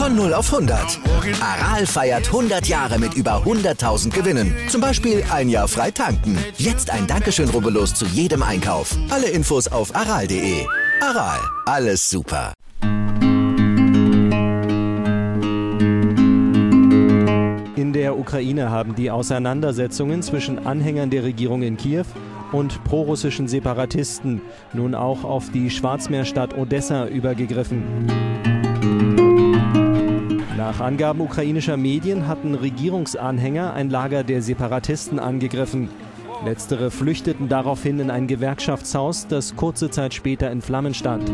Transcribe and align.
Von 0.00 0.16
0 0.16 0.32
auf 0.32 0.50
100. 0.50 0.98
Aral 1.42 1.84
feiert 1.84 2.28
100 2.28 2.66
Jahre 2.66 2.98
mit 2.98 3.12
über 3.12 3.42
100.000 3.44 4.08
Gewinnen. 4.08 4.56
Zum 4.68 4.80
Beispiel 4.80 5.22
ein 5.30 5.50
Jahr 5.50 5.68
frei 5.68 5.90
tanken. 5.90 6.38
Jetzt 6.56 6.88
ein 6.88 7.06
Dankeschön, 7.06 7.50
rubbellos 7.50 7.92
zu 7.92 8.06
jedem 8.06 8.42
Einkauf. 8.42 8.96
Alle 9.10 9.28
Infos 9.28 9.68
auf 9.68 9.94
aral.de. 9.94 10.64
Aral, 11.02 11.38
alles 11.66 12.08
super. 12.08 12.54
In 17.76 17.92
der 17.92 18.18
Ukraine 18.18 18.70
haben 18.70 18.94
die 18.94 19.10
Auseinandersetzungen 19.10 20.22
zwischen 20.22 20.66
Anhängern 20.66 21.10
der 21.10 21.24
Regierung 21.24 21.60
in 21.60 21.76
Kiew 21.76 22.06
und 22.52 22.82
prorussischen 22.84 23.48
Separatisten 23.48 24.40
nun 24.72 24.94
auch 24.94 25.24
auf 25.24 25.50
die 25.50 25.68
Schwarzmeerstadt 25.68 26.56
Odessa 26.56 27.06
übergegriffen. 27.06 28.49
Nach 30.60 30.78
Angaben 30.78 31.22
ukrainischer 31.22 31.78
Medien 31.78 32.28
hatten 32.28 32.54
Regierungsanhänger 32.54 33.72
ein 33.72 33.88
Lager 33.88 34.24
der 34.24 34.42
Separatisten 34.42 35.18
angegriffen. 35.18 35.88
Letztere 36.44 36.90
flüchteten 36.90 37.48
daraufhin 37.48 37.98
in 37.98 38.10
ein 38.10 38.26
Gewerkschaftshaus, 38.26 39.26
das 39.26 39.56
kurze 39.56 39.88
Zeit 39.88 40.12
später 40.12 40.50
in 40.50 40.60
Flammen 40.60 40.92
stand. 40.92 41.32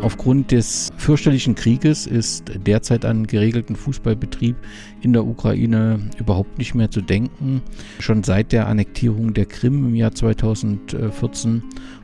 Aufgrund 0.00 0.50
des 0.50 0.88
fürchterlichen 0.96 1.56
Krieges 1.56 2.06
ist 2.06 2.50
derzeit 2.66 3.04
an 3.04 3.26
geregelten 3.26 3.76
Fußballbetrieb 3.76 4.56
in 5.02 5.12
der 5.12 5.26
Ukraine 5.26 6.00
überhaupt 6.18 6.56
nicht 6.56 6.74
mehr 6.74 6.90
zu 6.90 7.02
denken. 7.02 7.60
Schon 7.98 8.24
seit 8.24 8.52
der 8.52 8.66
Annektierung 8.66 9.34
der 9.34 9.44
Krim 9.44 9.88
im 9.88 9.94
Jahr 9.94 10.14
2014 10.14 11.62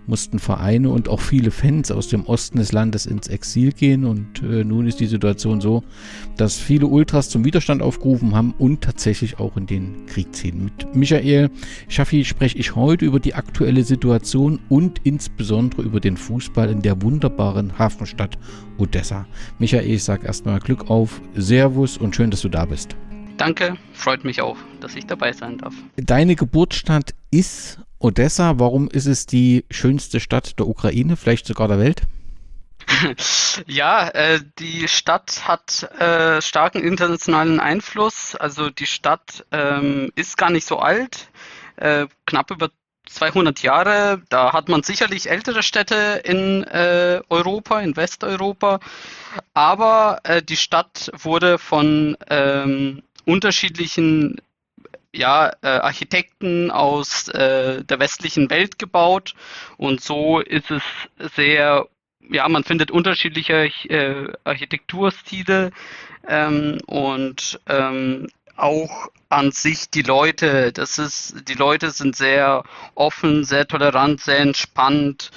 mussten 0.08 0.38
Vereine 0.38 0.90
und 0.90 1.08
auch 1.08 1.20
viele 1.20 1.50
Fans 1.50 1.90
aus 1.90 2.08
dem 2.08 2.24
Osten 2.24 2.58
des 2.58 2.72
Landes 2.72 3.06
ins 3.06 3.28
Exil 3.28 3.72
gehen. 3.72 4.04
Und 4.04 4.42
äh, 4.42 4.64
nun 4.64 4.86
ist 4.86 5.00
die 5.00 5.06
Situation 5.06 5.60
so, 5.60 5.84
dass 6.36 6.56
viele 6.56 6.86
Ultras 6.86 7.28
zum 7.28 7.44
Widerstand 7.44 7.82
aufgerufen 7.82 8.34
haben 8.34 8.54
und 8.58 8.82
tatsächlich 8.82 9.38
auch 9.38 9.56
in 9.56 9.66
den 9.66 10.06
Krieg 10.06 10.34
ziehen. 10.34 10.64
Mit 10.64 10.94
Michael 10.94 11.50
Schaffi 11.88 12.24
spreche 12.24 12.58
ich 12.58 12.74
heute 12.74 13.04
über 13.04 13.20
die 13.20 13.34
aktuelle 13.34 13.84
Situation 13.84 14.58
und 14.68 15.00
insbesondere 15.04 15.82
über 15.82 16.00
den 16.00 16.16
Fußball 16.16 16.70
in 16.70 16.82
der 16.82 17.00
wunderbaren 17.02 17.78
Hafenstadt 17.78 18.38
Odessa. 18.78 19.26
Michael, 19.58 19.90
ich 19.90 20.04
sage 20.04 20.26
erstmal 20.26 20.58
Glück 20.60 20.90
auf, 20.90 21.20
Servus 21.34 21.98
und 21.98 22.16
schön, 22.16 22.30
dass 22.30 22.40
du 22.40 22.48
da 22.48 22.64
bist. 22.64 22.96
Danke, 23.36 23.76
freut 23.92 24.24
mich 24.24 24.42
auch, 24.42 24.56
dass 24.80 24.96
ich 24.96 25.06
dabei 25.06 25.32
sein 25.32 25.58
darf. 25.58 25.74
Deine 25.96 26.34
Geburtsstadt 26.34 27.14
ist 27.30 27.80
Odessa, 27.98 28.58
warum 28.58 28.88
ist 28.88 29.06
es 29.06 29.26
die 29.26 29.64
schönste 29.70 30.20
Stadt 30.20 30.58
der 30.58 30.68
Ukraine, 30.68 31.16
vielleicht 31.16 31.46
sogar 31.46 31.68
der 31.68 31.78
Welt? 31.78 32.02
ja, 33.66 34.08
äh, 34.08 34.40
die 34.58 34.88
Stadt 34.88 35.46
hat 35.46 35.82
äh, 35.98 36.40
starken 36.40 36.82
internationalen 36.82 37.60
Einfluss. 37.60 38.34
Also 38.34 38.70
die 38.70 38.86
Stadt 38.86 39.44
ähm, 39.52 40.12
ist 40.14 40.36
gar 40.36 40.50
nicht 40.50 40.66
so 40.66 40.78
alt, 40.78 41.28
äh, 41.76 42.06
knapp 42.26 42.50
über 42.50 42.70
200 43.08 43.62
Jahre. 43.62 44.22
Da 44.28 44.52
hat 44.52 44.68
man 44.68 44.82
sicherlich 44.82 45.28
ältere 45.28 45.62
Städte 45.62 46.22
in 46.24 46.64
äh, 46.64 47.20
Europa, 47.28 47.80
in 47.80 47.96
Westeuropa. 47.96 48.80
Aber 49.54 50.20
äh, 50.24 50.42
die 50.42 50.56
Stadt 50.56 51.10
wurde 51.18 51.58
von 51.58 52.16
ähm, 52.30 53.02
unterschiedlichen 53.24 54.40
ja, 55.12 55.50
äh, 55.62 55.68
Architekten 55.68 56.70
aus 56.70 57.28
äh, 57.28 57.84
der 57.84 57.98
westlichen 57.98 58.50
Welt 58.50 58.78
gebaut 58.78 59.34
und 59.76 60.02
so 60.02 60.40
ist 60.40 60.70
es 60.70 60.82
sehr, 61.34 61.88
ja, 62.20 62.48
man 62.48 62.64
findet 62.64 62.90
unterschiedliche 62.90 63.70
äh, 63.88 64.32
Architekturstile 64.44 65.70
ähm, 66.26 66.78
und 66.86 67.60
ähm, 67.66 68.28
auch 68.56 69.08
an 69.28 69.52
sich 69.52 69.90
die 69.90 70.02
Leute, 70.02 70.72
das 70.72 70.98
ist, 70.98 71.48
die 71.48 71.54
Leute 71.54 71.90
sind 71.90 72.16
sehr 72.16 72.64
offen, 72.94 73.44
sehr 73.44 73.66
tolerant, 73.68 74.20
sehr 74.20 74.40
entspannt. 74.40 75.30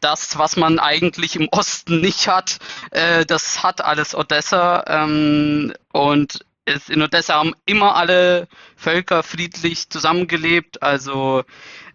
Das, 0.00 0.38
was 0.38 0.56
man 0.56 0.78
eigentlich 0.78 1.36
im 1.36 1.48
Osten 1.50 2.00
nicht 2.00 2.28
hat, 2.28 2.58
äh, 2.90 3.26
das 3.26 3.62
hat 3.62 3.84
alles 3.84 4.14
Odessa 4.14 4.84
ähm, 4.86 5.72
und 5.92 6.44
ist 6.64 6.90
in 6.90 7.02
Odessa 7.02 7.34
haben 7.34 7.54
immer 7.66 7.96
alle 7.96 8.48
Völker 8.76 9.22
friedlich 9.22 9.88
zusammengelebt, 9.90 10.82
also 10.82 11.42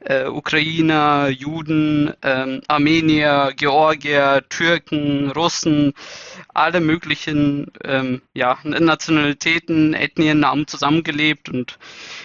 äh, 0.01 0.25
Ukrainer, 0.25 1.29
Juden, 1.29 2.13
ähm, 2.21 2.61
Armenier, 2.67 3.53
Georgier, 3.55 4.43
Türken, 4.49 5.31
Russen, 5.31 5.93
alle 6.53 6.79
möglichen 6.79 7.71
ähm, 7.83 8.21
ja, 8.33 8.57
Nationalitäten, 8.63 9.93
Ethnien 9.93 10.45
haben 10.45 10.67
zusammengelebt 10.67 11.49
und 11.49 11.77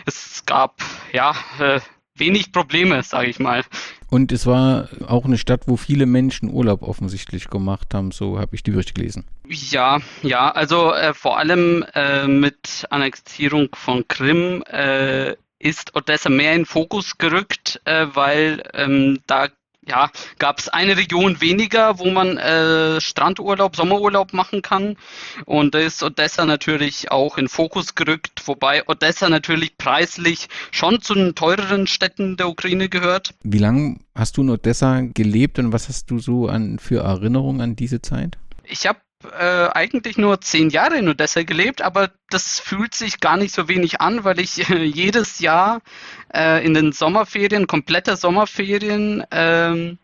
es 0.06 0.44
gab 0.46 0.82
ja 1.12 1.34
äh, 1.60 1.80
wenig 2.14 2.52
Probleme, 2.52 3.02
sage 3.02 3.28
ich 3.28 3.38
mal. 3.38 3.64
Und 4.12 4.30
es 4.30 4.46
war 4.46 4.90
auch 5.06 5.24
eine 5.24 5.38
Stadt, 5.38 5.62
wo 5.68 5.78
viele 5.78 6.04
Menschen 6.04 6.50
Urlaub 6.50 6.82
offensichtlich 6.82 7.48
gemacht 7.48 7.94
haben, 7.94 8.10
so 8.10 8.38
habe 8.38 8.54
ich 8.54 8.62
die 8.62 8.72
Berichte 8.72 8.92
gelesen. 8.92 9.24
Ja, 9.48 10.00
ja, 10.20 10.50
also 10.50 10.92
äh, 10.92 11.14
vor 11.14 11.38
allem 11.38 11.82
äh, 11.94 12.26
mit 12.26 12.86
Annektierung 12.90 13.70
von 13.72 14.06
Krim 14.08 14.62
äh, 14.70 15.34
ist 15.58 15.96
Odessa 15.96 16.28
mehr 16.28 16.54
in 16.54 16.66
Fokus 16.66 17.16
gerückt, 17.16 17.80
äh, 17.86 18.06
weil 18.12 18.62
ähm, 18.74 19.20
da 19.26 19.48
ja, 19.86 20.10
gab 20.38 20.58
es 20.60 20.68
eine 20.68 20.96
Region 20.96 21.40
weniger, 21.40 21.98
wo 21.98 22.10
man 22.10 22.36
äh, 22.38 23.00
Strandurlaub, 23.00 23.74
Sommerurlaub 23.74 24.32
machen 24.32 24.62
kann. 24.62 24.96
Und 25.44 25.74
da 25.74 25.80
ist 25.80 26.02
Odessa 26.02 26.44
natürlich 26.44 27.10
auch 27.10 27.36
in 27.36 27.48
Fokus 27.48 27.94
gerückt, 27.94 28.42
wobei 28.46 28.86
Odessa 28.86 29.28
natürlich 29.28 29.76
preislich 29.76 30.48
schon 30.70 31.00
zu 31.00 31.14
den 31.14 31.34
teureren 31.34 31.86
Städten 31.86 32.36
der 32.36 32.48
Ukraine 32.48 32.88
gehört. 32.88 33.34
Wie 33.42 33.58
lange 33.58 33.98
hast 34.14 34.36
du 34.36 34.42
in 34.42 34.50
Odessa 34.50 35.00
gelebt 35.00 35.58
und 35.58 35.72
was 35.72 35.88
hast 35.88 36.10
du 36.10 36.18
so 36.18 36.46
an 36.46 36.78
für 36.78 37.02
Erinnerungen 37.02 37.60
an 37.60 37.76
diese 37.76 38.00
Zeit? 38.02 38.38
Ich 38.64 38.86
habe 38.86 39.00
äh, 39.24 39.68
eigentlich 39.72 40.18
nur 40.18 40.40
zehn 40.40 40.70
Jahre 40.70 40.96
in 40.96 41.08
Odessa 41.08 41.42
gelebt, 41.42 41.82
aber 41.82 42.10
das 42.30 42.60
fühlt 42.60 42.94
sich 42.94 43.20
gar 43.20 43.36
nicht 43.36 43.54
so 43.54 43.68
wenig 43.68 44.00
an, 44.00 44.24
weil 44.24 44.40
ich 44.40 44.68
äh, 44.70 44.82
jedes 44.82 45.38
Jahr 45.38 45.80
äh, 46.34 46.64
in 46.64 46.74
den 46.74 46.92
Sommerferien, 46.92 47.66
komplette 47.66 48.16
Sommerferien 48.16 49.24
ähm, 49.30 49.98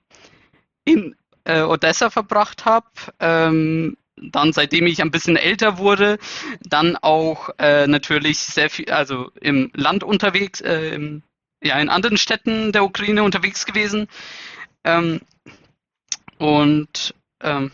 in 0.85 1.17
äh, 1.45 1.63
Odessa 1.63 2.11
verbracht 2.11 2.65
habe. 2.65 2.87
Ähm, 3.21 3.97
dann, 4.21 4.53
seitdem 4.53 4.87
ich 4.87 5.01
ein 5.01 5.11
bisschen 5.11 5.37
älter 5.37 5.79
wurde, 5.79 6.19
dann 6.63 6.97
auch 6.97 7.51
äh, 7.59 7.87
natürlich 7.87 8.39
sehr 8.39 8.71
viel, 8.71 8.91
also 8.91 9.31
im 9.41 9.71
Land 9.75 10.05
unterwegs, 10.05 10.61
äh, 10.61 10.95
im, 10.95 11.23
ja, 11.63 11.79
in 11.79 11.89
anderen 11.89 12.17
Städten 12.17 12.73
der 12.73 12.85
Ukraine 12.85 13.23
unterwegs 13.23 13.65
gewesen. 13.67 14.09
Ähm, 14.85 15.21
und 16.39 17.15
ähm, 17.43 17.73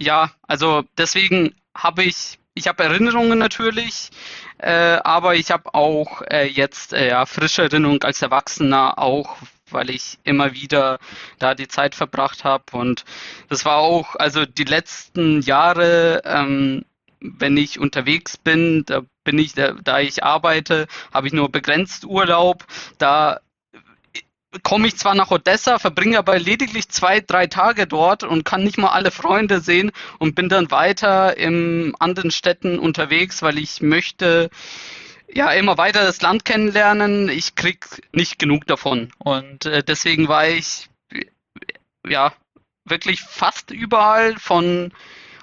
ja, 0.00 0.30
also 0.46 0.84
deswegen 0.98 1.54
habe 1.76 2.04
ich, 2.04 2.38
ich 2.54 2.66
habe 2.68 2.82
Erinnerungen 2.84 3.38
natürlich, 3.38 4.10
äh, 4.58 4.98
aber 5.04 5.36
ich 5.36 5.50
habe 5.50 5.74
auch 5.74 6.22
äh, 6.22 6.46
jetzt 6.46 6.92
äh, 6.92 7.10
ja, 7.10 7.26
frische 7.26 7.62
Erinnerungen 7.62 8.02
als 8.02 8.22
Erwachsener 8.22 8.98
auch, 8.98 9.36
weil 9.70 9.90
ich 9.90 10.18
immer 10.24 10.52
wieder 10.54 10.98
da 11.38 11.54
die 11.54 11.68
Zeit 11.68 11.94
verbracht 11.94 12.44
habe 12.44 12.64
und 12.72 13.04
das 13.48 13.64
war 13.64 13.76
auch, 13.76 14.16
also 14.16 14.46
die 14.46 14.64
letzten 14.64 15.42
Jahre, 15.42 16.22
ähm, 16.24 16.84
wenn 17.20 17.56
ich 17.58 17.78
unterwegs 17.78 18.38
bin, 18.38 18.84
da 18.86 19.02
bin 19.24 19.38
ich, 19.38 19.52
da, 19.52 19.72
da 19.72 20.00
ich 20.00 20.24
arbeite, 20.24 20.86
habe 21.12 21.26
ich 21.26 21.34
nur 21.34 21.50
begrenzt 21.50 22.06
Urlaub. 22.06 22.64
Da 22.96 23.40
komme 24.62 24.88
ich 24.88 24.96
zwar 24.96 25.14
nach 25.14 25.30
Odessa, 25.30 25.78
verbringe 25.78 26.18
aber 26.18 26.38
lediglich 26.38 26.88
zwei, 26.88 27.20
drei 27.20 27.46
Tage 27.46 27.86
dort 27.86 28.24
und 28.24 28.44
kann 28.44 28.64
nicht 28.64 28.78
mal 28.78 28.88
alle 28.90 29.10
Freunde 29.10 29.60
sehen 29.60 29.92
und 30.18 30.34
bin 30.34 30.48
dann 30.48 30.70
weiter 30.70 31.36
in 31.36 31.94
anderen 31.98 32.30
Städten 32.30 32.78
unterwegs, 32.78 33.42
weil 33.42 33.58
ich 33.58 33.80
möchte 33.80 34.50
ja 35.32 35.52
immer 35.52 35.78
weiter 35.78 36.02
das 36.02 36.20
Land 36.20 36.44
kennenlernen. 36.44 37.28
Ich 37.28 37.54
krieg 37.54 37.86
nicht 38.12 38.38
genug 38.38 38.66
davon 38.66 39.12
und 39.18 39.66
äh, 39.66 39.84
deswegen 39.84 40.28
war 40.28 40.48
ich 40.48 40.88
ja 42.06 42.32
wirklich 42.84 43.20
fast 43.20 43.70
überall 43.70 44.36
von 44.38 44.92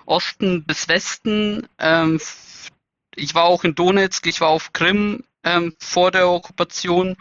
Osten 0.05 0.63
bis 0.65 0.89
Westen. 0.89 1.67
Ähm, 1.79 2.19
ich 3.15 3.33
war 3.35 3.45
auch 3.45 3.63
in 3.63 3.75
Donetsk, 3.75 4.27
ich 4.27 4.41
war 4.41 4.49
auf 4.49 4.73
Krim 4.73 5.23
ähm, 5.47 5.73
vor 5.79 6.11
der 6.11 6.29
Okkupation 6.29 7.15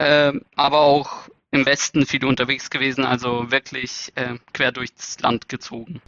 äh, 0.00 0.32
aber 0.56 0.80
auch 0.80 1.28
im 1.50 1.66
Westen 1.66 2.06
viel 2.06 2.24
unterwegs 2.24 2.70
gewesen, 2.70 3.04
also 3.04 3.50
wirklich 3.50 4.12
äh, 4.14 4.36
quer 4.52 4.72
durchs 4.72 5.18
Land 5.20 5.48
gezogen. 5.48 6.00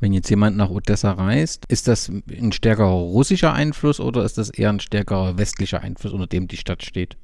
Wenn 0.00 0.12
jetzt 0.12 0.28
jemand 0.28 0.56
nach 0.56 0.68
Odessa 0.68 1.12
reist, 1.12 1.64
ist 1.68 1.88
das 1.88 2.08
ein 2.08 2.52
stärkerer 2.52 2.90
russischer 2.90 3.52
Einfluss 3.52 4.00
oder 4.00 4.24
ist 4.24 4.36
das 4.36 4.50
eher 4.50 4.70
ein 4.70 4.80
stärkerer 4.80 5.38
westlicher 5.38 5.80
Einfluss, 5.80 6.12
unter 6.12 6.26
dem 6.26 6.48
die 6.48 6.56
Stadt 6.56 6.84
steht? 6.84 7.16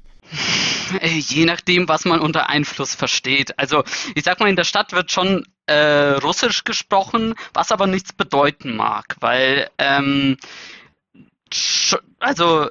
Äh, 1.01 1.17
je 1.17 1.45
nachdem, 1.45 1.87
was 1.87 2.05
man 2.05 2.19
unter 2.19 2.49
Einfluss 2.49 2.95
versteht. 2.95 3.59
Also 3.59 3.83
ich 4.15 4.23
sag 4.23 4.39
mal, 4.39 4.49
in 4.49 4.55
der 4.55 4.63
Stadt 4.63 4.91
wird 4.93 5.11
schon 5.11 5.45
äh, 5.65 6.13
Russisch 6.23 6.63
gesprochen, 6.63 7.35
was 7.53 7.71
aber 7.71 7.87
nichts 7.87 8.13
bedeuten 8.13 8.75
mag, 8.75 9.17
weil 9.19 9.69
ähm, 9.77 10.37
also 12.19 12.69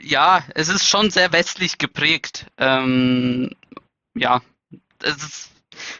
ja, 0.00 0.44
es 0.54 0.68
ist 0.68 0.88
schon 0.88 1.10
sehr 1.10 1.32
westlich 1.32 1.78
geprägt. 1.78 2.46
Ähm, 2.58 3.50
ja, 4.14 4.42
es 5.02 5.16
ist 5.16 5.50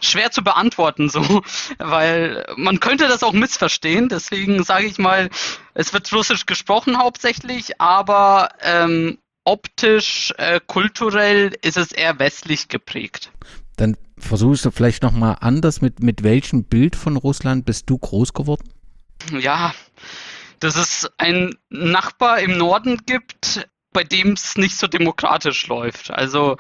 schwer 0.01 0.31
zu 0.31 0.43
beantworten 0.43 1.09
so, 1.09 1.43
weil 1.79 2.45
man 2.57 2.81
könnte 2.81 3.09
das 3.09 3.23
auch 3.23 3.33
missverstehen. 3.33 4.09
Deswegen 4.09 4.63
sage 4.65 4.87
ich 4.87 4.99
mal, 4.99 5.31
es 5.75 5.93
wird 5.93 6.13
Russisch 6.13 6.47
gesprochen 6.47 6.99
hauptsächlich, 6.99 7.81
aber 7.81 8.51
ähm, 8.61 9.19
optisch, 9.45 10.33
äh, 10.39 10.61
kulturell 10.67 11.57
ist 11.63 11.77
es 11.77 11.93
eher 11.93 12.19
westlich 12.19 12.69
geprägt. 12.69 13.33
Dann 13.77 13.97
versuchst 14.19 14.65
du 14.65 14.71
vielleicht 14.71 15.03
nochmal 15.03 15.39
anders, 15.41 15.81
mit, 15.81 16.01
mit 16.01 16.23
welchem 16.23 16.65
Bild 16.65 16.95
von 16.95 17.17
Russland 17.17 17.65
bist 17.65 17.91
du 17.91 17.99
groß 17.99 18.33
geworden? 18.33 18.73
Ja, 19.39 19.75
dass 20.61 20.77
es 20.77 21.11
einen 21.19 21.57
Nachbar 21.71 22.41
im 22.41 22.57
Norden 22.57 23.01
gibt, 23.05 23.69
bei 23.93 24.05
dem 24.05 24.33
es 24.33 24.57
nicht 24.57 24.77
so 24.77 24.87
demokratisch 24.87 25.67
läuft. 25.67 26.11
Also 26.11 26.57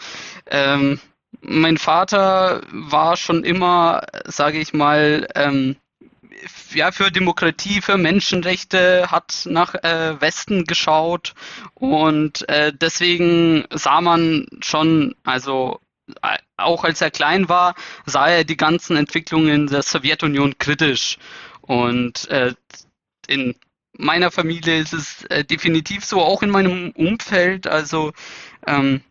ähm, 0.46 1.00
mein 1.40 1.78
Vater 1.78 2.62
war 2.70 3.16
schon 3.16 3.44
immer, 3.44 4.02
sage 4.26 4.58
ich 4.58 4.72
mal, 4.72 5.26
ähm, 5.34 5.76
ja, 6.74 6.90
für 6.92 7.10
Demokratie, 7.10 7.80
für 7.80 7.96
Menschenrechte, 7.96 9.10
hat 9.10 9.46
nach 9.48 9.74
äh, 9.74 10.20
Westen 10.20 10.64
geschaut 10.64 11.34
und 11.74 12.48
äh, 12.48 12.72
deswegen 12.74 13.64
sah 13.70 14.00
man 14.00 14.46
schon, 14.60 15.14
also 15.24 15.80
äh, 16.22 16.38
auch 16.56 16.84
als 16.84 17.00
er 17.00 17.10
klein 17.10 17.48
war, 17.48 17.74
sah 18.06 18.28
er 18.28 18.44
die 18.44 18.56
ganzen 18.56 18.96
Entwicklungen 18.96 19.66
der 19.66 19.82
Sowjetunion 19.82 20.58
kritisch 20.58 21.18
und 21.60 22.28
äh, 22.28 22.54
in 23.28 23.54
meiner 23.98 24.30
Familie 24.30 24.78
ist 24.80 24.92
es 24.92 25.24
äh, 25.24 25.44
definitiv 25.44 26.04
so, 26.04 26.20
auch 26.20 26.42
in 26.42 26.50
meinem 26.50 26.90
Umfeld. 26.92 27.66
Also 27.66 28.12
ähm, 28.66 29.02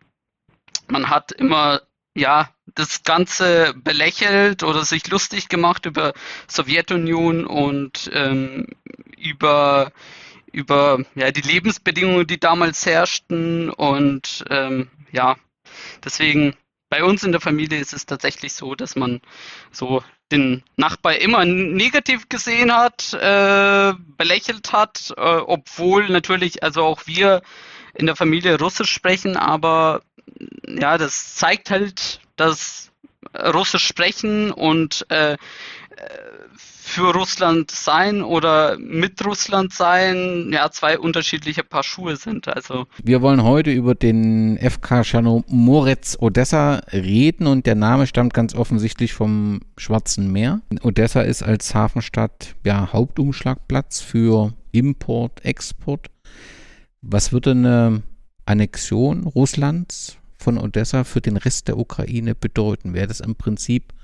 man 0.88 1.08
hat 1.08 1.32
immer 1.32 1.82
ja 2.14 2.50
das 2.74 3.04
Ganze 3.04 3.74
belächelt 3.76 4.62
oder 4.62 4.84
sich 4.84 5.08
lustig 5.08 5.48
gemacht 5.48 5.86
über 5.86 6.12
Sowjetunion 6.48 7.46
und 7.46 8.10
ähm, 8.12 8.68
über 9.16 9.92
über 10.52 11.02
ja 11.14 11.30
die 11.30 11.40
Lebensbedingungen, 11.40 12.26
die 12.26 12.38
damals 12.38 12.84
herrschten 12.84 13.70
und 13.70 14.44
ähm, 14.50 14.90
ja 15.10 15.36
deswegen 16.04 16.54
bei 16.90 17.02
uns 17.04 17.24
in 17.24 17.32
der 17.32 17.40
Familie 17.40 17.80
ist 17.80 17.94
es 17.94 18.04
tatsächlich 18.04 18.52
so, 18.52 18.74
dass 18.74 18.96
man 18.96 19.22
so 19.70 20.02
den 20.32 20.62
Nachbar 20.76 21.16
immer 21.16 21.44
negativ 21.44 22.28
gesehen 22.28 22.74
hat, 22.74 23.12
äh, 23.12 23.92
belächelt 24.16 24.72
hat, 24.72 25.12
äh, 25.16 25.20
obwohl 25.20 26.08
natürlich 26.08 26.62
also 26.62 26.82
auch 26.82 27.02
wir 27.06 27.42
in 27.94 28.06
der 28.06 28.16
Familie 28.16 28.58
Russisch 28.58 28.90
sprechen, 28.90 29.36
aber 29.36 30.02
ja, 30.66 30.98
das 30.98 31.34
zeigt 31.36 31.70
halt, 31.70 32.20
dass 32.36 32.90
Russisch 33.36 33.86
sprechen 33.86 34.50
und 34.50 35.06
äh, 35.10 35.36
für 36.92 37.14
Russland 37.14 37.70
sein 37.70 38.22
oder 38.22 38.76
mit 38.78 39.24
Russland 39.24 39.72
sein, 39.72 40.50
ja, 40.52 40.70
zwei 40.70 40.98
unterschiedliche 40.98 41.64
Paar 41.64 41.82
Schuhe 41.82 42.16
sind. 42.16 42.48
Also. 42.48 42.86
Wir 43.02 43.22
wollen 43.22 43.42
heute 43.42 43.70
über 43.70 43.94
den 43.94 44.58
FK 44.58 45.02
Chernomorets 45.02 46.20
Odessa 46.20 46.82
reden 46.92 47.46
und 47.46 47.64
der 47.64 47.76
Name 47.76 48.06
stammt 48.06 48.34
ganz 48.34 48.54
offensichtlich 48.54 49.14
vom 49.14 49.60
Schwarzen 49.78 50.30
Meer. 50.30 50.60
Odessa 50.82 51.22
ist 51.22 51.42
als 51.42 51.74
Hafenstadt 51.74 52.54
ja 52.62 52.92
Hauptumschlagplatz 52.92 54.02
für 54.02 54.52
Import, 54.72 55.42
Export. 55.46 56.10
Was 57.00 57.32
würde 57.32 57.52
eine 57.52 58.02
Annexion 58.44 59.24
Russlands 59.24 60.18
von 60.38 60.58
Odessa 60.58 61.04
für 61.04 61.22
den 61.22 61.38
Rest 61.38 61.68
der 61.68 61.78
Ukraine 61.78 62.34
bedeuten? 62.34 62.92
Wäre 62.92 63.06
das 63.06 63.20
im 63.20 63.34
Prinzip 63.34 63.94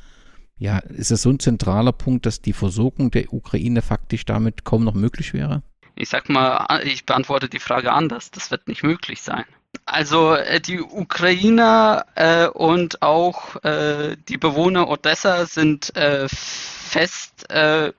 ja, 0.58 0.78
ist 0.78 1.10
es 1.10 1.22
so 1.22 1.30
ein 1.30 1.38
zentraler 1.38 1.92
Punkt, 1.92 2.26
dass 2.26 2.42
die 2.42 2.52
Versorgung 2.52 3.10
der 3.10 3.32
Ukraine 3.32 3.82
faktisch 3.82 4.24
damit 4.24 4.64
kaum 4.64 4.84
noch 4.84 4.94
möglich 4.94 5.32
wäre? 5.32 5.62
Ich 5.94 6.08
sag 6.08 6.28
mal, 6.28 6.80
ich 6.84 7.06
beantworte 7.06 7.48
die 7.48 7.58
Frage 7.58 7.92
anders. 7.92 8.30
Das 8.30 8.50
wird 8.50 8.68
nicht 8.68 8.82
möglich 8.82 9.22
sein. 9.22 9.44
Also 9.84 10.34
äh, 10.34 10.60
die 10.60 10.80
Ukrainer 10.80 12.04
äh, 12.14 12.46
und 12.46 13.02
auch 13.02 13.62
äh, 13.64 14.16
die 14.28 14.38
Bewohner 14.38 14.88
Odessa 14.88 15.46
sind 15.46 15.94
äh, 15.96 16.28
fest 16.28 17.50
äh, 17.50 17.92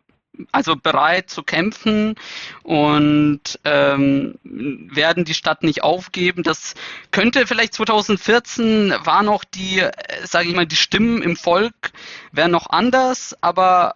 also 0.51 0.75
bereit 0.75 1.30
zu 1.30 1.44
kämpfen 1.44 2.15
und 2.63 3.59
ähm, 3.65 4.39
werden 4.44 5.25
die 5.25 5.33
Stadt 5.33 5.63
nicht 5.63 5.83
aufgeben. 5.83 6.44
Das 6.44 6.75
könnte 7.12 7.47
vielleicht 7.47 7.74
2014 7.74 8.94
war 9.03 9.24
noch 9.24 9.44
die, 9.44 9.80
äh, 9.80 9.91
sage 10.24 10.50
ich 10.50 10.56
mal, 10.56 10.65
die 10.65 10.75
Stimmen 10.75 11.21
im 11.21 11.36
Volk 11.36 11.91
wären 12.31 12.51
noch 12.51 12.69
anders, 12.69 13.36
aber 13.41 13.95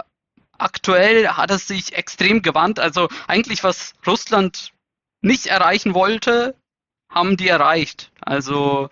aktuell 0.58 1.28
hat 1.30 1.52
es 1.52 1.68
sich 1.68 1.94
extrem 1.94 2.42
gewandt. 2.42 2.80
Also 2.80 3.10
eigentlich 3.28 3.64
was 3.64 3.94
Russland 4.06 4.72
nicht 5.22 5.48
erreichen 5.48 5.94
wollte, 5.94 6.56
haben 7.10 7.38
die 7.38 7.48
erreicht. 7.48 8.12
Also 8.22 8.90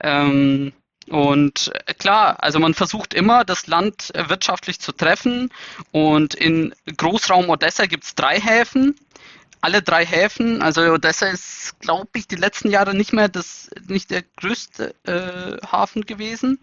ähm, 0.00 0.72
und 1.08 1.72
äh, 1.86 1.94
klar, 1.94 2.42
also 2.42 2.58
man 2.58 2.74
versucht 2.74 3.14
immer, 3.14 3.44
das 3.44 3.66
Land 3.66 4.14
äh, 4.14 4.28
wirtschaftlich 4.28 4.80
zu 4.80 4.92
treffen. 4.92 5.50
Und 5.90 6.34
in 6.34 6.74
Großraum 6.96 7.48
Odessa 7.48 7.86
gibt 7.86 8.04
es 8.04 8.14
drei 8.14 8.40
Häfen. 8.40 8.96
Alle 9.60 9.80
drei 9.80 10.04
Häfen, 10.04 10.60
also 10.60 10.80
Odessa 10.80 11.26
ist, 11.26 11.78
glaube 11.78 12.08
ich, 12.14 12.26
die 12.26 12.34
letzten 12.34 12.68
Jahre 12.68 12.96
nicht 12.96 13.12
mehr 13.12 13.28
das, 13.28 13.70
nicht 13.86 14.10
der 14.10 14.24
größte 14.36 14.92
äh, 15.04 15.64
Hafen 15.64 16.04
gewesen, 16.04 16.58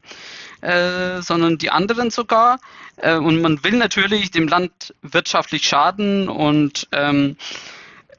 äh, 0.60 1.22
sondern 1.22 1.58
die 1.58 1.70
anderen 1.72 2.12
sogar. 2.12 2.60
Äh, 2.98 3.16
und 3.16 3.40
man 3.42 3.64
will 3.64 3.78
natürlich 3.78 4.32
dem 4.32 4.50
Land 4.50 4.94
wirtschaftlich 5.02 5.66
schaden 5.66 6.28
und 6.28 6.90
ähm, 6.92 7.38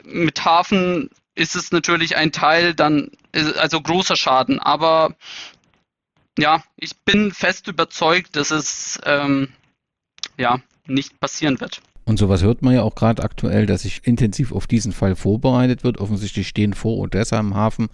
mit 0.04 0.46
Hafen 0.46 1.10
ist 1.34 1.56
es 1.56 1.72
natürlich 1.72 2.16
ein 2.16 2.32
Teil 2.32 2.74
dann, 2.74 3.10
äh, 3.32 3.52
also 3.58 3.82
großer 3.82 4.16
Schaden. 4.16 4.60
Aber 4.60 5.14
ja, 6.40 6.62
ich 6.76 6.96
bin 7.04 7.32
fest 7.32 7.68
überzeugt, 7.68 8.36
dass 8.36 8.50
es 8.50 8.98
ähm, 9.04 9.48
ja 10.38 10.60
nicht 10.86 11.20
passieren 11.20 11.60
wird. 11.60 11.82
Und 12.04 12.18
sowas 12.18 12.42
hört 12.42 12.62
man 12.62 12.74
ja 12.74 12.82
auch 12.82 12.96
gerade 12.96 13.22
aktuell, 13.22 13.66
dass 13.66 13.82
sich 13.82 14.00
intensiv 14.04 14.52
auf 14.52 14.66
diesen 14.66 14.92
Fall 14.92 15.14
vorbereitet 15.14 15.84
wird. 15.84 15.98
Offensichtlich 15.98 16.48
stehen 16.48 16.74
vor 16.74 16.98
Odessa 16.98 17.38
im 17.38 17.54
Hafen 17.54 17.88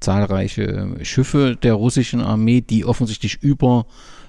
zahlreiche 0.00 0.96
Schiffe 1.02 1.56
der 1.56 1.74
russischen 1.74 2.20
Armee, 2.20 2.60
die 2.60 2.84
offensichtlich 2.84 3.42
über 3.42 3.86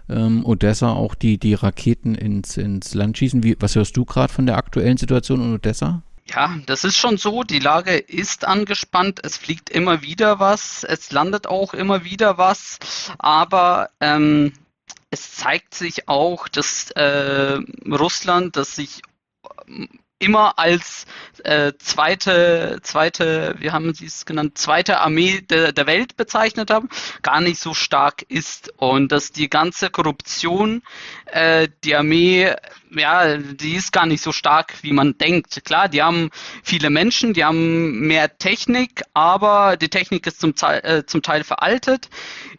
ähm, 0.08 0.46
Odessa 0.46 0.94
auch 0.94 1.16
die, 1.16 1.38
die 1.40 1.56
Raketen 1.56 2.16
ins, 2.16 2.56
ins 2.58 2.94
Land 2.94 3.18
schießen. 3.18 3.44
Wie, 3.44 3.58
was 3.60 3.76
hörst 3.76 3.98
du 3.98 4.06
gerade 4.06 4.32
von 4.32 4.46
der 4.46 4.58
aktuellen 4.58 4.98
Situation 4.98 5.42
in 5.42 5.54
Odessa? 5.56 6.04
Ja, 6.26 6.56
das 6.66 6.84
ist 6.84 6.98
schon 6.98 7.18
so. 7.18 7.44
Die 7.44 7.60
Lage 7.60 7.98
ist 7.98 8.46
angespannt. 8.46 9.20
Es 9.24 9.38
fliegt 9.38 9.70
immer 9.70 10.02
wieder 10.02 10.40
was. 10.40 10.84
Es 10.84 11.12
landet 11.12 11.48
auch 11.48 11.74
immer 11.74 12.04
wieder 12.04 12.38
was. 12.38 12.80
Aber 13.18 13.90
ähm, 14.00 14.54
es 15.10 15.36
zeigt 15.36 15.76
sich 15.76 16.08
auch, 16.08 16.48
dass 16.48 16.92
äh, 16.92 17.60
Russland, 17.88 18.56
das 18.56 18.76
sich 18.76 19.02
immer 20.24 20.58
als 20.58 21.06
äh, 21.44 21.74
zweite, 21.78 22.80
zweite, 22.82 23.56
wie 23.60 23.72
haben 23.72 23.94
Sie 23.94 24.06
es 24.06 24.26
genannt, 24.26 24.58
zweite 24.58 25.02
Armee 25.02 25.42
de, 25.42 25.74
der 25.74 25.86
Welt 25.86 26.16
bezeichnet 26.16 26.72
haben, 26.72 26.90
gar 27.22 27.42
nicht 27.42 27.60
so 27.60 27.74
stark 27.74 28.24
ist 28.30 28.72
und 28.78 29.12
dass 29.12 29.32
die 29.32 29.50
ganze 29.50 29.90
Korruption 29.90 30.82
äh, 31.26 31.68
die 31.84 31.96
Armee 31.96 32.56
ja, 32.96 33.38
die 33.38 33.76
ist 33.76 33.92
gar 33.92 34.06
nicht 34.06 34.22
so 34.22 34.32
stark, 34.32 34.76
wie 34.82 34.94
man 34.94 35.18
denkt. 35.18 35.64
Klar, 35.66 35.90
die 35.90 36.02
haben 36.02 36.30
viele 36.64 36.90
Menschen, 36.90 37.34
die 37.34 37.44
haben 37.44 38.00
mehr 38.00 38.38
Technik, 38.38 39.04
aber 39.14 39.78
die 39.78 39.90
Technik 39.90 40.28
ist 40.28 40.40
zum, 40.40 40.56
Teil, 40.56 40.80
äh, 40.84 41.06
zum 41.06 41.22
Teil 41.22 41.44
veraltet, 41.44 42.10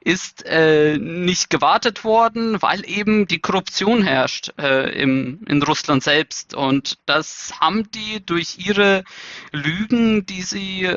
ist 0.00 0.44
äh, 0.46 0.98
nicht 0.98 1.50
gewartet 1.50 2.04
worden, 2.04 2.60
weil 2.62 2.88
eben 2.88 3.26
die 3.26 3.40
Korruption 3.40 4.02
herrscht 4.02 4.52
äh, 4.58 4.90
im, 5.00 5.40
in 5.46 5.62
Russland 5.62 6.02
selbst. 6.02 6.54
Und 6.54 6.98
das 7.06 7.54
haben 7.60 7.90
die 7.90 8.24
durch 8.24 8.58
ihre 8.58 9.04
Lügen, 9.52 10.26
die 10.26 10.42
sie 10.42 10.96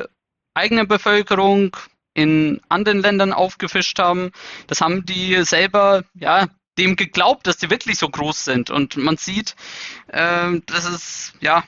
eigene 0.54 0.86
Bevölkerung 0.86 1.76
in 2.14 2.60
anderen 2.68 3.00
Ländern 3.00 3.32
aufgefischt 3.32 3.98
haben. 4.00 4.32
Das 4.66 4.80
haben 4.80 5.06
die 5.06 5.44
selber 5.44 6.02
ja 6.14 6.48
dem 6.78 6.96
geglaubt, 6.96 7.46
dass 7.46 7.58
die 7.58 7.70
wirklich 7.70 7.98
so 7.98 8.08
groß 8.08 8.44
sind. 8.44 8.70
Und 8.70 8.96
man 8.96 9.16
sieht, 9.16 9.56
äh, 10.08 10.60
dass 10.66 10.88
es 10.88 11.32
ja, 11.40 11.64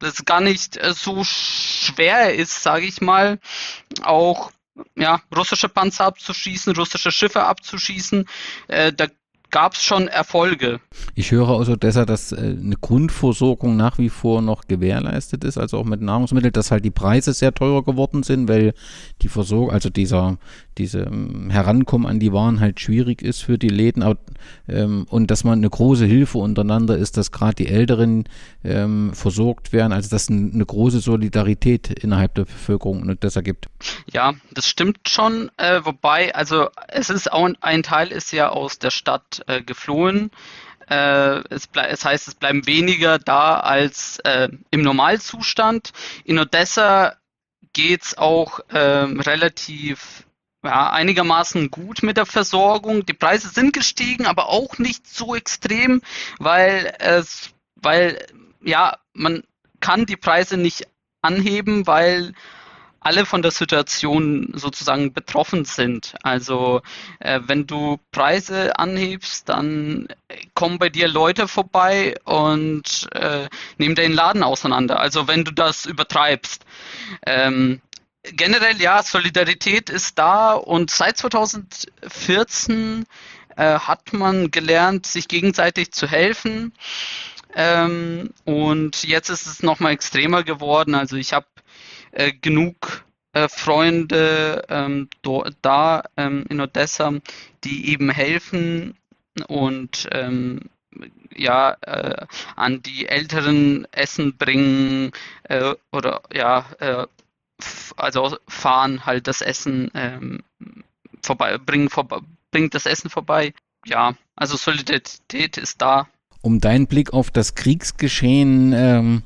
dass 0.00 0.14
es 0.14 0.24
gar 0.24 0.40
nicht 0.40 0.76
äh, 0.76 0.92
so 0.92 1.22
schwer 1.24 2.34
ist, 2.34 2.62
sage 2.62 2.86
ich 2.86 3.00
mal, 3.00 3.38
auch 4.02 4.50
ja, 4.96 5.20
russische 5.34 5.68
Panzer 5.68 6.06
abzuschießen, 6.06 6.74
russische 6.74 7.12
Schiffe 7.12 7.44
abzuschießen. 7.44 8.26
Äh, 8.68 8.92
da 8.92 9.06
gab 9.54 9.74
es 9.74 9.84
schon 9.84 10.08
Erfolge. 10.08 10.80
Ich 11.14 11.30
höre 11.30 11.48
aus 11.50 11.68
Odessa, 11.68 12.04
dass 12.04 12.32
äh, 12.32 12.38
eine 12.38 12.74
Grundversorgung 12.74 13.76
nach 13.76 13.98
wie 13.98 14.08
vor 14.08 14.42
noch 14.42 14.66
gewährleistet 14.66 15.44
ist, 15.44 15.58
also 15.58 15.78
auch 15.78 15.84
mit 15.84 16.00
Nahrungsmitteln, 16.00 16.52
dass 16.52 16.72
halt 16.72 16.84
die 16.84 16.90
Preise 16.90 17.32
sehr 17.32 17.54
teuer 17.54 17.84
geworden 17.84 18.24
sind, 18.24 18.48
weil 18.48 18.74
die 19.22 19.28
Versorgung, 19.28 19.70
also 19.70 19.90
dieser, 19.90 20.38
diese 20.78 21.00
ähm, 21.00 21.50
Herankommen 21.50 22.06
an 22.06 22.20
die 22.20 22.32
Waren 22.32 22.60
halt 22.60 22.80
schwierig 22.80 23.22
ist 23.22 23.42
für 23.42 23.58
die 23.58 23.68
Läden 23.68 24.02
aber, 24.02 24.18
ähm, 24.68 25.06
und 25.08 25.30
dass 25.30 25.44
man 25.44 25.58
eine 25.58 25.70
große 25.70 26.04
Hilfe 26.06 26.38
untereinander 26.38 26.96
ist, 26.96 27.16
dass 27.16 27.32
gerade 27.32 27.54
die 27.54 27.68
Älteren 27.68 28.24
ähm, 28.64 29.12
versorgt 29.14 29.72
werden, 29.72 29.92
also 29.92 30.10
dass 30.10 30.28
ein, 30.28 30.52
eine 30.54 30.66
große 30.66 31.00
Solidarität 31.00 31.90
innerhalb 31.90 32.34
der 32.34 32.44
Bevölkerung 32.44 33.02
in 33.02 33.10
Odessa 33.10 33.40
gibt. 33.40 33.68
Ja, 34.10 34.34
das 34.52 34.68
stimmt 34.68 35.08
schon, 35.08 35.50
äh, 35.56 35.80
wobei, 35.84 36.34
also 36.34 36.68
es 36.88 37.10
ist 37.10 37.32
auch 37.32 37.48
ein 37.60 37.82
Teil 37.82 38.08
ist 38.08 38.32
ja 38.32 38.48
aus 38.48 38.78
der 38.78 38.90
Stadt 38.90 39.42
äh, 39.46 39.62
geflohen. 39.62 40.30
Äh, 40.88 41.42
es, 41.50 41.68
es, 41.72 42.04
heißt, 42.04 42.28
es 42.28 42.34
bleiben 42.34 42.66
weniger 42.66 43.18
da 43.18 43.60
als 43.60 44.18
äh, 44.24 44.48
im 44.70 44.82
Normalzustand. 44.82 45.92
In 46.24 46.38
Odessa 46.38 47.16
geht 47.72 48.02
es 48.02 48.18
auch 48.18 48.60
ähm, 48.72 49.20
relativ 49.20 50.23
ja, 50.64 50.90
einigermaßen 50.90 51.70
gut 51.70 52.02
mit 52.02 52.16
der 52.16 52.26
Versorgung. 52.26 53.06
Die 53.06 53.12
Preise 53.12 53.48
sind 53.48 53.72
gestiegen, 53.72 54.26
aber 54.26 54.48
auch 54.48 54.78
nicht 54.78 55.06
so 55.06 55.34
extrem, 55.34 56.02
weil 56.38 56.94
es, 56.98 57.50
weil 57.76 58.26
ja, 58.62 58.96
man 59.12 59.42
kann 59.80 60.06
die 60.06 60.16
Preise 60.16 60.56
nicht 60.56 60.86
anheben, 61.20 61.86
weil 61.86 62.32
alle 63.04 63.26
von 63.26 63.42
der 63.42 63.50
Situation 63.50 64.52
sozusagen 64.54 65.12
betroffen 65.12 65.66
sind. 65.66 66.14
Also 66.22 66.80
äh, 67.20 67.40
wenn 67.44 67.66
du 67.66 68.00
Preise 68.10 68.78
anhebst, 68.78 69.50
dann 69.50 70.08
kommen 70.54 70.78
bei 70.78 70.88
dir 70.88 71.06
Leute 71.06 71.46
vorbei 71.46 72.14
und 72.24 73.08
äh, 73.12 73.48
nehmen 73.76 73.94
den 73.94 74.12
Laden 74.12 74.42
auseinander. 74.42 75.00
Also 75.00 75.28
wenn 75.28 75.44
du 75.44 75.52
das 75.52 75.84
übertreibst. 75.84 76.64
Ähm, 77.26 77.82
generell 78.32 78.80
ja, 78.80 79.02
Solidarität 79.02 79.90
ist 79.90 80.18
da 80.18 80.52
und 80.54 80.90
seit 80.90 81.18
2014 81.18 83.06
äh, 83.56 83.78
hat 83.78 84.12
man 84.12 84.50
gelernt, 84.50 85.06
sich 85.06 85.28
gegenseitig 85.28 85.92
zu 85.92 86.06
helfen. 86.08 86.72
Ähm, 87.54 88.30
und 88.44 89.04
jetzt 89.04 89.28
ist 89.28 89.46
es 89.46 89.62
nochmal 89.62 89.92
extremer 89.92 90.42
geworden. 90.42 90.94
Also 90.94 91.16
ich 91.16 91.32
habe 91.32 91.46
äh, 92.12 92.32
genug 92.32 93.04
äh, 93.32 93.48
Freunde 93.48 94.64
ähm, 94.68 95.08
do, 95.22 95.44
da 95.62 96.02
ähm, 96.16 96.44
in 96.48 96.60
Odessa, 96.60 97.12
die 97.62 97.90
eben 97.90 98.10
helfen 98.10 98.96
und 99.48 100.08
ähm, 100.12 100.62
ja 101.36 101.76
äh, 101.82 102.26
an 102.56 102.82
die 102.82 103.08
Älteren 103.08 103.86
Essen 103.92 104.36
bringen 104.36 105.12
äh, 105.44 105.74
oder 105.92 106.22
ja 106.32 106.66
äh, 106.78 107.06
also 107.96 108.36
fahren 108.48 109.06
halt 109.06 109.26
das 109.26 109.40
Essen 109.40 109.90
ähm, 109.94 110.42
vorbei 111.22 111.58
bringen 111.58 111.90
vorbei 111.90 112.18
bringt 112.50 112.74
das 112.74 112.86
Essen 112.86 113.10
vorbei. 113.10 113.52
Ja 113.86 114.14
also 114.36 114.56
Solidarität 114.56 115.56
ist 115.56 115.80
da. 115.80 116.08
Um 116.40 116.60
deinen 116.60 116.86
Blick 116.86 117.12
auf 117.12 117.30
das 117.30 117.54
Kriegsgeschehen 117.54 118.72
ähm, 118.74 119.22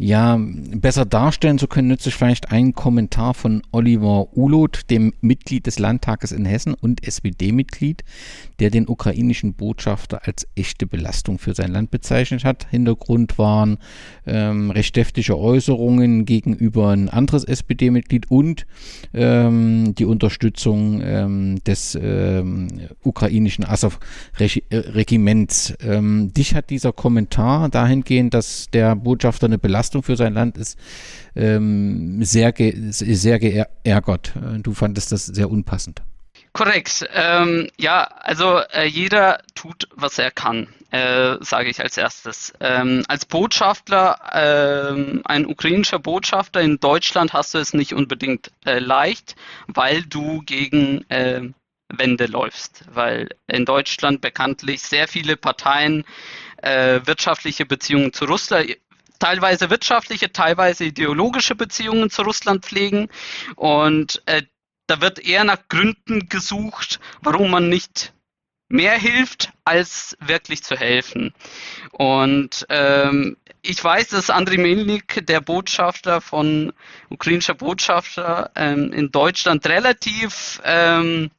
ja 0.00 0.38
besser 0.40 1.04
darstellen 1.04 1.58
zu 1.58 1.66
können, 1.66 1.88
nütze 1.88 2.08
ich 2.08 2.14
vielleicht 2.14 2.50
einen 2.50 2.72
Kommentar 2.72 3.34
von 3.34 3.60
Oliver 3.70 4.34
Ulot, 4.34 4.88
dem 4.88 5.12
Mitglied 5.20 5.66
des 5.66 5.78
Landtages 5.78 6.32
in 6.32 6.46
Hessen 6.46 6.72
und 6.72 7.06
SPD-Mitglied, 7.06 8.02
der 8.60 8.70
den 8.70 8.88
ukrainischen 8.88 9.52
Botschafter 9.52 10.22
als 10.24 10.48
echte 10.54 10.86
Belastung 10.86 11.38
für 11.38 11.54
sein 11.54 11.72
Land 11.72 11.90
bezeichnet 11.90 12.44
hat. 12.44 12.66
Hintergrund 12.70 13.36
waren 13.36 13.76
ähm, 14.26 14.70
recht 14.70 14.96
deftige 14.96 15.38
Äußerungen 15.38 16.24
gegenüber 16.24 16.88
ein 16.88 17.10
anderes 17.10 17.44
SPD-Mitglied 17.44 18.30
und 18.30 18.66
ähm, 19.12 19.94
die 19.96 20.06
Unterstützung 20.06 21.02
ähm, 21.04 21.62
des 21.66 21.98
ähm, 22.00 22.68
ukrainischen 23.02 23.66
Azov-Regiments. 23.66 25.74
Ähm, 25.82 26.32
dich 26.32 26.54
hat 26.54 26.70
dieser 26.70 26.94
Kommentar 26.94 27.68
dahingehend, 27.68 28.32
dass 28.32 28.68
der 28.72 28.96
Botschafter 28.96 29.46
eine 29.46 29.58
Belastung 29.58 29.89
für 30.02 30.16
sein 30.16 30.34
Land 30.34 30.56
ist, 30.56 30.78
ähm, 31.36 32.22
sehr, 32.24 32.52
ge 32.52 32.74
sehr 32.90 33.38
geärgert. 33.38 34.32
Du 34.62 34.74
fandest 34.74 35.12
das 35.12 35.26
sehr 35.26 35.50
unpassend. 35.50 36.02
Korrekt. 36.52 37.08
Ähm, 37.14 37.68
ja, 37.78 38.02
also 38.04 38.58
äh, 38.72 38.84
jeder 38.84 39.40
tut, 39.54 39.88
was 39.94 40.18
er 40.18 40.32
kann, 40.32 40.66
äh, 40.90 41.36
sage 41.40 41.70
ich 41.70 41.80
als 41.80 41.96
erstes. 41.96 42.52
Ähm, 42.60 43.04
als 43.06 43.24
Botschafter, 43.24 44.18
äh, 44.32 45.20
ein 45.24 45.46
ukrainischer 45.46 46.00
Botschafter 46.00 46.60
in 46.60 46.80
Deutschland 46.80 47.32
hast 47.32 47.54
du 47.54 47.58
es 47.58 47.72
nicht 47.72 47.94
unbedingt 47.94 48.50
äh, 48.64 48.80
leicht, 48.80 49.36
weil 49.68 50.02
du 50.02 50.42
gegen 50.44 51.08
äh, 51.08 51.42
Wände 51.88 52.26
läufst, 52.26 52.84
weil 52.92 53.28
in 53.46 53.64
Deutschland 53.64 54.20
bekanntlich 54.20 54.82
sehr 54.82 55.06
viele 55.06 55.36
Parteien 55.36 56.04
äh, 56.62 57.00
wirtschaftliche 57.04 57.64
Beziehungen 57.64 58.12
zu 58.12 58.24
Russland 58.24 58.76
teilweise 59.20 59.70
wirtschaftliche, 59.70 60.32
teilweise 60.32 60.84
ideologische 60.84 61.54
Beziehungen 61.54 62.10
zu 62.10 62.22
Russland 62.22 62.64
pflegen. 62.64 63.08
Und 63.54 64.22
äh, 64.26 64.42
da 64.88 65.00
wird 65.00 65.20
eher 65.20 65.44
nach 65.44 65.68
Gründen 65.68 66.28
gesucht, 66.28 66.98
warum 67.22 67.52
man 67.52 67.68
nicht 67.68 68.12
mehr 68.68 68.98
hilft, 68.98 69.52
als 69.64 70.16
wirklich 70.20 70.64
zu 70.64 70.76
helfen. 70.76 71.34
Und 71.92 72.66
ähm, 72.70 73.36
ich 73.62 73.82
weiß, 73.82 74.08
dass 74.08 74.30
Andriy 74.30 74.58
Melnik, 74.58 75.26
der 75.26 75.40
Botschafter 75.40 76.20
von 76.20 76.72
ukrainischer 77.08 77.54
Botschafter 77.54 78.50
ähm, 78.56 78.92
in 78.92 79.10
Deutschland, 79.10 79.66
relativ 79.66 80.60
ähm, 80.64 81.30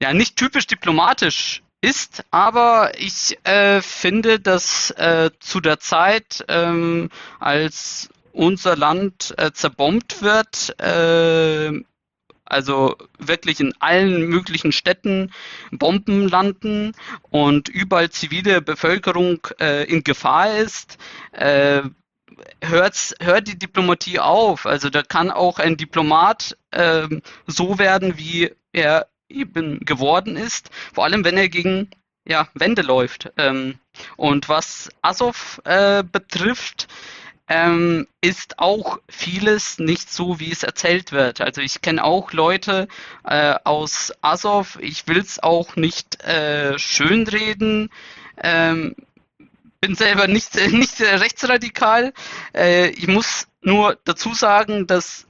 ja 0.00 0.12
nicht 0.12 0.36
typisch 0.36 0.66
diplomatisch 0.66 1.62
ist, 1.80 2.24
aber 2.30 2.92
ich 2.98 3.38
äh, 3.44 3.80
finde, 3.82 4.40
dass 4.40 4.90
äh, 4.92 5.30
zu 5.40 5.60
der 5.60 5.78
Zeit, 5.78 6.44
ähm, 6.48 7.10
als 7.38 8.08
unser 8.32 8.76
Land 8.76 9.34
äh, 9.36 9.52
zerbombt 9.52 10.22
wird, 10.22 10.78
äh, 10.80 11.72
also 12.44 12.96
wirklich 13.18 13.60
in 13.60 13.74
allen 13.78 14.26
möglichen 14.26 14.72
Städten 14.72 15.32
Bomben 15.70 16.28
landen 16.28 16.92
und 17.30 17.68
überall 17.68 18.10
zivile 18.10 18.62
Bevölkerung 18.62 19.46
äh, 19.60 19.84
in 19.84 20.02
Gefahr 20.02 20.56
ist, 20.56 20.98
äh, 21.32 21.82
hört's, 22.62 23.14
hört 23.20 23.48
die 23.48 23.58
Diplomatie 23.58 24.18
auf. 24.18 24.66
Also 24.66 24.88
da 24.88 25.02
kann 25.02 25.30
auch 25.30 25.58
ein 25.58 25.76
Diplomat 25.76 26.56
äh, 26.70 27.08
so 27.46 27.78
werden, 27.78 28.16
wie 28.18 28.52
er 28.72 29.08
eben 29.28 29.80
geworden 29.80 30.36
ist, 30.36 30.70
vor 30.92 31.04
allem 31.04 31.24
wenn 31.24 31.36
er 31.36 31.48
gegen 31.48 31.90
ja, 32.24 32.48
Wände 32.54 32.82
läuft. 32.82 33.32
Ähm, 33.36 33.78
und 34.16 34.48
was 34.48 34.90
Azov 35.02 35.60
äh, 35.64 36.04
betrifft, 36.04 36.88
ähm, 37.48 38.06
ist 38.20 38.58
auch 38.58 38.98
vieles 39.08 39.78
nicht 39.78 40.12
so, 40.12 40.38
wie 40.38 40.52
es 40.52 40.62
erzählt 40.62 41.12
wird. 41.12 41.40
Also 41.40 41.62
ich 41.62 41.80
kenne 41.80 42.04
auch 42.04 42.32
Leute 42.32 42.88
äh, 43.24 43.54
aus 43.64 44.12
Azov, 44.20 44.78
ich 44.80 45.08
will 45.08 45.18
es 45.18 45.42
auch 45.42 45.76
nicht 45.76 46.22
äh, 46.22 46.78
schönreden, 46.78 47.88
ähm, 48.36 48.94
bin 49.80 49.94
selber 49.94 50.26
nicht, 50.26 50.54
nicht 50.72 51.00
rechtsradikal. 51.00 52.12
Äh, 52.54 52.90
ich 52.90 53.08
muss 53.08 53.48
nur 53.62 53.98
dazu 54.04 54.34
sagen, 54.34 54.86
dass 54.86 55.27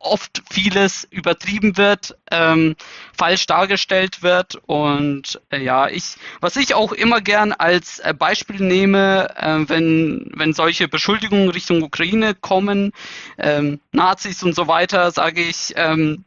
oft 0.00 0.42
vieles 0.50 1.06
übertrieben 1.10 1.76
wird, 1.76 2.16
ähm, 2.30 2.76
falsch 3.16 3.46
dargestellt 3.46 4.22
wird 4.22 4.56
und 4.66 5.40
äh, 5.50 5.62
ja, 5.62 5.88
ich, 5.88 6.16
was 6.40 6.56
ich 6.56 6.74
auch 6.74 6.92
immer 6.92 7.20
gern 7.20 7.52
als 7.52 7.98
äh, 8.00 8.14
Beispiel 8.14 8.60
nehme, 8.60 9.34
äh, 9.36 9.68
wenn, 9.68 10.30
wenn 10.34 10.52
solche 10.52 10.88
Beschuldigungen 10.88 11.50
Richtung 11.50 11.82
Ukraine 11.82 12.34
kommen, 12.34 12.92
ähm, 13.38 13.80
Nazis 13.92 14.42
und 14.42 14.54
so 14.54 14.68
weiter, 14.68 15.10
sage 15.10 15.42
ich, 15.42 15.72
ähm, 15.76 16.24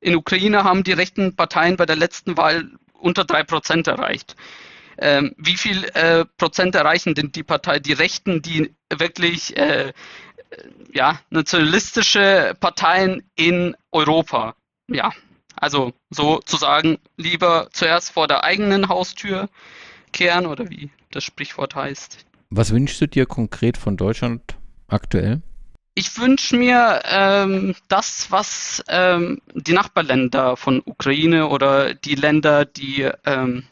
in 0.00 0.16
Ukraine 0.16 0.64
haben 0.64 0.84
die 0.84 0.92
rechten 0.92 1.34
Parteien 1.34 1.76
bei 1.76 1.86
der 1.86 1.96
letzten 1.96 2.36
Wahl 2.36 2.70
unter 2.92 3.24
drei 3.24 3.42
Prozent 3.42 3.86
erreicht. 3.86 4.36
Ähm, 4.98 5.34
wie 5.36 5.56
viel 5.56 5.84
äh, 5.94 6.24
Prozent 6.38 6.74
erreichen 6.74 7.14
denn 7.14 7.30
die 7.30 7.42
Partei, 7.42 7.80
die 7.80 7.92
Rechten, 7.92 8.40
die 8.40 8.74
wirklich 8.90 9.54
äh, 9.56 9.92
ja, 10.92 11.20
nationalistische 11.30 12.54
Parteien 12.60 13.22
in 13.34 13.76
Europa. 13.92 14.54
Ja, 14.88 15.12
also 15.56 15.92
sozusagen 16.10 16.98
lieber 17.16 17.68
zuerst 17.72 18.10
vor 18.12 18.28
der 18.28 18.44
eigenen 18.44 18.88
Haustür 18.88 19.48
kehren 20.12 20.46
oder 20.46 20.70
wie 20.70 20.90
das 21.10 21.24
Sprichwort 21.24 21.74
heißt. 21.74 22.24
Was 22.50 22.72
wünschst 22.72 23.00
du 23.00 23.08
dir 23.08 23.26
konkret 23.26 23.76
von 23.76 23.96
Deutschland 23.96 24.56
aktuell? 24.88 25.42
Ich 25.94 26.18
wünsche 26.18 26.56
mir 26.56 27.00
ähm, 27.04 27.74
das, 27.88 28.30
was 28.30 28.84
ähm, 28.88 29.40
die 29.54 29.72
Nachbarländer 29.72 30.56
von 30.56 30.82
Ukraine 30.84 31.48
oder 31.48 31.94
die 31.94 32.14
Länder, 32.14 32.66
die 32.66 33.10
ähm, 33.24 33.64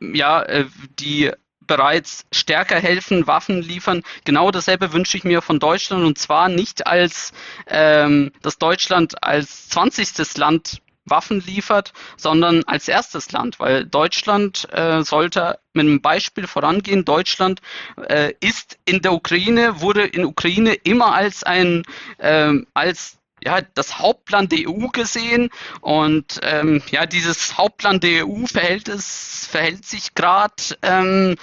ja, 0.00 0.42
äh, 0.42 0.66
die 0.98 1.32
bereits 1.66 2.26
stärker 2.32 2.78
helfen, 2.80 3.26
Waffen 3.26 3.62
liefern. 3.62 4.02
Genau 4.24 4.50
dasselbe 4.50 4.92
wünsche 4.92 5.16
ich 5.16 5.24
mir 5.24 5.42
von 5.42 5.58
Deutschland 5.58 6.04
und 6.04 6.18
zwar 6.18 6.48
nicht 6.48 6.86
als, 6.86 7.32
ähm, 7.66 8.32
dass 8.42 8.58
Deutschland 8.58 9.22
als 9.22 9.68
20. 9.68 10.36
Land 10.36 10.80
Waffen 11.06 11.40
liefert, 11.40 11.92
sondern 12.16 12.64
als 12.64 12.88
erstes 12.88 13.30
Land, 13.32 13.60
weil 13.60 13.86
Deutschland 13.86 14.68
äh, 14.72 15.02
sollte 15.02 15.58
mit 15.72 15.86
einem 15.86 16.02
Beispiel 16.02 16.46
vorangehen. 16.46 17.04
Deutschland 17.04 17.60
äh, 18.08 18.32
ist 18.40 18.78
in 18.84 19.02
der 19.02 19.12
Ukraine, 19.12 19.80
wurde 19.80 20.04
in 20.04 20.24
Ukraine 20.24 20.74
immer 20.74 21.14
als 21.14 21.44
ein 21.44 21.84
äh, 22.18 22.52
als 22.74 23.18
ja, 23.46 23.60
das 23.74 24.00
Hauptland 24.00 24.50
der 24.50 24.68
EU 24.68 24.88
gesehen 24.88 25.50
und 25.80 26.40
ähm, 26.42 26.82
ja, 26.90 27.06
dieses 27.06 27.56
Hauptland 27.56 28.02
der 28.02 28.26
EU 28.26 28.44
verhält 28.46 28.88
es, 28.88 29.46
verhält 29.48 29.86
sich 29.86 30.14
gerade 30.16 30.54
ähm, 30.82 31.36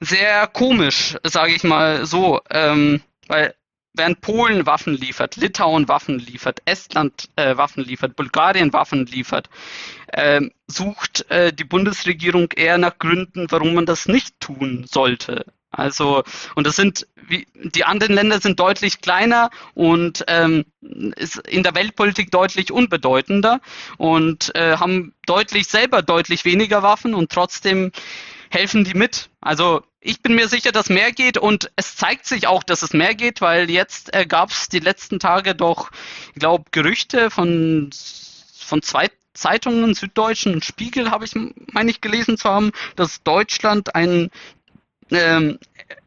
sehr 0.00 0.46
komisch, 0.46 1.16
sage 1.24 1.52
ich 1.52 1.62
mal 1.62 2.06
so, 2.06 2.40
ähm, 2.50 3.02
weil 3.28 3.54
während 3.92 4.22
Polen 4.22 4.64
Waffen 4.64 4.94
liefert, 4.94 5.36
Litauen 5.36 5.88
Waffen 5.88 6.18
liefert, 6.18 6.62
Estland 6.64 7.28
äh, 7.36 7.58
Waffen 7.58 7.84
liefert, 7.84 8.16
Bulgarien 8.16 8.72
Waffen 8.72 9.04
liefert, 9.04 9.50
äh, 10.08 10.40
sucht 10.66 11.30
äh, 11.30 11.52
die 11.52 11.64
Bundesregierung 11.64 12.50
eher 12.56 12.78
nach 12.78 12.98
Gründen, 12.98 13.46
warum 13.50 13.74
man 13.74 13.84
das 13.84 14.06
nicht 14.06 14.40
tun 14.40 14.86
sollte. 14.88 15.44
Also, 15.76 16.24
und 16.54 16.66
das 16.66 16.76
sind, 16.76 17.06
wie, 17.28 17.46
die 17.54 17.84
anderen 17.84 18.14
Länder 18.14 18.40
sind 18.40 18.58
deutlich 18.58 19.00
kleiner 19.00 19.50
und 19.74 20.24
ähm, 20.26 20.64
ist 21.16 21.36
in 21.48 21.62
der 21.62 21.74
Weltpolitik 21.74 22.30
deutlich 22.30 22.72
unbedeutender 22.72 23.60
und 23.98 24.54
äh, 24.54 24.76
haben 24.78 25.14
deutlich 25.26 25.66
selber 25.66 26.02
deutlich 26.02 26.44
weniger 26.44 26.82
Waffen 26.82 27.14
und 27.14 27.30
trotzdem 27.30 27.92
helfen 28.50 28.84
die 28.84 28.94
mit. 28.94 29.28
Also 29.40 29.82
ich 30.00 30.22
bin 30.22 30.34
mir 30.34 30.48
sicher, 30.48 30.72
dass 30.72 30.88
mehr 30.88 31.12
geht 31.12 31.36
und 31.36 31.70
es 31.76 31.96
zeigt 31.96 32.26
sich 32.26 32.46
auch, 32.46 32.62
dass 32.62 32.82
es 32.82 32.92
mehr 32.92 33.14
geht, 33.14 33.40
weil 33.40 33.68
jetzt 33.70 34.14
äh, 34.14 34.24
gab 34.24 34.50
es 34.50 34.68
die 34.68 34.78
letzten 34.78 35.18
Tage 35.18 35.54
doch, 35.54 35.90
ich 36.34 36.40
glaube, 36.40 36.64
Gerüchte 36.70 37.30
von, 37.30 37.90
von 38.56 38.82
zwei 38.82 39.08
Zeitungen, 39.34 39.94
Süddeutschen 39.94 40.54
und 40.54 40.64
Spiegel, 40.64 41.10
habe 41.10 41.24
ich, 41.24 41.32
meine 41.72 41.90
ich, 41.90 42.00
gelesen 42.00 42.38
zu 42.38 42.48
haben, 42.48 42.72
dass 42.96 43.22
Deutschland 43.22 43.94
ein 43.94 44.30
ähm, 45.10 45.58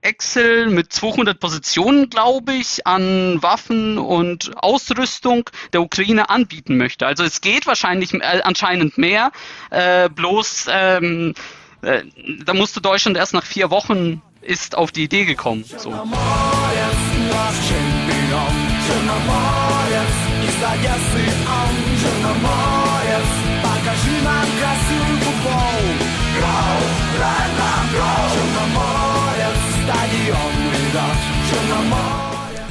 Excel 0.02 0.70
mit 0.70 0.92
200 0.92 1.40
Positionen, 1.40 2.10
glaube 2.10 2.54
ich, 2.54 2.86
an 2.86 3.42
Waffen 3.42 3.98
und 3.98 4.52
Ausrüstung 4.58 5.50
der 5.74 5.82
Ukraine 5.82 6.30
anbieten 6.30 6.78
möchte. 6.78 7.08
Also 7.08 7.24
es 7.24 7.42
geht 7.42 7.66
wahrscheinlich 7.68 8.14
äh, 8.14 8.42
anscheinend 8.44 8.98
mehr, 8.98 9.32
äh, 9.70 10.10
bloß 10.10 10.68
ähm, 10.72 11.34
äh, 11.82 12.04
da 12.44 12.54
musste 12.54 12.82
Deutschland 12.82 13.18
erst 13.18 13.34
nach 13.34 13.46
vier 13.46 13.70
Wochen 13.70 14.22
ist 14.42 14.76
auf 14.76 14.92
die 14.92 15.04
Idee 15.04 15.26
gekommen. 15.26 15.64
So. 15.66 15.94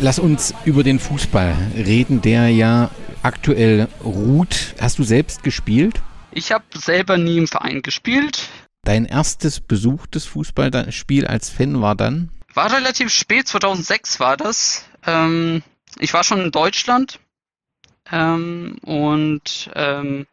Lass 0.00 0.19
uns 0.19 0.55
über 0.65 0.85
den 0.85 0.99
Fußball 0.99 1.57
reden, 1.77 2.23
der 2.23 2.49
ja 2.49 2.91
aktuell 3.23 3.88
ruht. 4.05 4.75
Hast 4.81 4.99
du 4.99 5.03
selbst 5.03 5.43
gespielt? 5.43 6.00
Ich 6.31 6.53
habe 6.53 6.65
selber 6.75 7.17
nie 7.17 7.38
im 7.38 7.49
Verein 7.49 7.83
gespielt. 7.83 8.49
Dein 8.85 9.04
erstes 9.04 9.61
besuchtes 9.61 10.25
Fußballspiel 10.25 11.26
als 11.26 11.50
Fan 11.50 11.80
war 11.80 11.95
dann? 11.95 12.30
War 12.54 12.73
relativ 12.73 13.11
spät, 13.11 13.49
2006 13.49 14.21
war 14.21 14.37
das. 14.37 14.85
Ähm, 15.06 15.63
ich 15.99 16.15
war 16.15 16.25
schon 16.25 16.41
in 16.41 16.50
Deutschland 16.50 17.19
ähm, 18.11 18.78
und 18.82 19.71
ähm, 19.75 20.26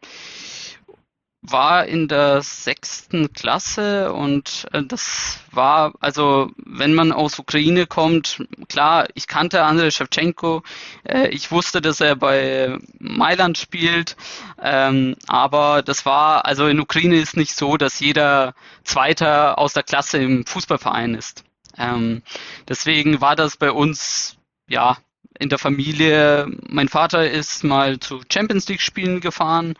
war 1.50 1.86
in 1.86 2.08
der 2.08 2.42
sechsten 2.42 3.32
Klasse 3.32 4.12
und 4.12 4.66
äh, 4.72 4.82
das 4.82 5.40
war, 5.52 5.92
also 6.00 6.50
wenn 6.56 6.94
man 6.94 7.12
aus 7.12 7.38
Ukraine 7.38 7.86
kommt, 7.86 8.42
klar, 8.68 9.06
ich 9.14 9.26
kannte 9.26 9.62
Andrei 9.62 9.90
Shevchenko, 9.90 10.62
äh, 11.04 11.28
ich 11.28 11.50
wusste, 11.50 11.80
dass 11.80 12.00
er 12.00 12.16
bei 12.16 12.78
Mailand 12.98 13.58
spielt, 13.58 14.16
ähm, 14.60 15.16
aber 15.26 15.82
das 15.82 16.04
war, 16.04 16.44
also 16.44 16.66
in 16.66 16.80
Ukraine 16.80 17.16
ist 17.16 17.36
nicht 17.36 17.54
so, 17.54 17.76
dass 17.76 18.00
jeder 18.00 18.54
Zweiter 18.84 19.58
aus 19.58 19.72
der 19.72 19.82
Klasse 19.82 20.18
im 20.18 20.46
Fußballverein 20.46 21.14
ist. 21.14 21.44
Ähm, 21.78 22.22
deswegen 22.68 23.20
war 23.20 23.36
das 23.36 23.56
bei 23.56 23.70
uns, 23.70 24.36
ja, 24.68 24.96
in 25.38 25.48
der 25.48 25.58
Familie, 25.58 26.46
mein 26.68 26.88
Vater 26.88 27.30
ist 27.30 27.64
mal 27.64 27.98
zu 27.98 28.20
Champions 28.32 28.68
League 28.68 28.80
Spielen 28.80 29.20
gefahren, 29.20 29.74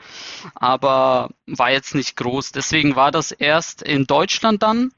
aber 0.55 1.31
war 1.47 1.71
jetzt 1.71 1.95
nicht 1.95 2.17
groß. 2.17 2.53
Deswegen 2.53 2.97
war 2.97 3.11
das 3.11 3.33
erst 3.33 3.83
in 3.83 4.07
Deutschland 4.07 4.63
dann. 4.63 4.93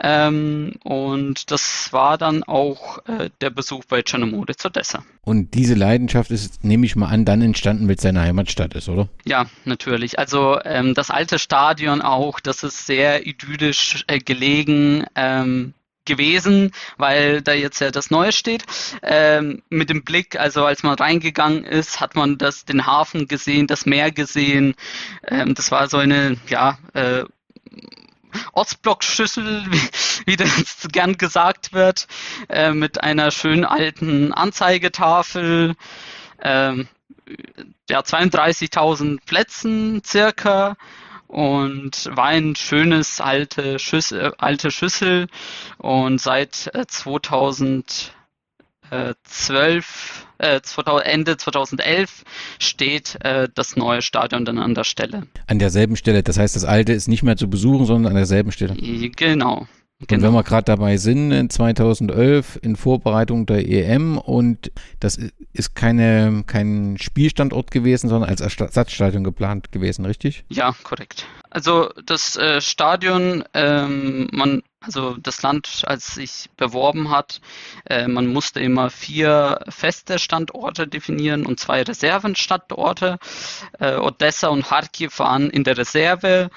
Ähm, 0.00 0.72
und 0.82 1.50
das 1.50 1.92
war 1.92 2.18
dann 2.18 2.42
auch 2.44 2.98
äh, 3.06 3.30
der 3.40 3.50
Besuch 3.50 3.84
bei 3.84 4.02
Czernomorets 4.02 4.64
Odessa. 4.64 5.04
Und 5.22 5.54
diese 5.54 5.74
Leidenschaft 5.74 6.30
ist, 6.30 6.64
nehme 6.64 6.86
ich 6.86 6.96
mal 6.96 7.08
an, 7.08 7.24
dann 7.24 7.42
entstanden, 7.42 7.86
weil 7.86 7.96
es 7.96 8.02
seine 8.02 8.22
Heimatstadt 8.22 8.74
ist, 8.74 8.88
oder? 8.88 9.08
Ja, 9.24 9.46
natürlich. 9.64 10.18
Also 10.18 10.58
ähm, 10.64 10.94
das 10.94 11.10
alte 11.10 11.38
Stadion 11.38 12.00
auch, 12.00 12.40
das 12.40 12.62
ist 12.62 12.86
sehr 12.86 13.26
idyllisch 13.26 14.04
äh, 14.08 14.18
gelegen. 14.18 15.04
Ähm, 15.14 15.74
gewesen, 16.04 16.72
weil 16.96 17.42
da 17.42 17.52
jetzt 17.52 17.80
ja 17.80 17.90
das 17.90 18.10
Neue 18.10 18.32
steht. 18.32 18.64
Ähm, 19.02 19.62
mit 19.68 19.90
dem 19.90 20.04
Blick, 20.04 20.38
also 20.38 20.64
als 20.64 20.82
man 20.82 20.94
reingegangen 20.94 21.64
ist, 21.64 22.00
hat 22.00 22.14
man 22.14 22.38
das, 22.38 22.64
den 22.64 22.86
Hafen 22.86 23.28
gesehen, 23.28 23.66
das 23.66 23.86
Meer 23.86 24.10
gesehen. 24.10 24.74
Ähm, 25.26 25.54
das 25.54 25.70
war 25.70 25.88
so 25.88 25.98
eine, 25.98 26.36
ja, 26.48 26.78
äh, 26.94 27.24
Ostblock-Schüssel, 28.52 29.64
wie, 29.70 30.32
wie 30.32 30.36
das 30.36 30.88
gern 30.90 31.18
gesagt 31.18 31.72
wird, 31.72 32.06
äh, 32.48 32.72
mit 32.72 33.02
einer 33.02 33.30
schönen 33.30 33.64
alten 33.64 34.32
Anzeigetafel. 34.32 35.74
Ähm, 36.42 36.88
ja, 37.88 38.00
32.000 38.00 39.18
Plätzen 39.24 40.02
circa 40.04 40.76
und 41.32 42.10
war 42.14 42.26
ein 42.26 42.54
schönes 42.54 43.20
alte 43.20 43.78
Schüssel, 43.78 44.20
äh, 44.20 44.30
alte 44.36 44.70
Schüssel 44.70 45.28
und 45.78 46.20
seit 46.20 46.54
2012 46.54 48.12
äh, 48.90 50.60
2000, 50.60 51.06
äh, 51.06 51.10
Ende 51.10 51.38
2011 51.38 52.24
steht 52.58 53.16
äh, 53.24 53.48
das 53.54 53.76
neue 53.76 54.02
Stadion 54.02 54.44
dann 54.44 54.58
an 54.58 54.74
der 54.74 54.84
Stelle. 54.84 55.26
An 55.46 55.58
derselben 55.58 55.96
Stelle, 55.96 56.22
das 56.22 56.38
heißt, 56.38 56.54
das 56.54 56.64
alte 56.64 56.92
ist 56.92 57.08
nicht 57.08 57.22
mehr 57.22 57.38
zu 57.38 57.48
besuchen, 57.48 57.86
sondern 57.86 58.10
an 58.12 58.16
derselben 58.16 58.52
Stelle. 58.52 58.74
Genau. 58.74 59.66
Genau. 60.06 60.18
Und 60.18 60.22
wenn 60.22 60.34
wir 60.34 60.42
gerade 60.42 60.64
dabei 60.64 60.96
sind, 60.96 61.32
in 61.32 61.48
2011 61.50 62.58
in 62.62 62.76
Vorbereitung 62.76 63.46
der 63.46 63.68
EM 63.68 64.18
und 64.18 64.72
das 65.00 65.18
ist 65.52 65.74
keine, 65.74 66.44
kein 66.46 66.96
Spielstandort 66.98 67.70
gewesen, 67.70 68.08
sondern 68.08 68.28
als 68.28 68.40
Ersatzstadion 68.40 69.22
geplant 69.22 69.70
gewesen, 69.70 70.04
richtig? 70.04 70.44
Ja, 70.48 70.74
korrekt. 70.82 71.26
Also 71.50 71.90
das 72.06 72.36
äh, 72.36 72.60
Stadion, 72.60 73.44
ähm, 73.52 74.28
man, 74.32 74.62
also 74.80 75.16
das 75.18 75.42
Land, 75.42 75.82
als 75.86 76.14
sich 76.14 76.48
beworben 76.56 77.10
hat, 77.10 77.40
äh, 77.84 78.08
man 78.08 78.26
musste 78.26 78.60
immer 78.60 78.88
vier 78.88 79.60
feste 79.68 80.18
Standorte 80.18 80.88
definieren 80.88 81.44
und 81.44 81.60
zwei 81.60 81.82
Reservenstandorte. 81.82 83.18
Äh, 83.78 83.96
Odessa 83.96 84.48
und 84.48 84.64
Kharkiv 84.64 85.18
waren 85.18 85.50
in 85.50 85.64
der 85.64 85.76
Reserve 85.76 86.50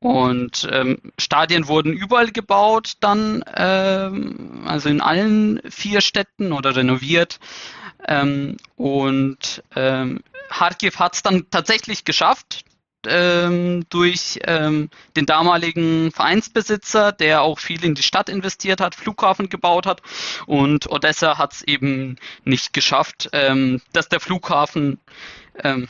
und 0.00 0.66
ähm, 0.72 0.98
Stadien 1.18 1.68
wurden 1.68 1.92
überall 1.92 2.30
gebaut, 2.30 2.94
dann, 3.00 3.44
ähm, 3.54 4.64
also 4.66 4.88
in 4.88 5.02
allen 5.02 5.60
vier 5.68 6.00
Städten 6.00 6.52
oder 6.52 6.74
renoviert. 6.74 7.38
Ähm, 8.08 8.56
und 8.76 9.62
ähm, 9.76 10.20
Kharkiv 10.48 10.98
hat 10.98 11.14
es 11.14 11.22
dann 11.22 11.50
tatsächlich 11.50 12.04
geschafft, 12.06 12.64
ähm, 13.06 13.84
durch 13.90 14.40
ähm, 14.44 14.90
den 15.16 15.26
damaligen 15.26 16.10
Vereinsbesitzer, 16.12 17.12
der 17.12 17.42
auch 17.42 17.58
viel 17.58 17.84
in 17.84 17.94
die 17.94 18.02
Stadt 18.02 18.28
investiert 18.28 18.80
hat, 18.80 18.94
Flughafen 18.94 19.48
gebaut 19.48 19.86
hat. 19.86 20.02
Und 20.46 20.90
Odessa 20.90 21.38
hat 21.38 21.52
es 21.52 21.62
eben 21.62 22.16
nicht 22.44 22.72
geschafft, 22.72 23.30
ähm, 23.32 23.80
dass 23.92 24.08
der 24.08 24.20
Flughafen 24.20 24.98
ähm, 25.62 25.88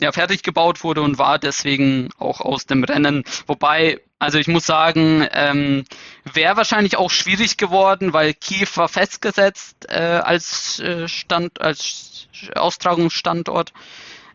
ja, 0.00 0.12
fertig 0.12 0.42
gebaut 0.42 0.84
wurde 0.84 1.02
und 1.02 1.18
war 1.18 1.38
deswegen 1.38 2.10
auch 2.18 2.40
aus 2.40 2.66
dem 2.66 2.84
Rennen. 2.84 3.24
Wobei, 3.46 4.00
also 4.18 4.38
ich 4.38 4.48
muss 4.48 4.66
sagen, 4.66 5.26
ähm, 5.32 5.84
wäre 6.32 6.56
wahrscheinlich 6.56 6.96
auch 6.96 7.10
schwierig 7.10 7.56
geworden, 7.56 8.12
weil 8.12 8.34
Kiew 8.34 8.68
war 8.74 8.88
festgesetzt 8.88 9.86
äh, 9.88 10.20
als 10.22 10.80
äh, 10.80 11.08
Stand, 11.08 11.60
als 11.60 12.28
Austragungsstandort. 12.54 13.72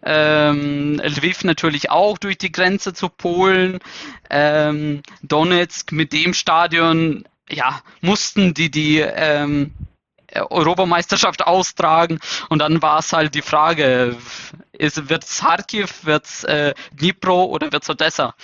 ähm, 0.05 0.99
Lviv 1.01 1.43
natürlich 1.43 1.89
auch 1.89 2.17
durch 2.17 2.37
die 2.37 2.51
Grenze 2.51 2.93
zu 2.93 3.09
Polen, 3.09 3.79
ähm, 4.29 5.01
Donetsk 5.21 5.91
mit 5.91 6.11
dem 6.11 6.33
Stadion, 6.33 7.23
ja, 7.49 7.81
mussten 8.01 8.53
die 8.53 8.69
die 8.69 8.99
ähm, 8.99 9.73
Europameisterschaft 10.33 11.45
austragen 11.45 12.19
und 12.49 12.59
dann 12.59 12.81
war 12.81 12.99
es 12.99 13.13
halt 13.13 13.35
die 13.35 13.41
Frage, 13.41 14.17
wird 14.79 15.23
es 15.23 15.39
Kharkiv, 15.39 16.05
wird 16.05 16.25
es 16.25 16.43
äh, 16.43 16.73
Dnipro 16.93 17.45
oder 17.45 17.71
wird 17.71 17.83
es 17.83 17.89
Odessa? 17.89 18.35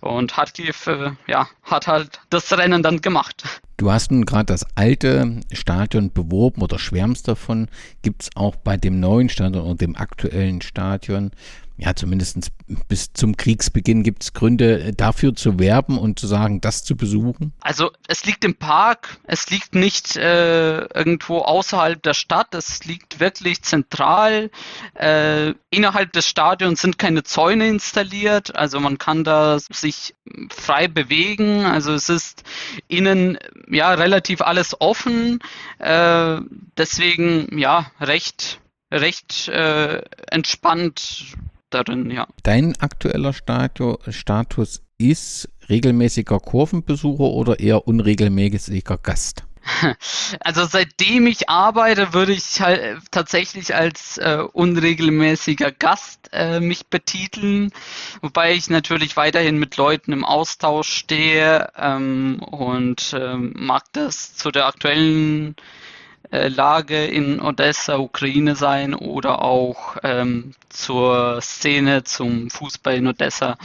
Und 0.00 0.32
Kharkiv 0.32 0.86
äh, 0.86 1.10
ja, 1.26 1.48
hat 1.64 1.86
halt 1.86 2.20
das 2.30 2.52
Rennen 2.56 2.82
dann 2.82 3.00
gemacht. 3.00 3.42
Du 3.76 3.90
hast 3.90 4.10
nun 4.10 4.24
gerade 4.24 4.46
das 4.46 4.66
alte 4.76 5.40
Stadion 5.52 6.12
beworben 6.12 6.62
oder 6.62 6.78
schwärmst 6.78 7.28
davon. 7.28 7.68
Gibt 8.02 8.22
es 8.22 8.30
auch 8.34 8.56
bei 8.56 8.76
dem 8.76 9.00
neuen 9.00 9.28
Stadion 9.28 9.64
und 9.64 9.80
dem 9.80 9.96
aktuellen 9.96 10.60
Stadion 10.60 11.30
ja, 11.80 11.94
zumindest 11.94 12.50
bis 12.88 13.12
zum 13.12 13.36
Kriegsbeginn 13.36 14.02
gibt 14.02 14.24
es 14.24 14.32
Gründe 14.32 14.80
äh, 14.80 14.92
dafür 14.92 15.36
zu 15.36 15.60
werben 15.60 15.96
und 15.96 16.18
zu 16.18 16.26
sagen, 16.26 16.60
das 16.60 16.82
zu 16.82 16.96
besuchen? 16.96 17.52
Also 17.60 17.92
es 18.08 18.24
liegt 18.24 18.44
im 18.44 18.56
Park, 18.56 19.18
es 19.22 19.48
liegt 19.48 19.76
nicht 19.76 20.16
äh, 20.16 20.80
irgendwo 20.86 21.38
außerhalb 21.38 22.02
der 22.02 22.14
Stadt, 22.14 22.52
es 22.56 22.84
liegt 22.84 23.20
wirklich 23.20 23.62
zentral. 23.62 24.50
Äh, 24.94 25.54
innerhalb 25.70 26.12
des 26.12 26.26
Stadions 26.26 26.82
sind 26.82 26.98
keine 26.98 27.22
Zäune 27.22 27.68
installiert, 27.68 28.56
also 28.56 28.80
man 28.80 28.98
kann 28.98 29.22
da 29.22 29.60
sich 29.60 30.16
frei 30.50 30.88
bewegen. 30.88 31.64
Also 31.64 31.92
es 31.92 32.08
ist 32.08 32.42
innen 32.88 33.38
ja 33.70 33.94
relativ 33.94 34.40
alles 34.40 34.80
offen, 34.80 35.38
äh, 35.78 36.40
deswegen 36.76 37.56
ja 37.56 37.92
recht 38.00 38.60
recht 38.90 39.48
äh, 39.48 40.02
entspannt 40.30 41.36
darin, 41.70 42.10
ja. 42.10 42.26
Dein 42.42 42.78
aktueller 42.80 43.32
Status, 43.32 43.98
Status 44.08 44.82
ist 44.98 45.48
regelmäßiger 45.68 46.40
Kurvenbesucher 46.40 47.24
oder 47.24 47.60
eher 47.60 47.86
unregelmäßiger 47.86 48.98
Gast? 48.98 49.44
Also 50.40 50.64
seitdem 50.64 51.26
ich 51.26 51.48
arbeite, 51.48 52.12
würde 52.14 52.32
ich 52.32 52.60
halt 52.60 53.02
tatsächlich 53.10 53.74
als 53.74 54.18
äh, 54.18 54.42
unregelmäßiger 54.52 55.72
Gast 55.72 56.30
äh, 56.32 56.60
mich 56.60 56.86
betiteln, 56.86 57.70
wobei 58.22 58.54
ich 58.54 58.70
natürlich 58.70 59.16
weiterhin 59.16 59.58
mit 59.58 59.76
Leuten 59.76 60.12
im 60.12 60.24
Austausch 60.24 60.88
stehe 60.88 61.70
ähm, 61.76 62.40
und 62.40 63.14
ähm, 63.18 63.52
mag 63.56 63.84
das 63.92 64.34
zu 64.34 64.50
der 64.50 64.66
aktuellen 64.66 65.50
äh, 65.50 65.77
Lage 66.30 67.04
in 67.06 67.40
Odessa, 67.40 67.98
Ukraine 67.98 68.54
sein 68.56 68.94
oder 68.94 69.42
auch 69.42 69.96
ähm, 70.02 70.54
zur 70.68 71.40
Szene, 71.40 72.04
zum 72.04 72.50
Fußball 72.50 72.96
in 72.96 73.06
Odessa. 73.06 73.56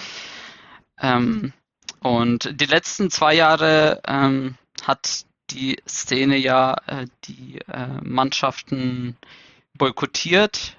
Ähm, 1.00 1.54
und 2.00 2.60
die 2.60 2.66
letzten 2.66 3.10
zwei 3.10 3.34
Jahre 3.34 4.02
ähm, 4.08 4.56
hat 4.84 5.26
die 5.52 5.78
Szene 5.88 6.38
ja 6.38 6.76
äh, 6.88 7.06
die 7.26 7.60
äh, 7.68 7.88
Mannschaften 8.02 9.18
boykottiert. 9.78 10.78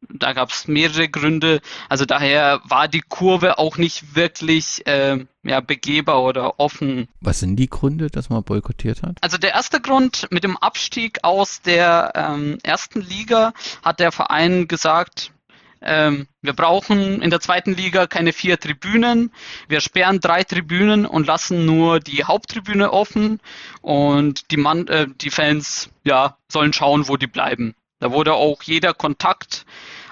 Da 0.00 0.32
gab 0.32 0.50
es 0.50 0.68
mehrere 0.68 1.08
Gründe. 1.08 1.60
Also 1.88 2.04
daher 2.04 2.60
war 2.64 2.88
die 2.88 3.02
Kurve 3.02 3.58
auch 3.58 3.76
nicht 3.78 4.14
wirklich 4.14 4.86
äh, 4.86 5.24
ja, 5.42 5.60
begehbar 5.60 6.22
oder 6.22 6.60
offen. 6.60 7.08
Was 7.20 7.40
sind 7.40 7.56
die 7.56 7.68
Gründe, 7.68 8.08
dass 8.08 8.30
man 8.30 8.44
boykottiert 8.44 9.02
hat? 9.02 9.18
Also 9.20 9.38
der 9.38 9.52
erste 9.52 9.80
Grund 9.80 10.28
mit 10.30 10.44
dem 10.44 10.56
Abstieg 10.56 11.18
aus 11.22 11.62
der 11.62 12.12
ähm, 12.14 12.58
ersten 12.62 13.00
Liga 13.00 13.52
hat 13.82 14.00
der 14.00 14.12
Verein 14.12 14.68
gesagt, 14.68 15.32
ähm, 15.80 16.26
wir 16.42 16.52
brauchen 16.54 17.22
in 17.22 17.30
der 17.30 17.40
zweiten 17.40 17.74
Liga 17.74 18.06
keine 18.06 18.32
vier 18.32 18.58
Tribünen. 18.58 19.32
Wir 19.68 19.80
sperren 19.80 20.20
drei 20.20 20.42
Tribünen 20.42 21.06
und 21.06 21.26
lassen 21.26 21.66
nur 21.66 22.00
die 22.00 22.24
Haupttribüne 22.24 22.92
offen 22.92 23.40
und 23.80 24.50
die, 24.50 24.56
Mann, 24.56 24.88
äh, 24.88 25.06
die 25.20 25.30
Fans 25.30 25.90
ja, 26.04 26.36
sollen 26.48 26.72
schauen, 26.72 27.08
wo 27.08 27.16
die 27.16 27.26
bleiben. 27.26 27.74
Da 28.00 28.12
wurde 28.12 28.34
auch 28.34 28.62
jeder 28.62 28.94
Kontakt 28.94 29.66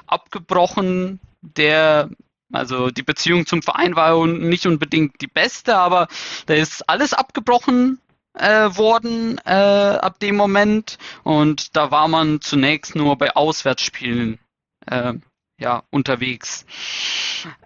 abgebrochen, 0.07 1.20
der 1.40 2.11
also 2.53 2.90
die 2.90 3.03
Beziehung 3.03 3.44
zum 3.46 3.62
Verein 3.62 3.96
war 3.96 4.25
nicht 4.27 4.66
unbedingt 4.66 5.20
die 5.20 5.27
beste, 5.27 5.77
aber 5.77 6.07
da 6.46 6.55
ist 6.55 6.88
alles 6.88 7.12
abgebrochen 7.12 8.01
äh, 8.35 8.77
worden 8.77 9.40
äh, 9.44 9.51
ab 9.51 10.20
dem 10.20 10.37
Moment. 10.37 10.99
Und 11.25 11.77
da 11.77 11.90
war 11.90 12.09
man 12.09 12.40
zunächst 12.40 12.94
nur 12.94 13.16
bei 13.16 13.35
Auswärtsspielen 13.35 14.38
äh, 14.87 15.14
ja, 15.58 15.82
unterwegs. 15.90 16.66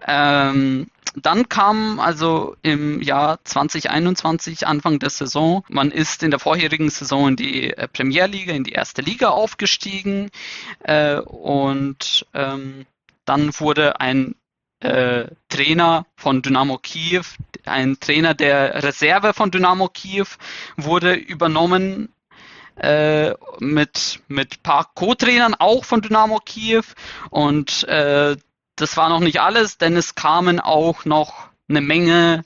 Ähm, 0.05 0.87
dann 1.15 1.49
kam 1.49 1.99
also 1.99 2.55
im 2.61 3.01
Jahr 3.01 3.39
2021, 3.43 4.65
Anfang 4.65 4.99
der 4.99 5.09
Saison, 5.09 5.63
man 5.67 5.91
ist 5.91 6.23
in 6.23 6.31
der 6.31 6.39
vorherigen 6.39 6.89
Saison 6.89 7.29
in 7.29 7.35
die 7.35 7.73
äh, 7.73 7.87
Premierliga, 7.87 8.53
in 8.53 8.63
die 8.63 8.71
erste 8.71 9.01
Liga 9.01 9.29
aufgestiegen 9.29 10.29
äh, 10.83 11.17
und 11.17 12.25
ähm, 12.33 12.85
dann 13.25 13.51
wurde 13.59 13.99
ein 13.99 14.35
äh, 14.79 15.25
Trainer 15.49 16.05
von 16.15 16.41
Dynamo 16.41 16.77
Kiew, 16.77 17.23
ein 17.65 17.99
Trainer 17.99 18.33
der 18.33 18.81
Reserve 18.81 19.33
von 19.33 19.51
Dynamo 19.51 19.89
Kiew 19.89 20.27
wurde 20.77 21.13
übernommen 21.13 22.09
äh, 22.75 23.33
mit 23.59 24.19
mit 24.27 24.63
paar 24.63 24.91
Co-Trainern 24.95 25.55
auch 25.55 25.85
von 25.85 26.01
Dynamo 26.01 26.39
Kiew 26.39 26.83
und 27.29 27.83
äh, 27.85 28.35
das 28.75 28.97
war 28.97 29.09
noch 29.09 29.19
nicht 29.19 29.39
alles, 29.39 29.77
denn 29.77 29.95
es 29.95 30.15
kamen 30.15 30.59
auch 30.59 31.05
noch 31.05 31.49
eine 31.69 31.81
Menge, 31.81 32.43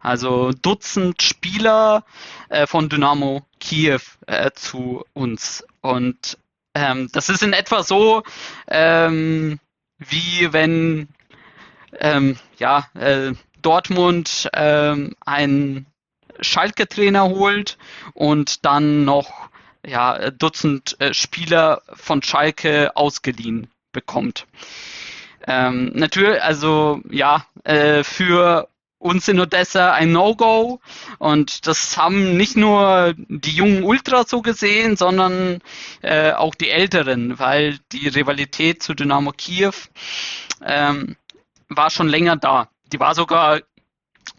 also 0.00 0.50
Dutzend 0.50 1.22
Spieler 1.22 2.04
äh, 2.48 2.66
von 2.66 2.88
Dynamo 2.88 3.46
Kiew 3.60 4.00
äh, 4.26 4.50
zu 4.52 5.04
uns. 5.12 5.64
Und 5.80 6.38
ähm, 6.74 7.08
das 7.12 7.28
ist 7.28 7.42
in 7.42 7.52
etwa 7.52 7.82
so, 7.82 8.22
ähm, 8.68 9.58
wie 9.98 10.52
wenn 10.52 11.08
ähm, 11.98 12.38
ja, 12.58 12.86
äh, 12.94 13.32
Dortmund 13.62 14.48
ähm, 14.52 15.14
einen 15.24 15.86
Schalke-Trainer 16.40 17.28
holt 17.28 17.78
und 18.12 18.64
dann 18.66 19.04
noch 19.04 19.48
ja, 19.86 20.30
Dutzend 20.30 21.00
äh, 21.00 21.14
Spieler 21.14 21.82
von 21.94 22.22
Schalke 22.22 22.96
ausgeliehen 22.96 23.68
bekommt. 23.92 24.46
Ähm, 25.46 25.92
natürlich, 25.94 26.42
also 26.42 27.00
ja, 27.08 27.46
äh, 27.64 28.02
für 28.02 28.68
uns 28.98 29.28
in 29.28 29.38
Odessa 29.38 29.92
ein 29.92 30.10
No-Go 30.10 30.80
und 31.18 31.66
das 31.66 31.96
haben 31.96 32.36
nicht 32.36 32.56
nur 32.56 33.14
die 33.16 33.52
jungen 33.52 33.84
Ultras 33.84 34.28
so 34.28 34.42
gesehen, 34.42 34.96
sondern 34.96 35.60
äh, 36.02 36.32
auch 36.32 36.54
die 36.54 36.70
Älteren, 36.70 37.38
weil 37.38 37.78
die 37.92 38.08
Rivalität 38.08 38.82
zu 38.82 38.94
Dynamo 38.94 39.32
Kiew 39.32 39.72
ähm, 40.64 41.16
war 41.68 41.90
schon 41.90 42.08
länger 42.08 42.36
da. 42.36 42.68
Die 42.92 43.00
war 43.00 43.14
sogar 43.14 43.60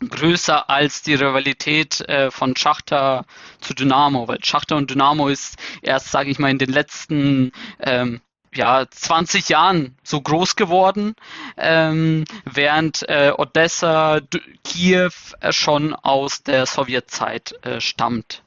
größer 0.10 0.70
als 0.70 1.02
die 1.02 1.16
Rivalität 1.16 2.02
äh, 2.02 2.32
von 2.32 2.56
Schachter 2.56 3.26
zu 3.60 3.74
Dynamo, 3.74 4.28
weil 4.28 4.44
Schachter 4.44 4.76
und 4.76 4.90
Dynamo 4.90 5.28
ist 5.28 5.58
erst, 5.82 6.12
sage 6.12 6.30
ich 6.30 6.40
mal, 6.40 6.52
in 6.52 6.60
den 6.60 6.72
letzten 6.72 7.52
ähm, 7.80 8.22
ja, 8.54 8.86
20 8.90 9.50
Jahren 9.50 9.96
so 10.04 10.22
groß 10.22 10.56
geworden, 10.56 11.16
ähm, 11.58 12.26
während 12.46 13.08
äh, 13.08 13.32
Odessa, 13.38 14.20
D 14.20 14.42
Kiew 14.64 15.12
äh, 15.40 15.52
schon 15.52 15.94
aus 15.94 16.44
der 16.44 16.66
Sowjetzeit 16.66 17.54
äh, 17.64 17.80
stammt. 17.80 18.44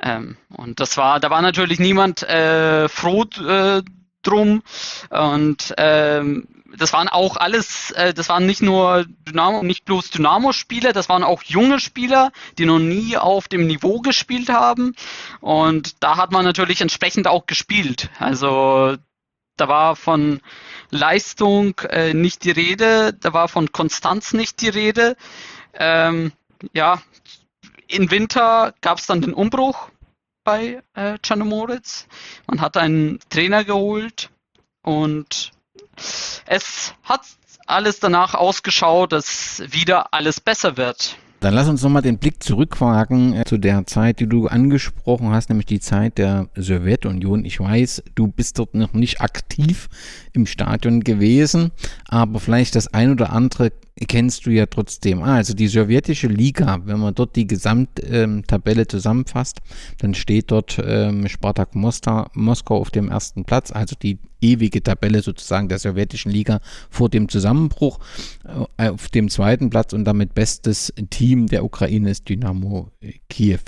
Ähm, 0.00 0.36
und 0.50 0.80
das 0.80 0.96
war, 0.96 1.20
da 1.20 1.30
war 1.30 1.42
natürlich 1.42 1.78
niemand 1.78 2.22
äh, 2.22 2.88
froh 2.88 3.24
drum 4.22 4.62
und 5.10 5.74
ähm, 5.76 6.48
das 6.78 6.92
waren 6.92 7.08
auch 7.08 7.36
alles, 7.36 7.90
äh, 7.92 8.14
das 8.14 8.28
waren 8.28 8.46
nicht 8.46 8.62
nur 8.62 9.04
Dynamo, 9.26 9.62
nicht 9.62 9.84
bloß 9.84 10.10
Dynamo-Spieler, 10.10 10.92
das 10.92 11.08
waren 11.08 11.24
auch 11.24 11.42
junge 11.42 11.80
Spieler, 11.80 12.32
die 12.58 12.66
noch 12.66 12.78
nie 12.78 13.16
auf 13.16 13.48
dem 13.48 13.66
Niveau 13.66 14.00
gespielt 14.00 14.48
haben. 14.48 14.94
Und 15.40 16.02
da 16.02 16.16
hat 16.16 16.32
man 16.32 16.44
natürlich 16.44 16.80
entsprechend 16.80 17.26
auch 17.26 17.46
gespielt. 17.46 18.10
Also 18.18 18.96
da 19.56 19.68
war 19.68 19.96
von 19.96 20.40
Leistung 20.90 21.78
äh, 21.88 22.14
nicht 22.14 22.44
die 22.44 22.50
Rede, 22.50 23.12
da 23.12 23.32
war 23.32 23.48
von 23.48 23.72
Konstanz 23.72 24.32
nicht 24.32 24.60
die 24.60 24.68
Rede. 24.68 25.16
Ähm, 25.74 26.32
ja, 26.72 27.02
im 27.88 28.10
Winter 28.10 28.74
gab 28.80 28.98
es 28.98 29.06
dann 29.06 29.20
den 29.20 29.34
Umbruch 29.34 29.90
bei 30.44 30.82
äh, 30.94 31.18
Czernomoritz. 31.20 32.06
Man 32.46 32.60
hat 32.60 32.76
einen 32.76 33.18
Trainer 33.30 33.64
geholt 33.64 34.30
und 34.82 35.53
es 36.46 36.94
hat 37.02 37.22
alles 37.66 38.00
danach 38.00 38.34
ausgeschaut, 38.34 39.12
dass 39.12 39.62
wieder 39.70 40.12
alles 40.12 40.40
besser 40.40 40.76
wird. 40.76 41.16
Dann 41.44 41.52
lass 41.52 41.68
uns 41.68 41.82
nochmal 41.82 42.00
den 42.00 42.16
Blick 42.16 42.42
zurückwagen 42.42 43.34
äh, 43.34 43.44
zu 43.44 43.58
der 43.58 43.86
Zeit, 43.86 44.18
die 44.18 44.26
du 44.26 44.46
angesprochen 44.46 45.30
hast, 45.30 45.50
nämlich 45.50 45.66
die 45.66 45.78
Zeit 45.78 46.16
der 46.16 46.48
Sowjetunion. 46.56 47.44
Ich 47.44 47.60
weiß, 47.60 48.02
du 48.14 48.28
bist 48.28 48.58
dort 48.58 48.74
noch 48.74 48.94
nicht 48.94 49.20
aktiv 49.20 49.90
im 50.32 50.46
Stadion 50.46 51.04
gewesen, 51.04 51.70
aber 52.08 52.40
vielleicht 52.40 52.76
das 52.76 52.94
ein 52.94 53.10
oder 53.10 53.30
andere 53.30 53.72
kennst 54.00 54.46
du 54.46 54.50
ja 54.50 54.66
trotzdem. 54.66 55.22
Ah, 55.22 55.36
also 55.36 55.54
die 55.54 55.68
sowjetische 55.68 56.26
Liga, 56.26 56.80
wenn 56.84 56.98
man 56.98 57.14
dort 57.14 57.36
die 57.36 57.46
Gesamttabelle 57.46 58.82
ähm, 58.82 58.88
zusammenfasst, 58.88 59.60
dann 59.98 60.14
steht 60.14 60.50
dort 60.50 60.80
ähm, 60.84 61.28
Spartak 61.28 61.74
Mosta, 61.74 62.30
Moskau 62.34 62.78
auf 62.78 62.90
dem 62.90 63.08
ersten 63.08 63.44
Platz, 63.44 63.70
also 63.70 63.94
die 64.00 64.18
ewige 64.44 64.82
Tabelle 64.82 65.22
sozusagen 65.22 65.68
der 65.68 65.78
sowjetischen 65.78 66.30
Liga 66.30 66.60
vor 66.90 67.08
dem 67.08 67.28
Zusammenbruch. 67.28 67.98
Äh, 68.76 68.90
auf 68.90 69.08
dem 69.08 69.30
zweiten 69.30 69.70
Platz 69.70 69.92
und 69.92 70.04
damit 70.04 70.34
bestes 70.34 70.92
Team 71.10 71.46
der 71.46 71.64
Ukraine 71.64 72.10
ist 72.10 72.28
Dynamo 72.28 72.90
Kiew. 73.28 73.60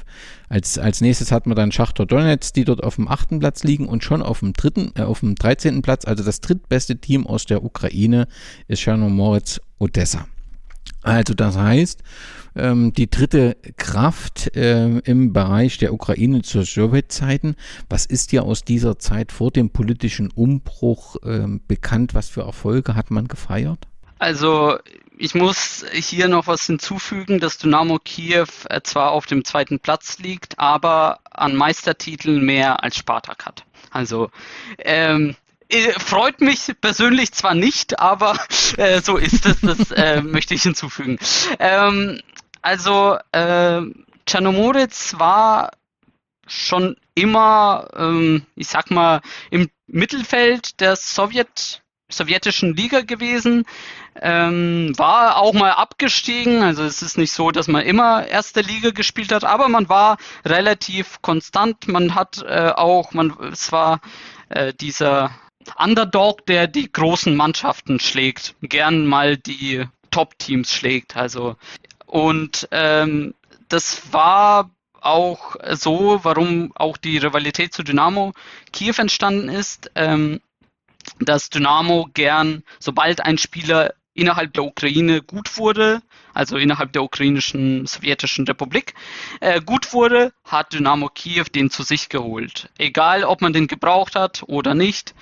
Als, 0.49 0.79
als 0.79 1.01
nächstes 1.01 1.33
hat 1.33 1.47
man 1.47 1.57
dann 1.57 1.73
Schachtor 1.73 2.07
Donetsk, 2.07 2.55
die 2.55 2.65
dort 2.65 2.85
auf 2.85 2.97
dem 2.97 3.09
achten 3.09 3.39
Platz 3.39 3.65
liegen 3.65 3.87
und 3.87 4.05
schon 4.05 4.23
auf 4.23 4.41
dem 4.41 4.53
dritten, 4.53 4.93
äh, 4.97 5.03
auf 5.03 5.21
dem 5.21 5.35
13. 5.35 5.83
Platz, 5.83 6.05
also 6.05 6.23
das 6.23 6.41
drittbeste 6.41 6.97
Team 6.97 7.27
aus 7.27 7.47
der 7.47 7.65
Ukraine 7.65 8.29
ist 8.69 8.81
Chernomorets 8.81 9.61
Odessa. 9.79 10.27
Also 11.03 11.35
das 11.35 11.57
heißt, 11.57 12.03
ähm, 12.57 12.93
die 12.93 13.09
dritte 13.09 13.57
Kraft 13.77 14.57
äh, 14.57 14.99
im 14.99 15.33
Bereich 15.33 15.79
der 15.79 15.93
Ukraine 15.93 16.43
zur 16.43 16.65
Sowjetzeiten. 16.65 17.55
Was 17.89 18.07
ist 18.07 18.33
dir 18.33 18.45
aus 18.45 18.63
dieser 18.63 18.99
Zeit 18.99 19.31
vor 19.31 19.51
dem 19.51 19.71
politischen 19.71 20.31
Umbruch 20.31 21.17
äh, 21.23 21.47
bekannt? 21.69 22.15
Was 22.15 22.29
für 22.29 22.43
Erfolge 22.43 22.95
hat 22.95 23.11
man 23.11 23.29
gefeiert? 23.29 23.87
Also 24.19 24.79
ich 25.19 25.35
muss 25.35 25.85
hier 25.93 26.29
noch 26.29 26.47
was 26.47 26.67
hinzufügen, 26.67 27.39
dass 27.39 27.59
Dynamo 27.59 27.99
Kiew 28.03 28.47
äh, 28.69 28.81
zwar 28.83 29.13
auf 29.13 29.27
dem 29.27 29.45
zweiten 29.45 29.79
Platz 29.79 30.19
liegt, 30.19 30.59
aber 30.59 31.21
an 31.31 31.55
Meistertiteln 31.55 32.45
mehr 32.45 32.83
als 32.83 32.97
Spartak 32.97 33.45
hat. 33.47 33.65
Also 33.91 34.31
ähm, 34.79 35.31
äh, 35.31 35.35
freut 35.99 36.41
mich 36.41 36.73
persönlich 36.81 37.33
zwar 37.33 37.55
nicht, 37.55 37.99
aber 37.99 38.39
äh, 38.77 39.01
so 39.01 39.17
ist 39.17 39.47
es, 39.47 39.61
das 39.61 39.91
äh, 39.91 40.21
möchte 40.23 40.55
ich 40.55 40.63
hinzufügen. 40.63 41.19
Ähm, 41.59 42.21
also 42.63 43.19
äh, 43.33 43.83
Czernomoritz 44.27 45.15
war 45.19 45.71
schon 46.47 46.97
immer, 47.15 47.89
ähm, 47.97 48.47
ich 48.55 48.69
sag 48.69 48.91
mal, 48.91 49.21
im 49.51 49.69
Mittelfeld 49.87 50.81
der 50.81 50.97
Sowjet 50.97 51.83
sowjetischen 52.09 52.77
Liga 52.77 53.01
gewesen, 53.01 53.65
ähm, 54.21 54.93
war 54.97 55.39
auch 55.39 55.53
mal 55.53 55.73
abgestiegen, 55.73 56.63
also 56.63 56.85
es 56.85 57.03
ist 57.03 57.19
nicht 57.19 57.33
so, 57.33 57.51
dass 57.51 57.67
man 57.67 57.83
immer 57.83 58.27
erste 58.29 58.61
Liga 58.61 58.91
gespielt 58.91 59.33
hat, 59.33 59.43
aber 59.43 59.69
man 59.69 59.89
war 59.89 60.17
relativ 60.45 61.21
konstant, 61.21 61.89
man 61.89 62.15
hat 62.15 62.45
äh, 62.47 62.71
auch, 62.75 63.13
man, 63.13 63.37
es 63.53 63.73
war 63.73 64.01
äh, 64.51 64.73
dieser 64.73 65.33
Underdog, 65.77 66.47
der 66.47 66.67
die 66.67 66.91
großen 66.93 67.35
Mannschaften 67.35 68.01
schlägt, 68.01 68.55
gern 68.63 69.07
mal 69.07 69.37
die 69.37 69.85
Top-Teams 70.11 70.73
schlägt, 70.73 71.17
also 71.17 71.57
und 72.07 72.69
ähm, 72.71 73.35
das 73.69 74.13
war 74.13 74.71
auch 75.01 75.57
so, 75.73 76.21
warum 76.23 76.73
auch 76.75 76.97
die 76.97 77.19
Rivalität 77.19 77.73
zu 77.73 77.83
Dynamo 77.83 78.33
Kiew 78.73 78.95
entstanden 78.99 79.49
ist. 79.49 79.91
Ähm, 79.95 80.41
dass 81.21 81.51
Dynamo 81.51 82.09
gern, 82.15 82.63
sobald 82.81 83.21
ein 83.21 83.39
Spieler 83.39 83.95
innerhalb 84.15 84.55
der 84.55 84.65
Ukraine 84.65 85.23
gut 85.23 85.57
wurde, 85.59 86.03
also 86.33 86.57
innerhalb 86.57 86.93
der 86.93 87.03
ukrainischen 87.03 87.87
sowjetischen 87.87 88.47
Republik, 88.47 88.95
äh, 89.41 89.61
gut 89.61 89.93
wurde, 89.93 90.33
hat 90.45 90.73
Dynamo 90.73 91.09
Kiew 91.09 91.45
den 91.55 91.71
zu 91.71 91.83
sich 91.83 92.09
geholt. 92.09 92.71
Egal, 92.79 93.25
ob 93.25 93.41
man 93.41 93.53
den 93.53 93.67
gebraucht 93.67 94.17
hat 94.17 94.43
oder 94.47 94.75
nicht. 94.75 95.15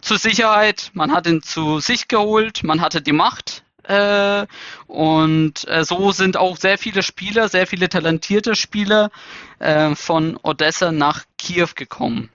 Zur 0.00 0.18
Sicherheit, 0.18 0.90
man 0.94 1.12
hat 1.12 1.26
ihn 1.26 1.42
zu 1.42 1.80
sich 1.80 2.08
geholt, 2.08 2.62
man 2.62 2.80
hatte 2.80 3.02
die 3.02 3.12
Macht. 3.12 3.64
Äh, 3.84 4.46
und 4.86 5.66
äh, 5.68 5.84
so 5.84 6.12
sind 6.12 6.36
auch 6.36 6.56
sehr 6.56 6.78
viele 6.78 7.02
Spieler, 7.02 7.48
sehr 7.48 7.66
viele 7.66 7.88
talentierte 7.88 8.54
Spieler 8.54 9.10
äh, 9.58 9.94
von 9.94 10.38
Odessa 10.42 10.92
nach 10.92 11.24
Kiew 11.38 11.68
gekommen. 11.74 12.30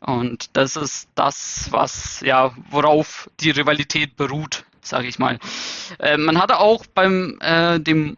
Und 0.00 0.56
das 0.56 0.76
ist 0.76 1.08
das, 1.14 1.68
was, 1.70 2.20
ja, 2.22 2.54
worauf 2.70 3.30
die 3.40 3.50
Rivalität 3.50 4.16
beruht, 4.16 4.64
sage 4.80 5.06
ich 5.06 5.20
mal. 5.20 5.38
Man 6.16 6.42
hatte 6.42 6.58
auch 6.58 6.86
beim 6.92 7.38
dem 7.84 8.16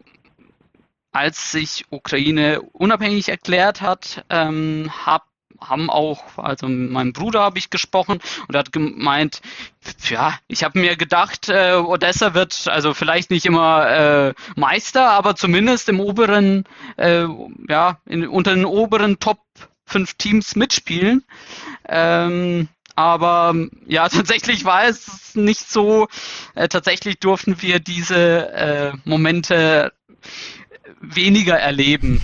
als 1.15 1.51
sich 1.51 1.85
Ukraine 1.91 2.61
unabhängig 2.73 3.29
erklärt 3.29 3.79
hat, 3.79 4.25
ähm, 4.29 4.91
hab, 5.05 5.23
haben 5.61 5.89
auch, 5.89 6.37
also 6.37 6.67
mit 6.67 6.91
meinem 6.91 7.13
Bruder 7.13 7.41
habe 7.41 7.57
ich 7.57 7.69
gesprochen 7.69 8.19
und 8.47 8.55
er 8.55 8.59
hat 8.59 8.71
gemeint, 8.71 9.41
ja, 10.09 10.37
ich 10.47 10.63
habe 10.63 10.79
mir 10.79 10.95
gedacht, 10.95 11.49
äh, 11.49 11.75
Odessa 11.75 12.33
wird 12.33 12.67
also 12.67 12.93
vielleicht 12.93 13.31
nicht 13.31 13.45
immer 13.45 13.87
äh, 13.87 14.33
Meister, 14.55 15.11
aber 15.11 15.35
zumindest 15.35 15.89
im 15.89 15.99
oberen, 15.99 16.65
äh, 16.97 17.25
ja, 17.69 17.99
in, 18.05 18.27
unter 18.27 18.53
den 18.53 18.65
oberen 18.65 19.19
Top 19.19 19.39
fünf 19.85 20.15
Teams 20.15 20.55
mitspielen. 20.55 21.23
Ähm, 21.87 22.67
aber 22.95 23.53
ja, 23.85 24.09
tatsächlich 24.09 24.65
war 24.65 24.85
es 24.85 25.35
nicht 25.35 25.69
so. 25.69 26.07
Äh, 26.55 26.67
tatsächlich 26.67 27.19
durften 27.19 27.61
wir 27.61 27.79
diese 27.79 28.49
äh, 28.53 28.93
Momente 29.03 29.93
weniger 31.01 31.59
erleben. 31.59 32.21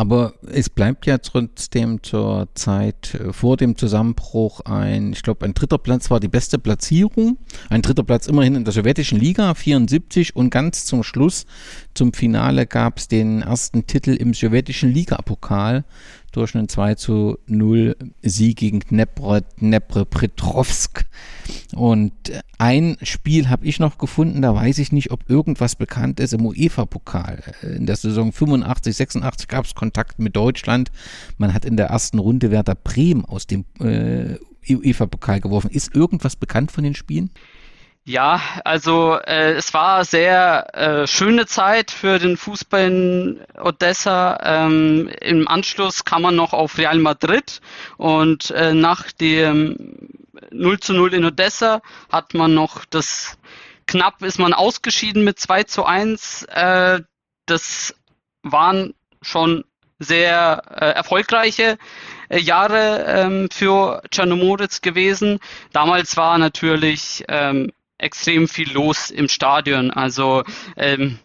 Aber 0.00 0.34
es 0.46 0.70
bleibt 0.70 1.06
ja 1.06 1.18
trotzdem 1.18 2.04
zur 2.04 2.46
Zeit 2.54 3.14
äh, 3.14 3.32
vor 3.32 3.56
dem 3.56 3.76
Zusammenbruch 3.76 4.60
ein, 4.60 5.12
ich 5.12 5.24
glaube, 5.24 5.44
ein 5.44 5.54
dritter 5.54 5.76
Platz 5.76 6.08
war 6.08 6.20
die 6.20 6.28
beste 6.28 6.60
Platzierung. 6.60 7.36
Ein 7.68 7.82
dritter 7.82 8.04
Platz 8.04 8.28
immerhin 8.28 8.54
in 8.54 8.64
der 8.64 8.72
sowjetischen 8.72 9.18
Liga, 9.18 9.52
74. 9.54 10.36
Und 10.36 10.50
ganz 10.50 10.84
zum 10.84 11.02
Schluss, 11.02 11.46
zum 11.94 12.12
Finale, 12.12 12.66
gab 12.66 12.98
es 12.98 13.08
den 13.08 13.42
ersten 13.42 13.88
Titel 13.88 14.12
im 14.12 14.34
sowjetischen 14.34 14.94
Ligapokal 14.94 15.84
durch 16.32 16.54
einen 16.54 16.68
2 16.68 16.94
zu 16.94 17.38
0 17.46 17.96
Sieg 18.22 18.58
gegen 18.58 18.80
Dnepr, 18.80 19.40
Dnepropetrovsk. 19.60 21.04
Und 21.74 22.12
ein 22.58 22.96
Spiel 23.02 23.48
habe 23.48 23.66
ich 23.66 23.80
noch 23.80 23.98
gefunden, 23.98 24.42
da 24.42 24.54
weiß 24.54 24.78
ich 24.78 24.92
nicht, 24.92 25.10
ob 25.10 25.28
irgendwas 25.30 25.76
bekannt 25.76 26.20
ist 26.20 26.34
im 26.34 26.44
UEFA-Pokal. 26.44 27.42
In 27.62 27.86
der 27.86 27.96
Saison 27.96 28.32
85, 28.32 28.96
86 28.96 29.48
gab 29.48 29.64
es 29.64 29.74
Kontakt 29.74 30.18
mit 30.18 30.36
Deutschland. 30.36 30.90
Man 31.38 31.54
hat 31.54 31.64
in 31.64 31.76
der 31.76 31.86
ersten 31.86 32.18
Runde 32.18 32.50
Werder 32.50 32.74
Bremen 32.74 33.24
aus 33.24 33.46
dem 33.46 33.64
äh, 33.80 34.36
UEFA-Pokal 34.68 35.40
geworfen. 35.40 35.70
Ist 35.70 35.94
irgendwas 35.94 36.36
bekannt 36.36 36.72
von 36.72 36.84
den 36.84 36.94
Spielen? 36.94 37.30
Ja, 38.04 38.40
also 38.64 39.18
äh, 39.18 39.52
es 39.52 39.74
war 39.74 40.04
sehr 40.04 40.74
äh, 40.74 41.06
schöne 41.06 41.44
Zeit 41.44 41.90
für 41.90 42.18
den 42.18 42.38
Fußball 42.38 42.86
in 42.86 43.40
Odessa. 43.58 44.38
Ähm, 44.42 45.10
Im 45.20 45.46
Anschluss 45.46 46.04
kam 46.06 46.22
man 46.22 46.34
noch 46.34 46.54
auf 46.54 46.78
Real 46.78 46.98
Madrid 46.98 47.60
und 47.98 48.50
äh, 48.52 48.72
nach 48.72 49.12
dem 49.12 50.08
0 50.50 50.80
zu 50.80 50.94
0 50.94 51.12
in 51.14 51.24
Odessa 51.26 51.82
hat 52.10 52.32
man 52.32 52.54
noch 52.54 52.86
das 52.86 53.36
knapp 53.86 54.22
ist 54.22 54.38
man 54.38 54.54
ausgeschieden 54.54 55.24
mit 55.24 55.38
2 55.38 55.64
zu 55.64 55.84
1. 55.84 56.44
Äh, 56.44 57.00
das 57.46 57.94
waren 58.42 58.94
schon 59.20 59.64
sehr 59.98 60.62
äh, 60.70 60.92
erfolgreiche 60.92 61.76
äh, 62.28 62.38
Jahre 62.38 63.04
ähm, 63.06 63.48
für 63.50 64.02
Czernomoritz 64.10 64.80
gewesen. 64.80 65.40
Damals 65.72 66.16
war 66.16 66.38
natürlich 66.38 67.24
ähm, 67.28 67.72
extrem 67.98 68.48
viel 68.48 68.72
los 68.72 69.10
im 69.10 69.28
Stadion. 69.28 69.90
Also 69.90 70.44
ähm, 70.76 71.18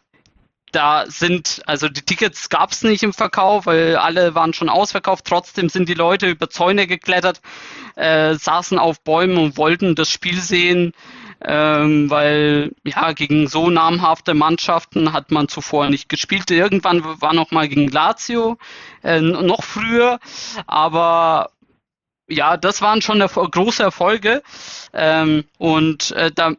da 0.73 1.05
sind, 1.07 1.61
also 1.65 1.87
die 1.87 2.01
Tickets 2.01 2.49
gab 2.49 2.71
es 2.71 2.81
nicht 2.81 3.03
im 3.03 3.13
Verkauf, 3.13 3.67
weil 3.67 3.95
alle 3.95 4.35
waren 4.35 4.53
schon 4.53 4.69
ausverkauft. 4.69 5.25
Trotzdem 5.25 5.69
sind 5.69 5.87
die 5.87 5.93
Leute 5.93 6.27
über 6.27 6.49
Zäune 6.49 6.87
geklettert, 6.87 7.41
äh, 7.95 8.35
saßen 8.35 8.79
auf 8.79 9.01
Bäumen 9.01 9.37
und 9.37 9.57
wollten 9.57 9.95
das 9.95 10.09
Spiel 10.09 10.41
sehen, 10.41 10.93
ähm, 11.45 12.09
weil 12.09 12.71
ja 12.83 13.11
gegen 13.13 13.47
so 13.47 13.69
namhafte 13.69 14.33
Mannschaften 14.33 15.13
hat 15.13 15.31
man 15.31 15.47
zuvor 15.47 15.89
nicht 15.89 16.09
gespielt. 16.09 16.49
Irgendwann 16.49 17.03
war 17.21 17.33
noch 17.33 17.51
mal 17.51 17.67
gegen 17.67 17.87
Lazio, 17.89 18.57
äh, 19.03 19.21
noch 19.21 19.63
früher, 19.63 20.19
aber 20.65 21.51
ja, 22.27 22.57
das 22.57 22.81
waren 22.81 23.01
schon 23.01 23.19
große 23.19 23.83
Erfolge. 23.83 24.41
Ähm, 24.93 25.43
und 25.57 26.11
äh, 26.11 26.31
da 26.31 26.53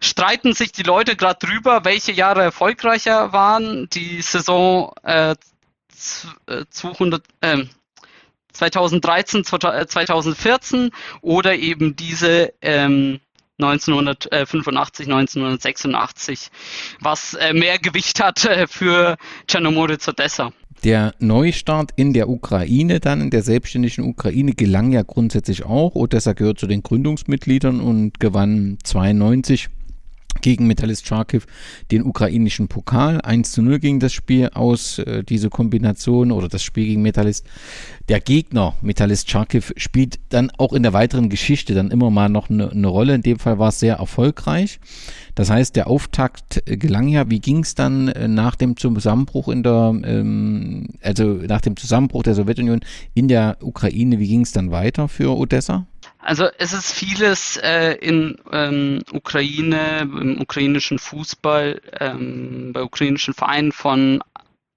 streiten 0.00 0.54
sich 0.54 0.72
die 0.72 0.82
Leute 0.82 1.16
gerade 1.16 1.46
drüber, 1.46 1.84
welche 1.84 2.12
Jahre 2.12 2.42
erfolgreicher 2.42 3.32
waren. 3.32 3.88
Die 3.90 4.22
Saison 4.22 4.92
äh, 5.02 5.34
200, 6.70 7.24
äh, 7.40 7.64
2013, 8.52 9.44
2014 9.44 10.90
oder 11.20 11.54
eben 11.56 11.96
diese 11.96 12.52
ähm, 12.60 13.20
1985, 13.60 15.06
1986, 15.08 16.50
was 17.00 17.34
äh, 17.34 17.52
mehr 17.52 17.78
Gewicht 17.78 18.20
hat 18.22 18.44
äh, 18.44 18.66
für 18.68 19.16
Czernomoritz 19.48 20.06
Odessa. 20.06 20.52
Der 20.84 21.12
Neustart 21.18 21.90
in 21.96 22.12
der 22.12 22.28
Ukraine, 22.28 23.00
dann 23.00 23.20
in 23.20 23.30
der 23.30 23.42
selbstständigen 23.42 24.04
Ukraine, 24.04 24.52
gelang 24.52 24.92
ja 24.92 25.02
grundsätzlich 25.02 25.64
auch. 25.64 25.94
Odessa 25.96 26.34
gehört 26.34 26.60
zu 26.60 26.66
den 26.66 26.82
Gründungsmitgliedern 26.82 27.80
und 27.80 28.20
gewann 28.20 28.78
92 28.84 29.68
gegen 30.40 30.66
Metallist 30.66 31.06
Charkiw 31.06 31.42
den 31.90 32.02
ukrainischen 32.02 32.68
Pokal. 32.68 33.20
1 33.20 33.52
zu 33.52 33.62
0 33.62 33.78
ging 33.78 34.00
das 34.00 34.12
Spiel 34.12 34.50
aus, 34.54 34.98
äh, 34.98 35.22
diese 35.24 35.50
Kombination 35.50 36.32
oder 36.32 36.48
das 36.48 36.62
Spiel 36.62 36.86
gegen 36.86 37.02
Metallist. 37.02 37.46
Der 38.08 38.20
Gegner, 38.20 38.74
Metallist 38.80 39.30
Charkiw, 39.30 39.62
spielt 39.76 40.18
dann 40.30 40.50
auch 40.58 40.72
in 40.72 40.82
der 40.82 40.92
weiteren 40.92 41.28
Geschichte 41.28 41.74
dann 41.74 41.90
immer 41.90 42.10
mal 42.10 42.28
noch 42.28 42.50
eine, 42.50 42.70
eine 42.70 42.86
Rolle. 42.86 43.14
In 43.14 43.22
dem 43.22 43.38
Fall 43.38 43.58
war 43.58 43.68
es 43.68 43.80
sehr 43.80 43.96
erfolgreich. 43.96 44.80
Das 45.34 45.50
heißt, 45.50 45.76
der 45.76 45.86
Auftakt 45.86 46.62
äh, 46.66 46.76
gelang 46.76 47.08
ja. 47.08 47.30
Wie 47.30 47.40
ging 47.40 47.60
es 47.60 47.74
dann 47.74 48.08
äh, 48.08 48.26
nach 48.26 48.56
dem 48.56 48.76
Zusammenbruch 48.76 49.48
in 49.48 49.62
der, 49.62 49.94
ähm, 50.04 50.88
also 51.02 51.24
nach 51.24 51.60
dem 51.60 51.76
Zusammenbruch 51.76 52.22
der 52.24 52.34
Sowjetunion 52.34 52.80
in 53.14 53.28
der 53.28 53.58
Ukraine, 53.60 54.18
wie 54.18 54.28
ging 54.28 54.40
es 54.40 54.52
dann 54.52 54.70
weiter 54.70 55.08
für 55.08 55.36
Odessa? 55.36 55.86
Also 56.28 56.46
es 56.58 56.74
ist 56.74 56.92
vieles 56.92 57.56
äh, 57.56 57.92
in 57.92 58.36
ähm, 58.52 59.00
Ukraine, 59.12 60.00
im 60.00 60.38
ukrainischen 60.42 60.98
Fußball, 60.98 61.80
ähm, 61.98 62.74
bei 62.74 62.82
ukrainischen 62.82 63.32
Vereinen 63.32 63.72
von 63.72 64.22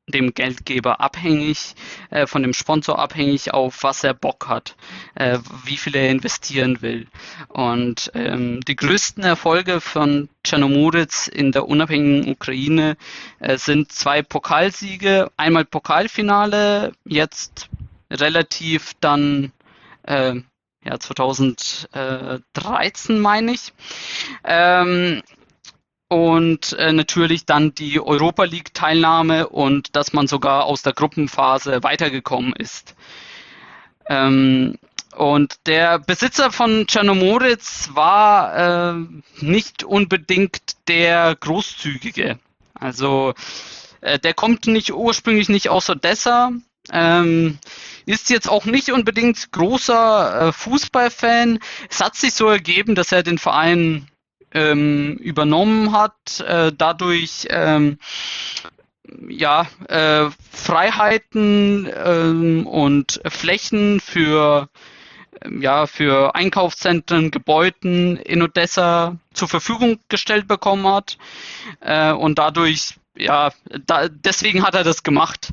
dem 0.08 0.34
Geldgeber 0.34 1.02
abhängig, 1.02 1.76
äh, 2.10 2.26
von 2.26 2.44
dem 2.44 2.54
Sponsor 2.54 3.00
abhängig, 3.00 3.54
auf 3.54 3.84
was 3.84 4.06
er 4.06 4.14
Bock 4.14 4.48
hat, 4.48 4.78
äh, 5.16 5.40
wie 5.66 5.76
viel 5.76 5.94
er 5.98 6.10
investieren 6.10 6.82
will. 6.82 7.08
Und 7.50 8.12
ähm, 8.14 8.62
die 8.62 8.78
größten 8.78 9.26
Erfolge 9.26 9.82
von 9.82 10.30
Czernomoritz 10.46 11.28
in 11.28 11.52
der 11.52 11.68
unabhängigen 11.68 12.32
Ukraine 12.32 12.96
äh, 13.40 13.58
sind 13.58 13.92
zwei 13.92 14.22
Pokalsiege, 14.22 15.30
einmal 15.36 15.66
Pokalfinale, 15.66 16.94
jetzt 17.04 17.68
relativ 18.10 18.94
dann 19.02 19.52
äh, 20.04 20.36
ja, 20.84 21.00
2013 21.00 23.20
meine 23.20 23.54
ich. 23.54 23.74
Ähm, 24.44 25.22
und 26.08 26.74
äh, 26.74 26.91
natürlich 26.91 27.46
dann 27.46 27.74
die 27.74 28.02
Europa 28.02 28.44
League 28.44 28.74
Teilnahme 28.74 29.48
und 29.48 29.96
dass 29.96 30.12
man 30.12 30.28
sogar 30.28 30.65
aus 30.65 30.82
der 30.82 30.94
Gruppenphase 30.94 31.84
weitergekommen 31.84 32.54
ist. 32.54 32.96
Ähm, 34.10 34.78
und 35.15 35.67
der 35.67 36.00
Besitzer 36.00 36.52
von 36.52 36.88
Czernomoritz 36.88 37.91
war 37.94 38.94
äh, 38.94 38.96
nicht 39.39 39.84
unbedingt 39.84 40.88
der 40.88 41.36
Großzügige. 41.36 42.39
Also 42.74 43.34
äh, 44.02 44.20
der 44.20 44.34
kommt 44.34 44.67
nicht 44.67 44.94
ursprünglich 44.94 45.48
nicht 45.48 45.70
aus 45.70 45.89
Odessa, 45.89 46.52
ähm, 46.91 47.60
ist 48.06 48.30
jetzt 48.30 48.50
auch 48.50 48.65
nicht 48.65 48.91
unbedingt 48.91 49.52
großer 49.52 50.48
äh, 50.48 50.52
Fußballfan. 50.52 51.60
Es 51.89 52.00
hat 52.00 52.15
sich 52.15 52.34
so 52.34 52.48
ergeben, 52.48 52.96
dass 52.96 53.12
er 53.12 53.24
den 53.24 53.38
Verein 53.38 54.08
ähm, 54.54 55.15
übernommen 55.17 55.91
hat, 55.91 56.39
äh, 56.41 56.72
dadurch 56.76 57.48
ähm, 57.50 58.00
ja, 59.28 59.67
äh, 59.88 60.30
Freiheiten 60.52 61.89
ähm, 61.94 62.67
und 62.67 63.22
Flächen 63.26 64.00
für 64.00 64.70
ähm, 65.44 65.62
ja, 65.62 65.88
für 65.88 66.36
Einkaufszentren, 66.36 67.32
Gebäuden 67.32 68.17
in 68.17 68.41
Odessa 68.41 69.17
zur 69.34 69.48
Verfügung 69.48 70.00
gestellt 70.10 70.48
bekommen 70.48 70.88
hat. 70.88 71.17
Äh, 71.82 72.12
und 72.12 72.39
dadurch, 72.39 72.96
ja, 73.15 73.52
da, 73.86 74.08
deswegen 74.08 74.63
hat 74.63 74.76
er 74.76 74.84
das 74.84 75.04
gemacht. 75.04 75.52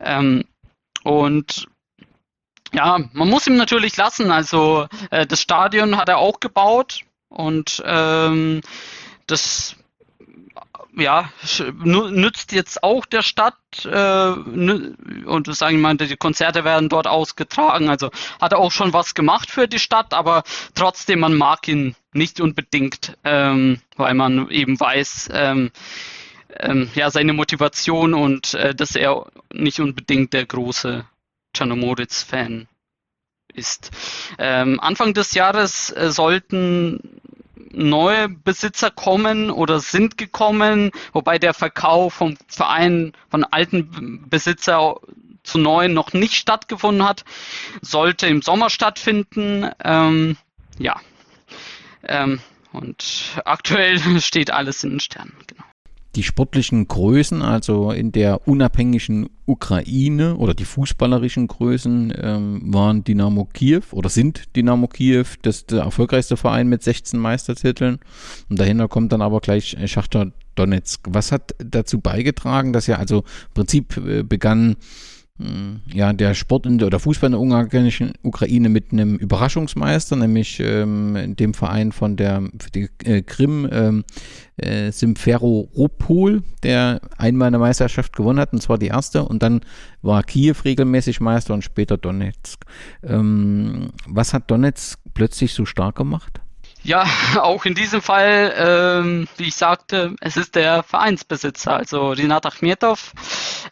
Ähm, 0.00 0.44
und 1.02 1.66
ja, 2.72 2.98
man 3.12 3.28
muss 3.28 3.46
ihm 3.46 3.56
natürlich 3.56 3.96
lassen. 3.96 4.30
Also 4.30 4.86
äh, 5.10 5.26
das 5.26 5.40
Stadion 5.40 5.96
hat 5.96 6.08
er 6.08 6.18
auch 6.18 6.40
gebaut 6.40 7.00
und 7.28 7.82
ähm, 7.84 8.60
das 9.26 9.76
ja, 10.96 11.30
nützt 11.84 12.52
jetzt 12.52 12.82
auch 12.82 13.06
der 13.06 13.22
Stadt 13.22 13.56
äh, 13.84 14.30
und 14.30 15.54
sagen 15.54 15.76
wir 15.76 15.82
mal, 15.82 15.96
die 15.96 16.16
Konzerte 16.16 16.64
werden 16.64 16.88
dort 16.88 17.06
ausgetragen. 17.06 17.88
Also 17.88 18.10
hat 18.40 18.52
er 18.52 18.58
auch 18.58 18.72
schon 18.72 18.92
was 18.92 19.14
gemacht 19.14 19.50
für 19.50 19.68
die 19.68 19.78
Stadt, 19.78 20.12
aber 20.14 20.42
trotzdem, 20.74 21.20
man 21.20 21.34
mag 21.34 21.66
ihn 21.68 21.94
nicht 22.12 22.40
unbedingt, 22.40 23.16
ähm, 23.24 23.80
weil 23.96 24.14
man 24.14 24.50
eben 24.50 24.78
weiß, 24.78 25.30
ähm, 25.32 25.70
ähm, 26.58 26.90
ja, 26.94 27.10
seine 27.10 27.32
Motivation 27.32 28.14
und 28.14 28.54
äh, 28.54 28.74
dass 28.74 28.96
er 28.96 29.26
nicht 29.52 29.80
unbedingt 29.80 30.32
der 30.32 30.46
große 30.46 31.04
Czernomoritz-Fan 31.52 32.68
ist. 33.54 33.90
Ähm, 34.38 34.80
Anfang 34.80 35.14
des 35.14 35.34
Jahres 35.34 35.90
äh, 35.90 36.10
sollten 36.10 37.20
neue 37.72 38.28
Besitzer 38.28 38.90
kommen 38.90 39.50
oder 39.50 39.80
sind 39.80 40.18
gekommen, 40.18 40.90
wobei 41.12 41.38
der 41.38 41.54
Verkauf 41.54 42.14
vom 42.14 42.36
Verein 42.48 43.12
von 43.30 43.44
alten 43.44 44.28
Besitzer 44.28 44.96
zu 45.42 45.58
neuen 45.58 45.94
noch 45.94 46.12
nicht 46.12 46.34
stattgefunden 46.34 47.06
hat, 47.06 47.24
sollte 47.80 48.26
im 48.26 48.42
Sommer 48.42 48.70
stattfinden. 48.70 49.70
Ähm, 49.82 50.36
ja. 50.78 51.00
Ähm, 52.02 52.40
und 52.72 53.40
aktuell 53.44 53.98
steht 54.20 54.50
alles 54.50 54.84
in 54.84 54.90
den 54.90 55.00
Sternen, 55.00 55.34
genau 55.46 55.64
die 56.16 56.22
sportlichen 56.22 56.88
Größen, 56.88 57.42
also 57.42 57.92
in 57.92 58.10
der 58.10 58.46
unabhängigen 58.48 59.30
Ukraine 59.46 60.36
oder 60.36 60.54
die 60.54 60.64
fußballerischen 60.64 61.46
Größen 61.46 62.12
ähm, 62.16 62.60
waren 62.74 63.04
Dynamo 63.04 63.48
Kiew 63.52 63.82
oder 63.92 64.08
sind 64.08 64.44
Dynamo 64.56 64.88
Kiew 64.88 65.26
das 65.42 65.66
der 65.66 65.82
erfolgreichste 65.82 66.36
Verein 66.36 66.68
mit 66.68 66.82
16 66.82 67.18
Meistertiteln 67.18 67.98
und 68.48 68.58
dahinter 68.58 68.88
kommt 68.88 69.12
dann 69.12 69.22
aber 69.22 69.40
gleich 69.40 69.76
Schachter 69.86 70.32
Donetsk. 70.56 71.06
Was 71.08 71.32
hat 71.32 71.54
dazu 71.58 72.00
beigetragen, 72.00 72.72
dass 72.72 72.86
ja 72.86 72.96
also 72.96 73.18
im 73.18 73.54
Prinzip 73.54 73.96
äh, 73.96 74.22
begann 74.22 74.76
ja, 75.92 76.12
der 76.12 76.34
Sport 76.34 76.66
in 76.66 76.78
der, 76.78 76.88
oder 76.88 76.98
Fußball 76.98 77.28
in 77.28 77.32
der 77.32 77.40
ungarischen 77.40 78.12
Ukraine 78.22 78.68
mit 78.68 78.92
einem 78.92 79.16
Überraschungsmeister, 79.16 80.16
nämlich 80.16 80.60
ähm, 80.60 81.34
dem 81.36 81.54
Verein 81.54 81.92
von 81.92 82.16
der 82.16 82.42
die, 82.74 82.88
äh, 83.04 83.22
Krim, 83.22 83.68
ähm, 83.70 84.04
äh, 84.56 84.92
Simferopol, 84.92 86.42
der 86.62 87.00
einmal 87.16 87.48
eine 87.48 87.58
Meisterschaft 87.58 88.14
gewonnen 88.14 88.38
hat, 88.38 88.52
und 88.52 88.62
zwar 88.62 88.78
die 88.78 88.88
erste, 88.88 89.24
und 89.24 89.42
dann 89.42 89.60
war 90.02 90.22
Kiew 90.22 90.56
regelmäßig 90.64 91.20
Meister 91.20 91.54
und 91.54 91.62
später 91.62 91.96
Donetsk. 91.96 92.64
Ähm, 93.02 93.90
was 94.06 94.34
hat 94.34 94.50
Donetsk 94.50 95.00
plötzlich 95.14 95.54
so 95.54 95.64
stark 95.64 95.96
gemacht? 95.96 96.40
Ja, 96.82 97.04
auch 97.40 97.64
in 97.66 97.74
diesem 97.74 98.00
Fall, 98.00 98.54
ähm, 98.56 99.28
wie 99.36 99.48
ich 99.48 99.54
sagte, 99.54 100.14
es 100.20 100.36
ist 100.36 100.54
der 100.54 100.82
Vereinsbesitzer. 100.82 101.74
Also 101.74 102.10
Rinat 102.10 102.46
Achmetov 102.46 103.12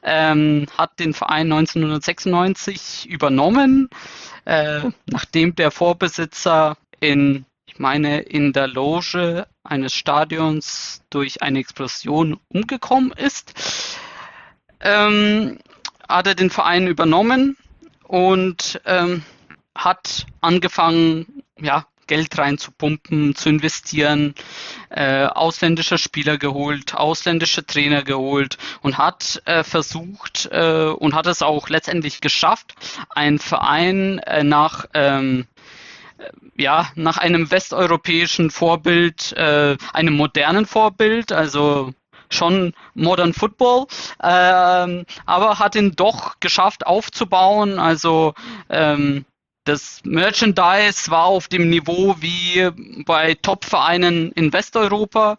ähm, 0.03 0.66
hat 0.77 0.99
den 0.99 1.14
Verein 1.14 1.51
1996 1.51 3.07
übernommen, 3.09 3.88
äh, 4.44 4.81
nachdem 5.07 5.55
der 5.55 5.71
Vorbesitzer 5.71 6.77
in, 7.01 7.47
ich 7.66 7.79
meine, 7.79 8.21
in 8.21 8.53
der 8.53 8.68
Loge 8.68 9.47
eines 9.64 9.94
Stadions 9.94 11.03
durch 11.11 11.42
eine 11.42 11.61
Explosion 11.61 12.38
umgekommen 12.49 13.12
ist. 13.12 13.55
Ähm, 14.81 15.59
hat 16.09 16.27
er 16.27 16.35
den 16.35 16.51
Verein 16.51 16.87
übernommen 16.87 17.57
und 18.05 18.81
ähm, 18.85 19.23
hat 19.75 20.27
angefangen, 20.40 21.42
ja, 21.61 21.87
Geld 22.09 22.37
reinzupumpen, 22.37 23.37
zu 23.37 23.49
investieren, 23.49 24.35
äh, 24.90 25.27
ausländische 25.27 25.99
Spieler 25.99 26.38
geholt, 26.38 26.94
ausländische 26.94 27.64
Trainer 27.64 28.03
geholt 28.03 28.59
und 28.83 28.99
hat 28.99 29.40
äh, 29.44 29.62
versucht 29.62 30.49
äh, 30.51 30.87
und 30.88 31.14
hat 31.14 31.27
es 31.27 31.42
auch 31.42 31.68
letztendlich 31.68 32.21
geschafft, 32.21 32.75
einen 33.11 33.38
Verein 33.38 34.19
äh, 34.21 34.42
nach 34.42 34.87
ähm, 34.94 35.46
äh, 36.19 36.31
ja, 36.61 36.88
nach 36.96 37.19
einem 37.19 37.50
westeuropäischen 37.50 38.50
Vorbild, 38.50 39.33
äh, 39.35 39.77
einem 39.92 40.15
modernen 40.15 40.67
Vorbild, 40.67 41.31
also 41.31 41.92
schon 42.31 42.75
Modern 42.94 43.33
Football, 43.33 43.87
ähm, 44.23 45.04
aber 45.27 45.59
hat 45.59 45.75
ihn 45.75 45.92
doch 45.92 46.40
geschafft 46.40 46.87
aufzubauen. 46.87 47.79
Also 47.79 48.35
ähm, 48.69 49.25
das 49.69 50.00
Merchandise 50.04 51.10
war 51.10 51.27
auf 51.27 51.48
dem 51.48 51.69
Niveau 51.69 52.16
wie 52.21 52.71
bei 53.04 53.35
Top-Vereinen 53.35 54.33
in 54.33 54.52
Westeuropa. 54.52 55.37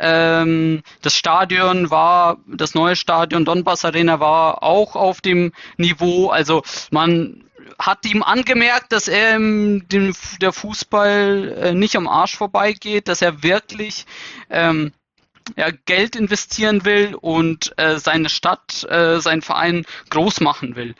Ähm, 0.00 0.82
das 1.02 1.14
Stadion 1.14 1.90
war, 1.90 2.38
das 2.46 2.74
neue 2.74 2.96
Stadion 2.96 3.44
Donbass 3.44 3.84
Arena 3.84 4.18
war 4.18 4.62
auch 4.62 4.96
auf 4.96 5.20
dem 5.20 5.52
Niveau. 5.76 6.30
Also 6.30 6.62
man 6.90 7.44
hat 7.78 8.06
ihm 8.06 8.22
angemerkt, 8.22 8.92
dass 8.92 9.08
er 9.08 9.38
dem, 9.38 10.14
der 10.40 10.52
Fußball 10.52 11.58
äh, 11.60 11.74
nicht 11.74 11.96
am 11.96 12.08
Arsch 12.08 12.36
vorbeigeht, 12.36 13.08
dass 13.08 13.20
er 13.20 13.42
wirklich 13.42 14.06
ähm, 14.48 14.92
ja, 15.56 15.70
Geld 15.84 16.16
investieren 16.16 16.84
will 16.84 17.14
und 17.14 17.74
äh, 17.76 17.98
seine 17.98 18.30
Stadt, 18.30 18.84
äh, 18.88 19.20
seinen 19.20 19.42
Verein 19.42 19.84
groß 20.10 20.40
machen 20.40 20.76
will. 20.76 20.94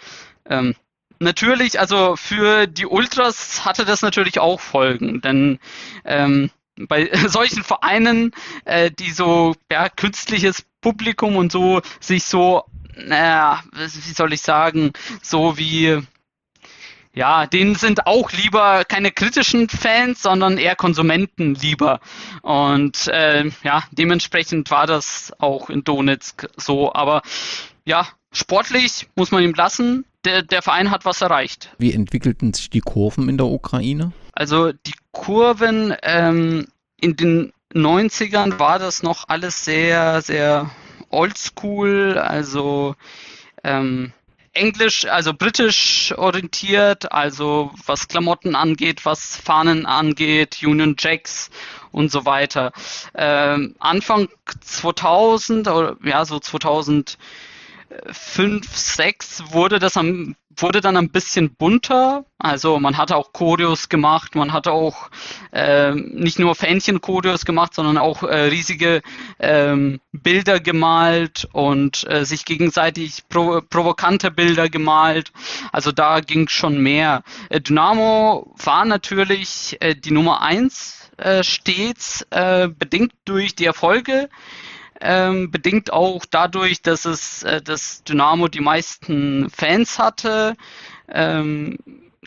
Ähm, 0.49 0.75
natürlich, 1.19 1.81
also 1.81 2.17
für 2.17 2.67
die 2.67 2.87
Ultras 2.87 3.65
hatte 3.65 3.85
das 3.85 4.03
natürlich 4.03 4.39
auch 4.39 4.61
Folgen, 4.61 5.21
denn 5.21 5.59
ähm, 6.05 6.51
bei 6.77 7.11
solchen 7.29 7.65
Vereinen, 7.65 8.33
äh, 8.65 8.91
die 8.91 9.11
so 9.11 9.55
ja, 9.71 9.89
künstliches 9.89 10.65
Publikum 10.81 11.37
und 11.37 11.53
so 11.53 11.81
sich 12.01 12.25
so, 12.25 12.65
naja, 12.97 13.63
wie 13.75 14.13
soll 14.13 14.33
ich 14.33 14.43
sagen, 14.43 14.93
so 15.23 15.59
wie 15.59 16.03
ja, 17.17 17.47
denen 17.47 17.77
sind 17.77 18.07
auch 18.07 18.31
lieber 18.33 18.85
keine 18.85 19.11
kritischen 19.11 19.71
Fans, 19.71 20.21
sondern 20.21 20.59
eher 20.59 20.77
Konsumenten 20.77 21.55
lieber. 21.55 22.01
Und 22.43 23.09
äh, 23.09 23.51
ja, 23.65 23.85
dementsprechend 23.91 24.71
war 24.71 24.87
das 24.87 25.33
auch 25.39 25.71
in 25.71 25.83
Donetsk 25.83 26.47
so. 26.59 26.93
Aber 26.93 27.23
ja, 27.87 28.07
sportlich 28.33 29.09
muss 29.17 29.31
man 29.31 29.43
ihm 29.43 29.55
lassen. 29.55 30.05
Der, 30.27 30.43
der 30.43 30.61
Verein 30.61 30.91
hat 30.91 31.05
was 31.05 31.21
erreicht. 31.21 31.71
Wie 31.79 31.93
entwickelten 31.93 32.53
sich 32.53 32.69
die 32.69 32.81
Kurven 32.81 33.29
in 33.29 33.37
der 33.37 33.47
Ukraine? 33.47 34.13
Also 34.33 34.73
die 34.73 34.95
Kurven 35.13 35.95
ähm, 36.03 36.67
in 37.01 37.15
den 37.15 37.53
90ern 37.73 38.59
war 38.59 38.81
das 38.81 39.05
noch 39.05 39.29
alles 39.29 39.65
sehr, 39.65 40.21
sehr 40.23 40.71
oldschool. 41.11 42.19
Also 42.19 42.97
ähm, 43.63 44.13
englisch, 44.53 45.05
also 45.05 45.33
britisch 45.33 46.13
orientiert, 46.17 47.13
also 47.13 47.71
was 47.87 48.09
Klamotten 48.09 48.57
angeht, 48.57 49.05
was 49.05 49.37
Fahnen 49.37 49.87
angeht, 49.87 50.59
Union 50.63 50.97
Jacks 50.99 51.51
und 51.93 52.11
so 52.11 52.25
weiter. 52.25 52.73
Ähm, 53.15 53.77
Anfang 53.79 54.29
2000 54.61 55.69
oder 55.69 55.97
ja 56.03 56.25
so 56.25 56.41
2005, 57.89 58.77
6 58.77 59.53
wurde 59.53 59.79
das 59.79 59.97
am 59.97 60.35
wurde 60.59 60.81
dann 60.81 60.97
ein 60.97 61.11
bisschen 61.11 61.55
bunter. 61.55 62.25
Also 62.39 62.79
man 62.79 62.97
hatte 62.97 63.17
auch 63.17 63.33
Choreos 63.33 63.89
gemacht, 63.89 64.35
man 64.35 64.53
hatte 64.53 64.73
auch 64.73 65.11
äh, 65.53 65.93
nicht 65.93 66.39
nur 66.39 66.55
Fähnchen-Choreos 66.55 67.45
gemacht, 67.45 67.75
sondern 67.75 67.99
auch 67.99 68.23
äh, 68.23 68.47
riesige 68.47 69.03
ähm, 69.39 70.01
Bilder 70.13 70.61
gemalt 70.61 71.47
und 71.53 72.09
äh, 72.11 72.25
sich 72.25 72.45
gegenseitig 72.45 73.25
pro 73.29 73.61
provokante 73.61 74.31
Bilder 74.31 74.69
gemalt. 74.69 75.33
Also 75.73 75.93
da 75.93 76.21
ging 76.21 76.49
schon 76.49 76.83
mehr. 76.83 77.23
Äh, 77.51 77.61
Dynamo 77.61 78.55
war 78.57 78.85
natürlich 78.85 79.77
äh, 79.81 79.95
die 79.95 80.11
Nummer 80.11 80.43
eins 80.43 81.11
äh, 81.19 81.43
stets, 81.43 82.27
bedingt 82.31 83.13
durch 83.25 83.55
die 83.55 83.65
Erfolge 83.65 84.29
ähm, 85.01 85.51
bedingt 85.51 85.93
auch 85.93 86.25
dadurch, 86.25 86.83
dass 86.83 87.05
es 87.05 87.43
äh, 87.43 87.63
das 87.63 88.03
Dynamo 88.05 88.49
die 88.49 88.61
meisten 88.61 89.51
Fans 89.51 89.99
hatte. 89.99 90.57
Ähm, 91.09 91.79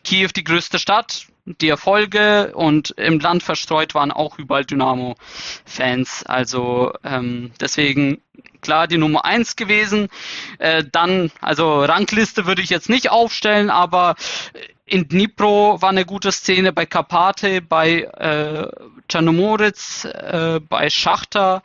Kiew 0.03 0.29
die 0.35 0.43
größte 0.43 0.79
Stadt, 0.79 1.27
die 1.61 1.69
Erfolge 1.69 2.53
und 2.55 2.91
im 2.91 3.19
Land 3.19 3.43
verstreut 3.43 3.95
waren 3.95 4.11
auch 4.11 4.37
überall 4.37 4.65
Dynamo-Fans. 4.65 6.23
Also 6.25 6.93
ähm, 7.03 7.51
deswegen 7.59 8.21
klar 8.61 8.87
die 8.87 8.97
Nummer 8.97 9.25
eins 9.25 9.55
gewesen. 9.55 10.09
Äh, 10.59 10.83
dann, 10.91 11.31
also 11.41 11.83
Rangliste 11.83 12.45
würde 12.45 12.61
ich 12.61 12.69
jetzt 12.69 12.89
nicht 12.89 13.09
aufstellen, 13.09 13.69
aber 13.69 14.15
in 14.85 15.07
Dnipro 15.07 15.81
war 15.81 15.89
eine 15.89 16.05
gute 16.05 16.31
Szene, 16.31 16.73
bei 16.73 16.85
Karpate, 16.85 17.61
bei 17.61 18.01
äh, 18.01 18.67
Czarnomoritz, 19.07 20.05
äh, 20.05 20.59
bei 20.67 20.89
Schachter. 20.89 21.61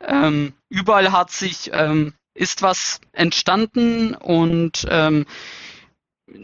Ähm, 0.00 0.54
überall 0.68 1.12
hat 1.12 1.30
sich, 1.30 1.70
ähm, 1.72 2.14
ist 2.34 2.62
was 2.62 3.00
entstanden 3.12 4.14
und 4.14 4.86
ähm, 4.90 5.26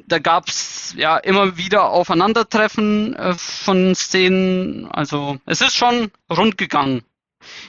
da 0.06 0.18
gab 0.18 0.48
es 0.48 0.94
ja 0.96 1.16
immer 1.16 1.56
wieder 1.56 1.90
Aufeinandertreffen 1.90 3.14
äh, 3.14 3.34
von 3.34 3.94
Szenen. 3.94 4.90
Also 4.90 5.38
es 5.46 5.60
ist 5.60 5.76
schon 5.76 6.10
rund 6.30 6.58
gegangen. 6.58 7.02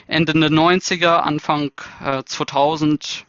Ende 0.06 0.32
der 0.32 0.50
90er, 0.50 1.18
Anfang 1.18 1.70
äh, 2.04 2.22
2000 2.24 3.26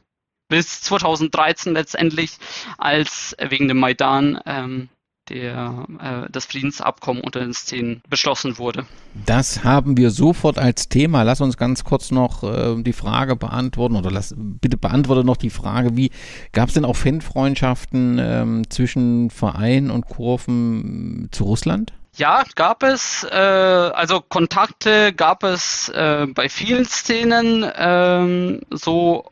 bis 0.47 0.81
2013 0.81 1.73
letztendlich, 1.73 2.31
als 2.77 3.35
wegen 3.39 3.67
dem 3.67 3.79
Maidan 3.79 4.41
ähm, 4.45 4.89
der, 5.31 5.85
äh, 5.99 6.29
das 6.31 6.45
Friedensabkommen 6.45 7.23
unter 7.23 7.39
den 7.39 7.53
Szenen 7.53 8.01
beschlossen 8.09 8.57
wurde. 8.57 8.85
Das 9.25 9.63
haben 9.63 9.97
wir 9.97 10.11
sofort 10.11 10.57
als 10.57 10.89
Thema. 10.89 11.23
Lass 11.23 11.41
uns 11.41 11.57
ganz 11.57 11.83
kurz 11.83 12.11
noch 12.11 12.43
äh, 12.43 12.81
die 12.81 12.93
Frage 12.93 13.35
beantworten 13.35 13.95
oder 13.95 14.11
lass, 14.11 14.33
bitte 14.37 14.77
beantworte 14.77 15.23
noch 15.23 15.37
die 15.37 15.49
Frage, 15.49 15.95
wie 15.95 16.11
gab 16.51 16.67
es 16.69 16.75
denn 16.75 16.85
auch 16.85 16.95
Fanfreundschaften 16.95 18.19
ähm, 18.19 18.69
zwischen 18.69 19.29
Verein 19.29 19.89
und 19.89 20.07
Kurven 20.07 21.29
zu 21.31 21.45
Russland? 21.45 21.93
Ja, 22.17 22.43
gab 22.55 22.83
es. 22.83 23.23
Äh, 23.23 23.35
also 23.35 24.21
Kontakte 24.21 25.13
gab 25.13 25.43
es 25.43 25.89
äh, 25.89 26.27
bei 26.27 26.49
vielen 26.49 26.85
Szenen. 26.85 27.65
Ähm, 27.75 28.61
so 28.69 29.31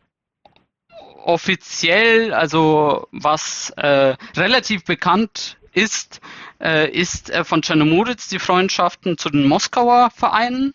offiziell, 1.24 2.32
also 2.32 3.06
was 3.12 3.70
äh, 3.76 4.14
relativ 4.36 4.84
bekannt 4.84 5.58
ist, 5.72 6.20
äh, 6.60 6.90
ist 6.90 7.30
äh, 7.30 7.44
von 7.44 7.62
Czernomoritz 7.62 8.28
die 8.28 8.38
Freundschaften 8.38 9.18
zu 9.18 9.30
den 9.30 9.46
Moskauer 9.46 10.10
Vereinen, 10.10 10.74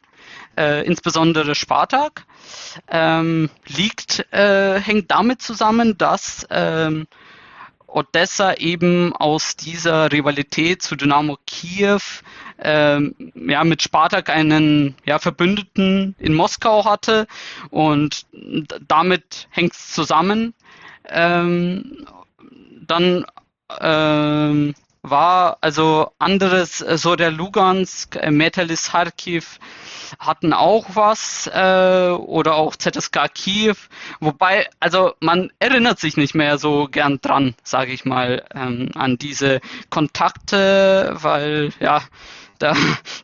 äh, 0.58 0.86
insbesondere 0.86 1.56
Spartak, 1.56 2.26
ähm, 2.90 3.50
liegt, 3.68 4.26
hängt 4.32 5.10
damit 5.10 5.42
zusammen, 5.42 5.98
dass 5.98 6.46
ähm, 6.52 7.08
Odessa 7.88 8.56
eben 8.56 9.14
aus 9.14 9.56
dieser 9.56 10.12
Rivalität 10.12 10.82
zu 10.82 10.96
Dynamo 10.96 11.38
Kiew 11.48 12.02
ähm, 12.60 13.16
ja, 13.36 13.64
mit 13.64 13.82
Spartak 13.82 14.30
einen 14.30 14.96
ja, 15.06 15.18
Verbündeten 15.18 16.16
in 16.20 16.34
Moskau 16.34 16.86
hatte 16.86 17.26
und 17.70 18.26
damit 18.88 19.48
hängt 19.50 19.74
es 19.74 19.92
zusammen. 19.94 20.54
Ähm, 21.08 22.06
dann 22.86 23.26
ähm, 23.80 24.76
war 25.10 25.58
also 25.62 26.12
anderes, 26.20 26.82
äh, 26.82 26.98
so 26.98 27.16
der 27.16 27.32
Lugansk, 27.32 28.16
äh, 28.16 28.32
Metalis 28.32 28.92
Kharkiv 28.92 29.60
hatten 30.20 30.54
auch 30.54 30.88
was 30.94 31.50
äh, 31.54 32.10
oder 32.10 32.56
auch 32.56 32.76
ZSK 32.76 33.34
Kiew, 33.34 33.76
wobei, 34.20 34.68
also 34.80 35.14
man 35.20 35.52
erinnert 35.60 36.00
sich 36.00 36.18
nicht 36.18 36.36
mehr 36.36 36.58
so 36.58 36.88
gern 36.90 37.20
dran, 37.22 37.56
sage 37.64 37.92
ich 37.92 38.06
mal, 38.06 38.46
ähm, 38.54 38.92
an 38.96 39.18
diese 39.18 39.62
Kontakte, 39.90 41.16
weil 41.22 41.72
ja, 41.80 42.02
da, 42.60 42.76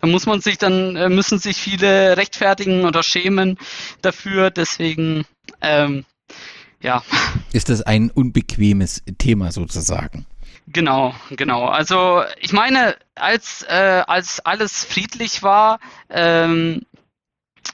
da 0.02 0.08
muss 0.08 0.26
man 0.26 0.42
sich 0.42 0.58
dann, 0.58 0.96
äh, 0.96 1.10
müssen 1.10 1.40
sich 1.40 1.58
viele 1.58 2.18
rechtfertigen 2.18 2.86
oder 2.86 3.04
schämen 3.04 3.58
dafür, 4.02 4.50
deswegen 4.50 5.26
ähm, 5.62 6.06
ja. 6.82 7.04
Ist 7.54 7.70
das 7.70 7.82
ein 7.84 8.10
unbequemes 8.10 9.04
Thema 9.18 9.52
sozusagen? 9.52 10.26
Genau, 10.74 11.13
genau. 11.32 11.65
Also 11.65 12.24
ich 12.39 12.53
meine, 12.53 12.95
als, 13.15 13.63
äh, 13.63 14.03
als 14.07 14.39
alles 14.41 14.86
friedlich 14.86 15.43
war, 15.43 15.80
ähm, 16.09 16.84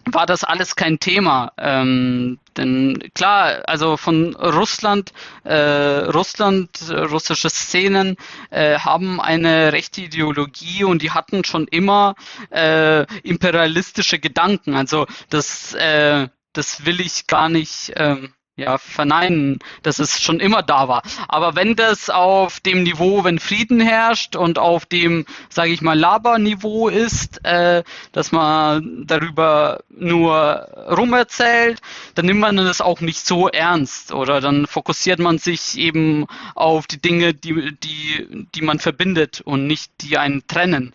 war 0.05 0.25
das 0.25 0.43
alles 0.43 0.75
kein 0.75 0.99
Thema. 0.99 1.51
Ähm, 1.57 2.39
denn 2.55 2.97
klar, 3.13 3.63
also 3.67 3.97
von 3.97 4.35
Russland, 4.35 5.11
äh, 5.43 5.55
Russland, 5.55 6.69
russische 6.89 7.49
Szenen 7.49 8.15
äh, 8.49 8.79
haben 8.79 9.19
eine 9.21 9.73
rechte 9.73 10.01
Ideologie 10.01 10.83
und 10.83 11.01
die 11.01 11.11
hatten 11.11 11.43
schon 11.43 11.67
immer 11.67 12.15
äh, 12.51 13.03
imperialistische 13.23 14.19
Gedanken. 14.19 14.75
Also 14.75 15.07
das, 15.29 15.73
äh, 15.73 16.29
das 16.53 16.85
will 16.85 17.01
ich 17.01 17.27
gar 17.27 17.49
nicht. 17.49 17.93
Ähm, 17.95 18.33
ja, 18.57 18.79
verneinen, 18.79 19.59
dass 19.83 19.99
es 19.99 20.19
schon 20.19 20.39
immer 20.39 20.63
da 20.63 20.87
war. 20.87 21.03
Aber 21.27 21.55
wenn 21.55 21.75
das 21.75 22.09
auf 22.09 22.59
dem 22.59 22.83
Niveau, 22.83 23.23
wenn 23.23 23.37
Frieden 23.37 23.79
herrscht 23.79 24.35
und 24.35 24.57
auf 24.57 24.87
dem, 24.87 25.25
sage 25.49 25.71
ich 25.71 25.81
mal, 25.81 25.97
Laberniveau 25.97 26.89
ist, 26.89 27.45
äh, 27.45 27.83
dass 28.11 28.31
man 28.31 29.05
darüber 29.05 29.81
nur 29.89 30.67
rumerzählt, 30.89 31.81
dann 32.15 32.25
nimmt 32.25 32.39
man 32.39 32.57
das 32.57 32.81
auch 32.81 32.99
nicht 32.99 33.25
so 33.25 33.47
ernst 33.47 34.11
oder 34.11 34.41
dann 34.41 34.65
fokussiert 34.65 35.19
man 35.19 35.37
sich 35.37 35.77
eben 35.77 36.25
auf 36.55 36.87
die 36.87 36.99
Dinge, 36.99 37.35
die, 37.35 37.77
die, 37.83 38.47
die 38.55 38.61
man 38.61 38.79
verbindet 38.79 39.41
und 39.41 39.67
nicht 39.67 39.91
die 40.01 40.17
einen 40.17 40.47
trennen. 40.47 40.93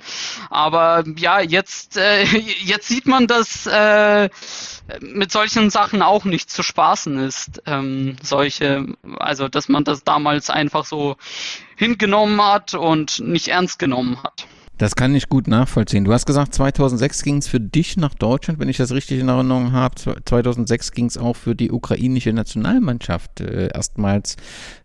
Aber 0.51 1.05
ja, 1.17 1.41
jetzt, 1.41 1.97
äh, 1.97 2.25
jetzt 2.65 2.89
sieht 2.89 3.07
man, 3.07 3.29
dass 3.29 3.67
äh, 3.67 4.29
mit 5.01 5.33
solchen 5.33 5.71
Sachen 5.71 6.03
auch 6.03 6.25
nicht 6.25 6.51
zu 6.51 6.63
spaßen 6.63 7.19
ist. 7.19 7.63
Ähm, 7.67 8.17
solche, 8.23 8.87
also 9.19 9.49
dass 9.49 9.69
man 9.69 9.85
das 9.85 10.05
damals 10.05 10.51
einfach 10.51 10.85
so 10.85 11.17
hingenommen 11.77 12.43
hat 12.43 12.75
und 12.75 13.21
nicht 13.21 13.49
ernst 13.49 13.79
genommen 13.79 14.23
hat. 14.23 14.47
Das 14.79 14.97
kann 14.97 15.15
ich 15.15 15.29
gut 15.29 15.49
nachvollziehen. 15.49 16.05
Du 16.05 16.13
hast 16.13 16.27
gesagt, 16.27 16.55
2006 16.55 17.23
ging 17.23 17.37
es 17.37 17.47
für 17.47 17.61
dich 17.61 17.97
nach 17.97 18.15
Deutschland, 18.15 18.59
wenn 18.59 18.69
ich 18.69 18.79
das 18.79 18.91
richtig 18.91 19.21
in 19.21 19.29
Erinnerung 19.29 19.73
habe. 19.73 19.95
2006 20.25 20.93
ging 20.93 21.07
es 21.07 21.19
auch 21.19 21.37
für 21.37 21.55
die 21.55 21.71
ukrainische 21.71 22.33
Nationalmannschaft 22.33 23.41
äh, 23.41 23.69
erstmals 23.73 24.37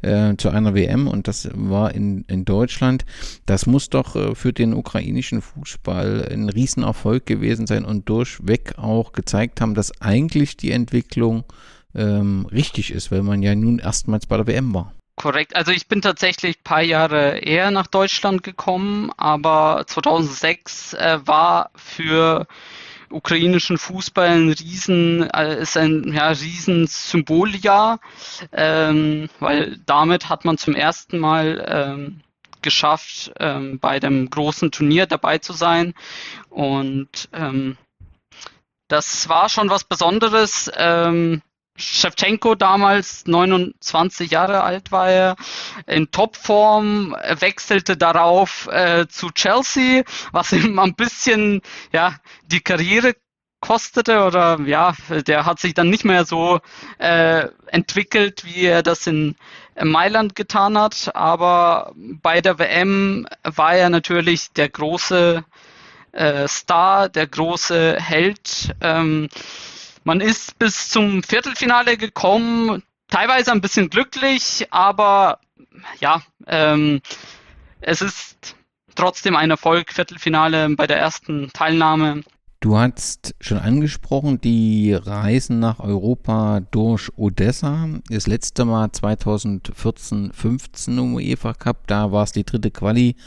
äh, 0.01 0.35
zu 0.37 0.49
einer 0.49 0.75
WM 0.75 1.07
und 1.07 1.27
das 1.27 1.49
war 1.53 1.95
in, 1.95 2.25
in 2.27 2.45
Deutschland. 2.45 3.05
Das 3.45 3.65
muss 3.65 3.89
doch 3.89 4.15
äh, 4.15 4.35
für 4.35 4.53
den 4.53 4.73
ukrainischen 4.73 5.41
Fußball 5.41 6.27
ein 6.31 6.49
Riesenerfolg 6.49 7.25
gewesen 7.25 7.65
sein 7.65 7.85
und 7.85 8.07
durchweg 8.09 8.77
auch 8.77 9.13
gezeigt 9.13 9.61
haben, 9.61 9.73
dass 9.73 10.01
eigentlich 10.01 10.57
die 10.57 10.71
Entwicklung 10.71 11.45
ähm, 11.95 12.45
richtig 12.51 12.91
ist, 12.91 13.11
weil 13.11 13.23
man 13.23 13.41
ja 13.41 13.55
nun 13.55 13.79
erstmals 13.79 14.27
bei 14.27 14.37
der 14.37 14.47
WM 14.47 14.73
war. 14.73 14.93
Korrekt. 15.17 15.55
Also 15.55 15.71
ich 15.71 15.87
bin 15.87 16.03
tatsächlich 16.03 16.59
ein 16.59 16.63
paar 16.63 16.83
Jahre 16.83 17.39
eher 17.39 17.71
nach 17.71 17.87
Deutschland 17.87 18.43
gekommen, 18.43 19.11
aber 19.17 19.83
2006 19.87 20.93
äh, 20.93 21.19
war 21.25 21.71
für 21.75 22.45
ukrainischen 23.09 23.79
Fußball 23.79 24.27
ein 24.27 24.51
riesen 24.51 25.27
äh, 25.31 25.59
ist 25.59 25.75
ein 25.75 26.13
ja, 26.13 26.27
riesen 26.27 26.85
Symboljahr, 26.85 27.99
ähm, 28.51 29.27
weil 29.39 29.79
damit 29.87 30.29
hat 30.29 30.45
man 30.45 30.59
zum 30.59 30.75
ersten 30.75 31.17
Mal 31.17 31.65
ähm, 31.67 32.21
geschafft, 32.61 33.31
ähm, 33.39 33.79
bei 33.79 33.99
dem 33.99 34.29
großen 34.29 34.69
Turnier 34.71 35.07
dabei 35.07 35.39
zu 35.39 35.53
sein 35.53 35.95
und 36.49 37.27
ähm, 37.33 37.75
das 38.87 39.27
war 39.29 39.49
schon 39.49 39.69
was 39.69 39.83
Besonderes. 39.83 40.71
Ähm, 40.77 41.41
Shevchenko 41.77 42.55
damals 42.55 43.25
29 43.25 44.31
Jahre 44.31 44.63
alt 44.63 44.91
war 44.91 45.09
er, 45.09 45.35
in 45.85 46.11
Topform, 46.11 47.15
wechselte 47.39 47.97
darauf 47.97 48.67
äh, 48.71 49.07
zu 49.07 49.29
Chelsea, 49.29 50.03
was 50.31 50.51
ihm 50.51 50.79
ein 50.79 50.95
bisschen 50.95 51.61
ja 51.91 52.15
die 52.45 52.61
Karriere 52.61 53.15
kostete 53.59 54.23
oder 54.23 54.59
ja, 54.65 54.93
der 55.09 55.45
hat 55.45 55.59
sich 55.59 55.73
dann 55.73 55.89
nicht 55.89 56.05
mehr 56.05 56.25
so 56.25 56.59
äh, 56.99 57.47
entwickelt, 57.67 58.45
wie 58.45 58.65
er 58.65 58.83
das 58.83 59.07
in 59.07 59.35
Mailand 59.81 60.35
getan 60.35 60.77
hat. 60.77 61.11
Aber 61.15 61.91
bei 61.95 62.41
der 62.41 62.59
WM 62.59 63.27
war 63.43 63.73
er 63.73 63.89
natürlich 63.89 64.51
der 64.53 64.69
große 64.69 65.43
äh, 66.11 66.47
Star, 66.47 67.09
der 67.09 67.27
große 67.27 67.97
Held. 67.99 68.75
Ähm, 68.81 69.29
man 70.07 70.21
ist 70.21 70.57
bis 70.57 70.87
zum 70.87 71.21
Viertelfinale 71.21 71.97
gekommen, 71.97 72.81
teilweise 73.09 73.51
ein 73.51 73.59
bisschen 73.59 73.89
glücklich, 73.89 74.65
aber 74.71 75.39
ja, 75.99 76.21
ähm, 76.47 77.01
es 77.81 78.01
ist 78.01 78.55
trotzdem 78.95 79.35
ein 79.35 79.51
Erfolg, 79.51 79.91
Viertelfinale 79.91 80.69
bei 80.69 80.87
der 80.87 80.97
ersten 80.97 81.51
Teilnahme. 81.51 82.23
Du 82.61 82.77
hast 82.77 83.35
schon 83.41 83.59
angesprochen, 83.59 84.39
die 84.39 84.93
Reisen 84.93 85.59
nach 85.59 85.79
Europa 85.79 86.61
durch 86.71 87.09
Odessa. 87.17 87.89
Das 88.09 88.27
letzte 88.27 88.63
Mal 88.63 88.87
2014-15 88.87 90.97
im 90.97 91.15
UEFA 91.15 91.53
Cup, 91.53 91.85
da 91.85 92.13
war 92.13 92.23
es 92.23 92.31
die 92.31 92.45
dritte 92.45 92.71
Quali 92.71 93.17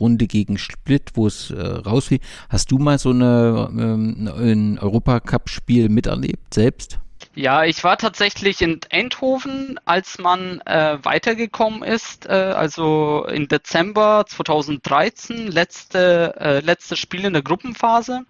Runde 0.00 0.26
gegen 0.26 0.58
Split, 0.58 1.12
wo 1.14 1.26
es 1.26 1.50
äh, 1.50 1.60
rausfiel. 1.60 2.20
Hast 2.48 2.70
du 2.70 2.78
mal 2.78 2.98
so 2.98 3.10
eine, 3.10 3.68
ähm, 3.70 4.30
ein 4.36 4.78
Europacup-Spiel 4.78 5.88
miterlebt 5.88 6.54
selbst? 6.54 6.98
Ja, 7.36 7.64
ich 7.64 7.82
war 7.82 7.96
tatsächlich 7.96 8.62
in 8.62 8.78
Eindhoven, 8.90 9.80
als 9.84 10.18
man 10.18 10.60
äh, 10.66 10.98
weitergekommen 11.02 11.82
ist, 11.82 12.26
äh, 12.26 12.32
also 12.32 13.26
im 13.28 13.48
Dezember 13.48 14.24
2013, 14.28 15.48
letzte, 15.48 16.34
äh, 16.38 16.60
letztes 16.60 17.00
Spiel 17.00 17.24
in 17.24 17.32
der 17.32 17.42
Gruppenphase 17.42 18.24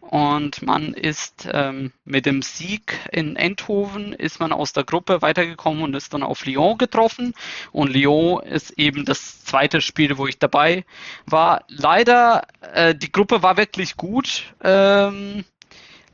und 0.00 0.62
man 0.62 0.94
ist 0.94 1.48
ähm, 1.52 1.92
mit 2.04 2.26
dem 2.26 2.42
Sieg 2.42 2.98
in 3.12 3.36
Eindhoven 3.36 4.12
ist 4.12 4.40
man 4.40 4.52
aus 4.52 4.72
der 4.72 4.84
Gruppe 4.84 5.22
weitergekommen 5.22 5.82
und 5.82 5.94
ist 5.94 6.14
dann 6.14 6.22
auf 6.22 6.46
Lyon 6.46 6.78
getroffen 6.78 7.34
und 7.70 7.92
Lyon 7.92 8.42
ist 8.42 8.72
eben 8.72 9.04
das 9.04 9.44
zweite 9.44 9.80
Spiel, 9.80 10.18
wo 10.18 10.26
ich 10.26 10.38
dabei 10.38 10.84
war. 11.26 11.64
Leider 11.68 12.46
äh, 12.72 12.94
die 12.94 13.12
Gruppe 13.12 13.42
war 13.42 13.56
wirklich 13.56 13.96
gut. 13.96 14.54
Ähm, 14.62 15.44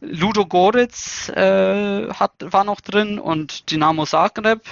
Ludo 0.01 0.45
Goritz 0.45 1.31
äh, 1.31 2.09
hat, 2.13 2.33
war 2.41 2.65
noch 2.65 2.81
drin 2.81 3.19
und 3.19 3.71
Dynamo 3.71 4.05
Zagreb 4.05 4.63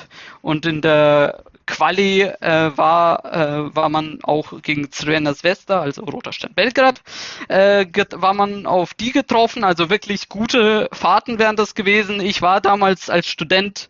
und 0.42 0.66
in 0.66 0.82
der 0.82 1.44
Quali 1.66 2.22
äh, 2.22 2.76
war, 2.76 3.24
äh, 3.24 3.74
war 3.74 3.88
man 3.88 4.18
auch 4.22 4.60
gegen 4.62 4.90
Crvena 4.90 5.34
Zvezda, 5.34 5.80
also 5.80 6.04
Roter 6.04 6.32
Stern 6.32 6.54
Belgrad, 6.54 7.02
äh, 7.48 7.86
war 8.12 8.34
man 8.34 8.66
auf 8.66 8.94
die 8.94 9.12
getroffen, 9.12 9.64
also 9.64 9.90
wirklich 9.90 10.28
gute 10.28 10.88
Fahrten 10.92 11.38
wären 11.38 11.56
das 11.56 11.74
gewesen. 11.74 12.20
Ich 12.20 12.42
war 12.42 12.60
damals 12.60 13.10
als 13.10 13.26
Student, 13.26 13.88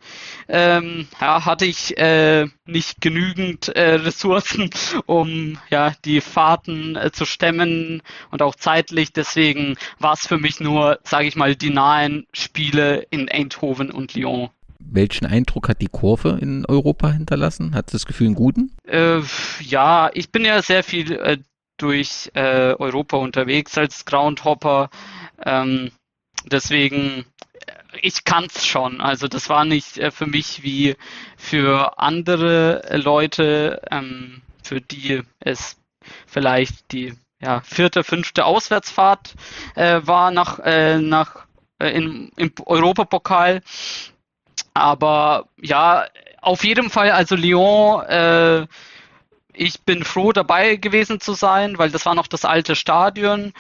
ähm, 0.48 1.08
ja, 1.20 1.44
hatte 1.44 1.64
ich 1.64 1.96
äh, 1.98 2.46
nicht 2.66 3.00
genügend 3.00 3.68
äh, 3.68 3.94
Ressourcen, 3.94 4.70
um 5.06 5.58
ja 5.70 5.92
die 6.04 6.20
Fahrten 6.20 6.96
äh, 6.96 7.10
zu 7.12 7.24
stemmen 7.24 8.02
und 8.30 8.42
auch 8.42 8.54
zeitlich. 8.54 9.12
Deswegen 9.12 9.76
war 9.98 10.14
es 10.14 10.26
für 10.26 10.38
mich 10.38 10.60
nur, 10.60 10.98
sage 11.04 11.26
ich 11.26 11.36
mal, 11.36 11.56
die 11.56 11.70
nahen 11.70 12.26
Spiele 12.32 13.06
in 13.10 13.28
Eindhoven 13.28 13.90
und 13.90 14.14
Lyon 14.14 14.50
welchen 14.91 15.26
Eindruck 15.26 15.68
hat 15.68 15.80
die 15.80 15.89
Kurve 15.89 16.39
in 16.41 16.64
Europa 16.66 17.11
hinterlassen? 17.11 17.74
Hat 17.74 17.93
das 17.93 18.07
Gefühl 18.07 18.28
einen 18.28 18.37
guten? 18.37 18.76
Äh, 18.87 19.20
ja, 19.61 20.11
ich 20.12 20.30
bin 20.30 20.45
ja 20.45 20.62
sehr 20.62 20.85
viel 20.85 21.12
äh, 21.12 21.39
durch 21.76 22.30
äh, 22.35 22.74
Europa 22.74 23.16
unterwegs 23.16 23.76
als 23.76 24.05
Groundhopper. 24.05 24.91
Ähm, 25.45 25.91
deswegen, 26.45 27.24
äh, 27.66 27.99
ich 28.01 28.24
kann 28.24 28.47
es 28.47 28.66
schon. 28.66 29.01
Also 29.01 29.28
das 29.28 29.49
war 29.49 29.64
nicht 29.64 29.99
äh, 29.99 30.11
für 30.11 30.26
mich 30.26 30.62
wie 30.62 30.97
für 31.37 31.99
andere 31.99 32.85
äh, 32.85 32.97
Leute, 32.97 33.82
ähm, 33.91 34.43
für 34.62 34.80
die 34.80 35.22
es 35.41 35.76
vielleicht 36.26 36.93
die 36.93 37.14
ja, 37.43 37.61
vierte, 37.61 38.05
fünfte 38.05 38.45
Auswärtsfahrt 38.45 39.35
war 39.74 40.30
nach, 40.30 40.59
nach 40.99 41.47
in, 41.78 42.30
im 42.37 42.53
Europapokal. 42.64 43.61
Aber 44.74 45.46
ja, 45.60 46.04
auf 46.42 46.64
jeden 46.64 46.90
Fall, 46.90 47.10
also 47.10 47.36
Lyon, 47.36 48.02
äh, 48.02 48.66
ich 49.54 49.80
bin 49.82 50.04
froh 50.04 50.32
dabei 50.32 50.76
gewesen 50.76 51.20
zu 51.20 51.34
sein, 51.34 51.78
weil 51.78 51.90
das 51.90 52.04
war 52.06 52.14
noch 52.14 52.26
das 52.26 52.44
alte 52.44 52.74
Stadion. 52.74 53.52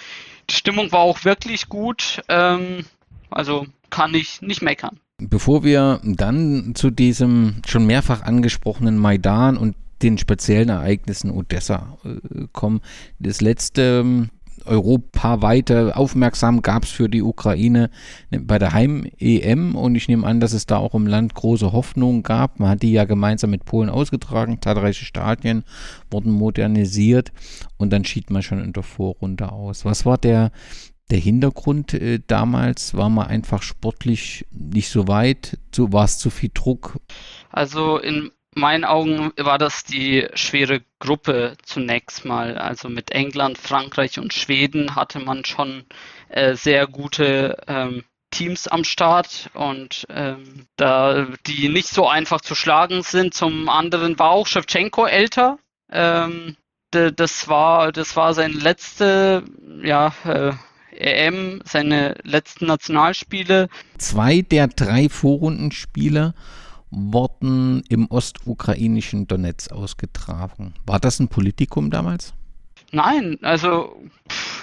Die 0.50 0.54
Stimmung 0.54 0.92
war 0.92 1.00
auch 1.00 1.24
wirklich 1.24 1.68
gut. 1.68 2.22
Ähm, 2.28 2.84
also 3.30 3.66
kann 3.90 4.12
ich 4.14 4.42
nicht 4.42 4.60
meckern. 4.60 4.98
Bevor 5.18 5.62
wir 5.62 6.00
dann 6.02 6.74
zu 6.74 6.90
diesem 6.90 7.62
schon 7.66 7.86
mehrfach 7.86 8.22
angesprochenen 8.22 8.98
Maidan 8.98 9.56
und 9.56 9.76
den 10.02 10.18
speziellen 10.18 10.68
Ereignissen 10.68 11.30
Odessa 11.30 11.96
äh, 12.04 12.46
kommen, 12.52 12.80
das 13.20 13.40
letzte 13.40 14.00
ähm, 14.00 14.30
europaweite 14.66 15.96
Aufmerksam 15.96 16.62
gab 16.62 16.84
es 16.84 16.90
für 16.90 17.08
die 17.08 17.22
Ukraine 17.22 17.90
bei 18.30 18.58
der 18.58 18.72
Heim-EM 18.72 19.74
und 19.74 19.94
ich 19.94 20.08
nehme 20.08 20.26
an, 20.26 20.40
dass 20.40 20.52
es 20.52 20.66
da 20.66 20.76
auch 20.78 20.94
im 20.94 21.06
Land 21.06 21.34
große 21.34 21.72
Hoffnungen 21.72 22.22
gab. 22.22 22.60
Man 22.60 22.68
hat 22.68 22.82
die 22.82 22.92
ja 22.92 23.04
gemeinsam 23.04 23.50
mit 23.50 23.64
Polen 23.64 23.90
ausgetragen, 23.90 24.60
zahlreiche 24.60 25.04
Stadien 25.04 25.64
wurden 26.10 26.32
modernisiert 26.32 27.32
und 27.76 27.92
dann 27.92 28.04
schied 28.04 28.30
man 28.30 28.42
schon 28.42 28.62
in 28.62 28.72
der 28.72 28.82
Vorrunde 28.82 29.52
aus. 29.52 29.84
Was 29.84 30.06
war 30.06 30.18
der, 30.18 30.50
der 31.10 31.18
Hintergrund 31.18 31.94
äh, 31.94 32.20
damals? 32.26 32.94
War 32.94 33.10
man 33.10 33.26
einfach 33.26 33.62
sportlich 33.62 34.46
nicht 34.50 34.88
so 34.88 35.08
weit? 35.08 35.58
War 35.76 36.04
es 36.04 36.18
zu 36.18 36.30
viel 36.30 36.50
Druck? 36.54 36.98
Also 37.50 37.98
in 37.98 38.30
meinen 38.56 38.84
Augen 38.84 39.32
war 39.36 39.58
das 39.58 39.84
die 39.84 40.26
schwere 40.34 40.82
Gruppe 40.98 41.56
zunächst 41.62 42.24
mal. 42.24 42.58
Also 42.58 42.88
mit 42.88 43.10
England, 43.10 43.58
Frankreich 43.58 44.18
und 44.18 44.32
Schweden 44.32 44.94
hatte 44.94 45.18
man 45.20 45.44
schon 45.44 45.84
äh, 46.28 46.54
sehr 46.54 46.86
gute 46.86 47.56
ähm, 47.66 48.04
Teams 48.30 48.66
am 48.66 48.84
Start 48.84 49.50
und 49.54 50.06
ähm, 50.10 50.66
da 50.76 51.28
die 51.46 51.68
nicht 51.68 51.88
so 51.88 52.08
einfach 52.08 52.40
zu 52.40 52.54
schlagen 52.54 53.02
sind. 53.02 53.34
Zum 53.34 53.68
anderen 53.68 54.18
war 54.18 54.30
auch 54.30 54.46
Shevchenko 54.46 55.06
älter. 55.06 55.58
Ähm, 55.90 56.56
das 56.90 57.48
war 57.48 57.90
das 57.90 58.16
war 58.16 58.34
sein 58.34 58.52
letzte 58.52 59.42
ja 59.82 60.12
äh, 60.24 60.52
EM, 60.96 61.60
seine 61.64 62.16
letzten 62.22 62.66
Nationalspiele. 62.66 63.68
Zwei 63.98 64.42
der 64.42 64.68
drei 64.68 65.08
Vorrundenspiele 65.08 66.34
wurden 66.94 67.82
im 67.88 68.10
ostukrainischen 68.10 69.26
Donetsk 69.26 69.72
ausgetragen. 69.72 70.74
War 70.86 71.00
das 71.00 71.20
ein 71.20 71.28
Politikum 71.28 71.90
damals? 71.90 72.34
Nein, 72.92 73.38
also 73.42 73.96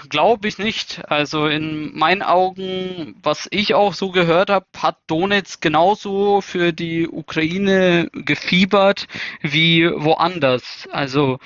glaube 0.09 0.47
ich 0.47 0.57
nicht. 0.57 1.01
Also 1.09 1.47
in 1.47 1.97
meinen 1.97 2.21
Augen, 2.21 3.15
was 3.23 3.47
ich 3.51 3.73
auch 3.73 3.93
so 3.93 4.11
gehört 4.11 4.49
habe, 4.49 4.65
hat 4.77 4.97
Donetsk 5.07 5.61
genauso 5.61 6.41
für 6.41 6.71
die 6.71 7.07
Ukraine 7.07 8.09
gefiebert 8.13 9.07
wie 9.41 9.89
woanders. 9.89 10.87
Also 10.91 11.39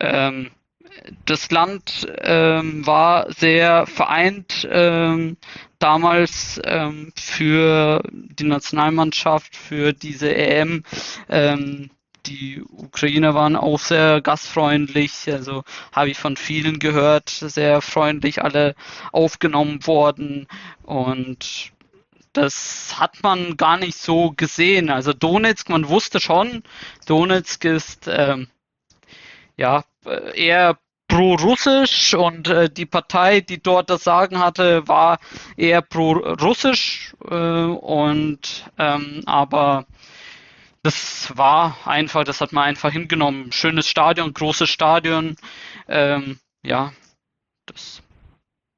ähm, 0.00 0.50
das 1.24 1.50
Land 1.50 2.06
ähm, 2.18 2.86
war 2.86 3.32
sehr 3.32 3.86
vereint 3.86 4.68
ähm, 4.70 5.36
damals 5.78 6.60
ähm, 6.64 7.12
für 7.16 8.02
die 8.12 8.44
Nationalmannschaft, 8.44 9.56
für 9.56 9.92
diese 9.92 10.34
EM. 10.34 10.84
Ähm, 11.28 11.90
die 12.26 12.62
Ukrainer 12.62 13.34
waren 13.34 13.56
auch 13.56 13.80
sehr 13.80 14.20
gastfreundlich, 14.20 15.12
also 15.26 15.64
habe 15.92 16.10
ich 16.10 16.18
von 16.18 16.36
vielen 16.36 16.78
gehört, 16.78 17.30
sehr 17.30 17.80
freundlich 17.80 18.42
alle 18.42 18.76
aufgenommen 19.10 19.84
worden 19.86 20.46
und 20.84 21.72
das 22.32 22.94
hat 22.98 23.22
man 23.22 23.56
gar 23.56 23.76
nicht 23.76 23.96
so 23.98 24.32
gesehen. 24.34 24.88
Also 24.88 25.12
Donetsk, 25.12 25.68
man 25.68 25.88
wusste 25.88 26.20
schon, 26.20 26.62
Donetsk 27.06 27.64
ist 27.64 28.08
ähm, 28.08 28.48
ja 29.56 29.84
eher 30.34 30.78
pro-russisch 31.12 32.14
und 32.14 32.48
äh, 32.48 32.70
die 32.70 32.86
Partei, 32.86 33.42
die 33.42 33.62
dort 33.62 33.90
das 33.90 34.02
Sagen 34.02 34.38
hatte, 34.38 34.88
war 34.88 35.18
eher 35.58 35.82
pro-russisch 35.82 37.14
äh, 37.28 37.34
und 37.34 38.70
ähm, 38.78 39.22
aber 39.26 39.84
das 40.82 41.36
war 41.36 41.76
einfach, 41.84 42.24
das 42.24 42.40
hat 42.40 42.52
man 42.52 42.64
einfach 42.64 42.92
hingenommen. 42.92 43.52
Schönes 43.52 43.88
Stadion, 43.88 44.32
großes 44.32 44.70
Stadion. 44.70 45.36
Ähm, 45.86 46.40
ja, 46.64 46.92
das 47.66 48.02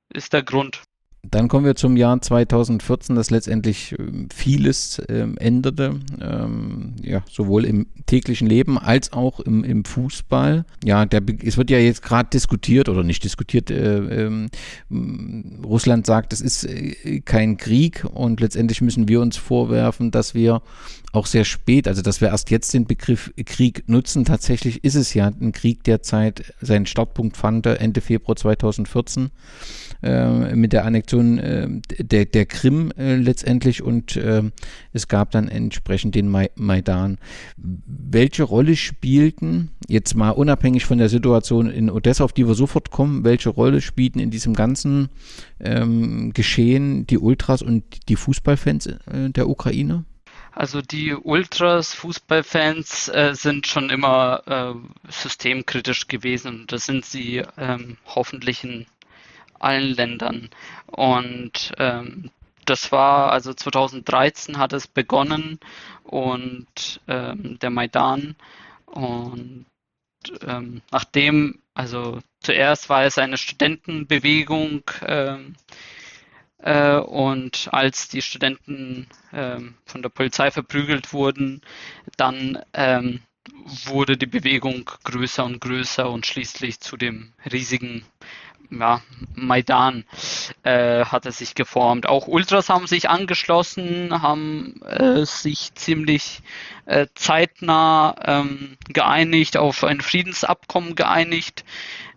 ist 0.09 0.33
der 0.33 0.43
Grund. 0.43 0.83
Dann 1.31 1.49
kommen 1.49 1.65
wir 1.65 1.75
zum 1.75 1.97
Jahr 1.97 2.21
2014, 2.21 3.17
das 3.17 3.31
letztendlich 3.31 3.95
ähm, 3.99 4.29
vieles 4.35 5.03
ähm, 5.09 5.37
änderte, 5.39 6.01
ähm, 6.21 6.95
ja, 7.03 7.23
sowohl 7.31 7.65
im 7.65 7.87
täglichen 8.07 8.47
Leben 8.47 8.79
als 8.79 9.13
auch 9.13 9.41
im, 9.41 9.65
im 9.65 9.85
Fußball. 9.85 10.65
Ja, 10.85 11.07
der, 11.07 11.23
es 11.43 11.57
wird 11.57 11.71
ja 11.71 11.79
jetzt 11.79 12.03
gerade 12.03 12.29
diskutiert 12.31 12.89
oder 12.89 13.03
nicht 13.03 13.25
diskutiert. 13.25 13.71
Äh, 13.71 14.27
äh, 14.27 14.49
Russland 15.65 16.07
sagt, 16.07 16.33
es 16.33 16.41
ist 16.41 16.65
äh, 16.65 17.21
kein 17.21 17.57
Krieg 17.57 18.05
und 18.13 18.41
letztendlich 18.41 18.81
müssen 18.81 19.09
wir 19.09 19.21
uns 19.21 19.37
vorwerfen, 19.37 20.11
dass 20.11 20.35
wir 20.35 20.63
auch 21.13 21.27
sehr 21.27 21.45
spät, 21.45 21.87
also 21.87 22.03
dass 22.03 22.21
wir 22.21 22.29
erst 22.29 22.51
jetzt 22.51 22.75
den 22.75 22.87
Begriff 22.87 23.33
Krieg 23.47 23.85
nutzen. 23.89 24.25
Tatsächlich 24.25 24.83
ist 24.83 24.97
es 24.97 25.15
ja 25.15 25.29
ein 25.29 25.53
Krieg, 25.53 25.85
der 25.85 26.03
Zeit 26.03 26.53
seinen 26.61 26.87
Startpunkt 26.87 27.37
fand 27.37 27.67
Ende 27.67 28.01
Februar 28.01 28.37
2014 28.37 29.31
äh, 30.03 30.55
mit 30.55 30.73
der 30.73 30.85
Annexion 30.85 31.14
äh, 31.21 31.69
der, 31.99 32.25
der 32.25 32.47
Krim 32.47 32.93
äh, 32.97 33.17
letztendlich 33.17 33.83
und 33.83 34.17
äh, 34.17 34.43
es 34.93 35.09
gab 35.09 35.31
dann 35.31 35.49
entsprechend 35.49 36.15
den 36.15 36.29
Mai 36.29 36.51
Maidan. 36.57 37.19
Welche 37.57 38.43
Rolle 38.43 38.77
spielten, 38.77 39.71
jetzt 39.89 40.15
mal 40.15 40.31
unabhängig 40.31 40.85
von 40.85 40.99
der 40.99 41.09
Situation 41.09 41.71
in 41.71 41.91
Odessa, 41.91 42.25
auf 42.25 42.33
die 42.33 42.47
wir 42.47 42.55
sofort 42.55 42.91
kommen, 42.91 43.25
welche 43.25 43.51
Rolle 43.51 43.81
spielten 43.81 44.19
in 44.19 44.31
diesem 44.31 44.55
ganzen 44.55 45.09
ähm, 45.61 46.33
Geschehen 46.33 47.07
die 47.07 47.19
Ultras 47.19 47.63
und 47.63 48.09
die 48.09 48.17
Fußballfans 48.17 48.87
äh, 48.87 49.31
der 49.31 49.49
Ukraine? 49.49 50.05
Also 50.57 50.81
die 50.83 51.13
Ultras, 51.15 51.95
Fußballfans 51.95 53.09
äh, 53.09 53.35
sind 53.35 53.67
schon 53.67 53.91
immer 53.91 54.43
äh, 54.47 55.11
systemkritisch 55.11 56.07
gewesen 56.07 56.61
und 56.61 56.73
das 56.73 56.87
sind 56.87 57.05
sie 57.05 57.43
ähm, 57.59 57.97
hoffentlich 58.07 58.63
in 58.63 58.87
allen 59.65 59.95
Ländern. 59.95 60.51
Und 60.87 61.73
ähm, 61.79 62.31
das 62.65 62.93
war, 62.93 63.33
also 63.33 63.53
2013 63.53 64.59
hat 64.59 64.73
es 64.73 64.87
begonnen 64.87 65.59
und 66.05 67.01
ähm, 67.09 67.59
der 67.61 67.71
Maidan 67.71 68.37
und 68.87 69.67
ähm, 70.47 70.83
nachdem, 70.91 71.59
also 71.75 72.21
zuerst 72.41 72.89
war 72.89 73.05
es 73.05 73.19
eine 73.19 73.37
Studentenbewegung 73.37 74.83
ähm, 75.07 75.57
äh, 76.59 76.97
und 76.97 77.69
als 77.73 78.09
die 78.09 78.23
Studenten 78.23 79.09
ähm, 79.33 79.75
von 79.85 80.03
der 80.03 80.09
Polizei 80.09 80.51
verprügelt 80.51 81.13
wurden, 81.13 81.61
dann 82.17 82.63
ähm, 82.73 83.21
wurde 83.85 84.17
die 84.17 84.27
Bewegung 84.27 84.91
größer 85.05 85.45
und 85.45 85.61
größer 85.61 86.11
und 86.11 86.25
schließlich 86.25 86.81
zu 86.81 86.97
dem 86.97 87.33
riesigen 87.51 88.07
ja, 88.71 89.01
Maidan 89.35 90.05
äh, 90.63 91.05
hat 91.05 91.27
er 91.27 91.33
sich 91.33 91.55
geformt. 91.55 92.07
Auch 92.07 92.27
Ultras 92.27 92.69
haben 92.69 92.87
sich 92.87 93.09
angeschlossen, 93.09 94.23
haben 94.23 94.81
äh, 94.83 95.25
sich 95.25 95.75
ziemlich 95.75 96.43
äh, 96.87 97.07
zeitnah 97.15 98.15
ähm, 98.25 98.77
geeinigt, 98.89 99.57
auf 99.57 99.85
ein 99.85 100.01
Friedensabkommen 100.01 100.95
geeinigt 100.95 101.65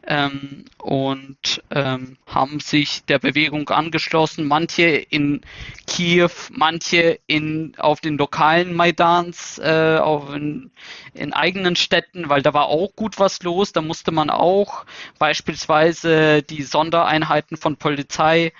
ähm, 0.08 0.66
und 0.78 1.62
ähm, 1.70 2.18
haben 2.26 2.60
sich 2.62 3.04
der 3.06 3.20
Bewegung 3.20 3.70
angeschlossen. 3.70 4.48
Manche 4.48 4.86
in 4.86 5.42
Kiew, 5.86 6.30
manche 6.50 7.20
in, 7.28 7.74
auf 7.78 8.00
den 8.00 8.18
lokalen 8.18 8.74
Maidans, 8.74 9.60
äh, 9.60 9.98
auf 10.02 10.34
in, 10.34 10.72
in 11.14 11.34
eigenen 11.34 11.76
Städten, 11.76 12.30
weil 12.30 12.42
da 12.42 12.54
war 12.54 12.68
auch 12.68 12.96
gut 12.96 13.20
was 13.20 13.44
los. 13.44 13.74
Da 13.74 13.82
musste 13.82 14.12
man 14.12 14.30
auch 14.30 14.86
beispielsweise 15.20 16.42
die 16.42 16.64
Sondereinheiten 16.64 17.58
von 17.58 17.76
Polizei 17.76 18.54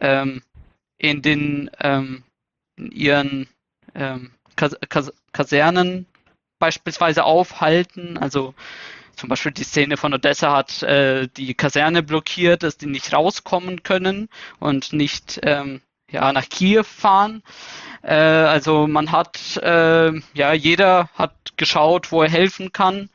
ähm, 0.00 0.42
in 0.98 1.22
den 1.22 1.70
ähm, 1.80 2.24
in 2.76 2.90
ihren 2.90 3.48
ähm, 3.94 4.32
Kas 4.56 4.76
Kas 4.88 5.12
Kasernen 5.32 6.06
beispielsweise 6.58 7.24
aufhalten. 7.24 8.18
Also 8.18 8.54
zum 9.20 9.28
Beispiel 9.28 9.52
die 9.52 9.64
Szene 9.64 9.98
von 9.98 10.14
Odessa 10.14 10.56
hat 10.56 10.82
äh, 10.82 11.28
die 11.36 11.52
Kaserne 11.52 12.02
blockiert, 12.02 12.62
dass 12.62 12.78
die 12.78 12.86
nicht 12.86 13.12
rauskommen 13.12 13.82
können 13.82 14.30
und 14.58 14.94
nicht 14.94 15.40
ähm, 15.42 15.82
ja, 16.10 16.32
nach 16.32 16.48
Kiew 16.48 16.84
fahren. 16.84 17.42
Äh, 18.02 18.14
also 18.14 18.86
man 18.86 19.12
hat, 19.12 19.58
äh, 19.58 20.12
ja, 20.32 20.54
jeder 20.54 21.10
hat 21.16 21.34
geschaut, 21.58 22.12
wo 22.12 22.22
er 22.22 22.30
helfen 22.30 22.72
kann. 22.72 23.10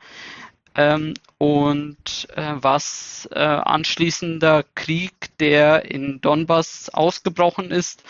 Ähm, 0.76 1.14
und 1.38 2.28
äh, 2.36 2.52
was 2.54 3.28
äh, 3.32 3.40
anschließender 3.40 4.64
Krieg, 4.76 5.36
der 5.40 5.90
in 5.90 6.20
Donbass 6.20 6.88
ausgebrochen 6.88 7.72
ist, 7.72 8.04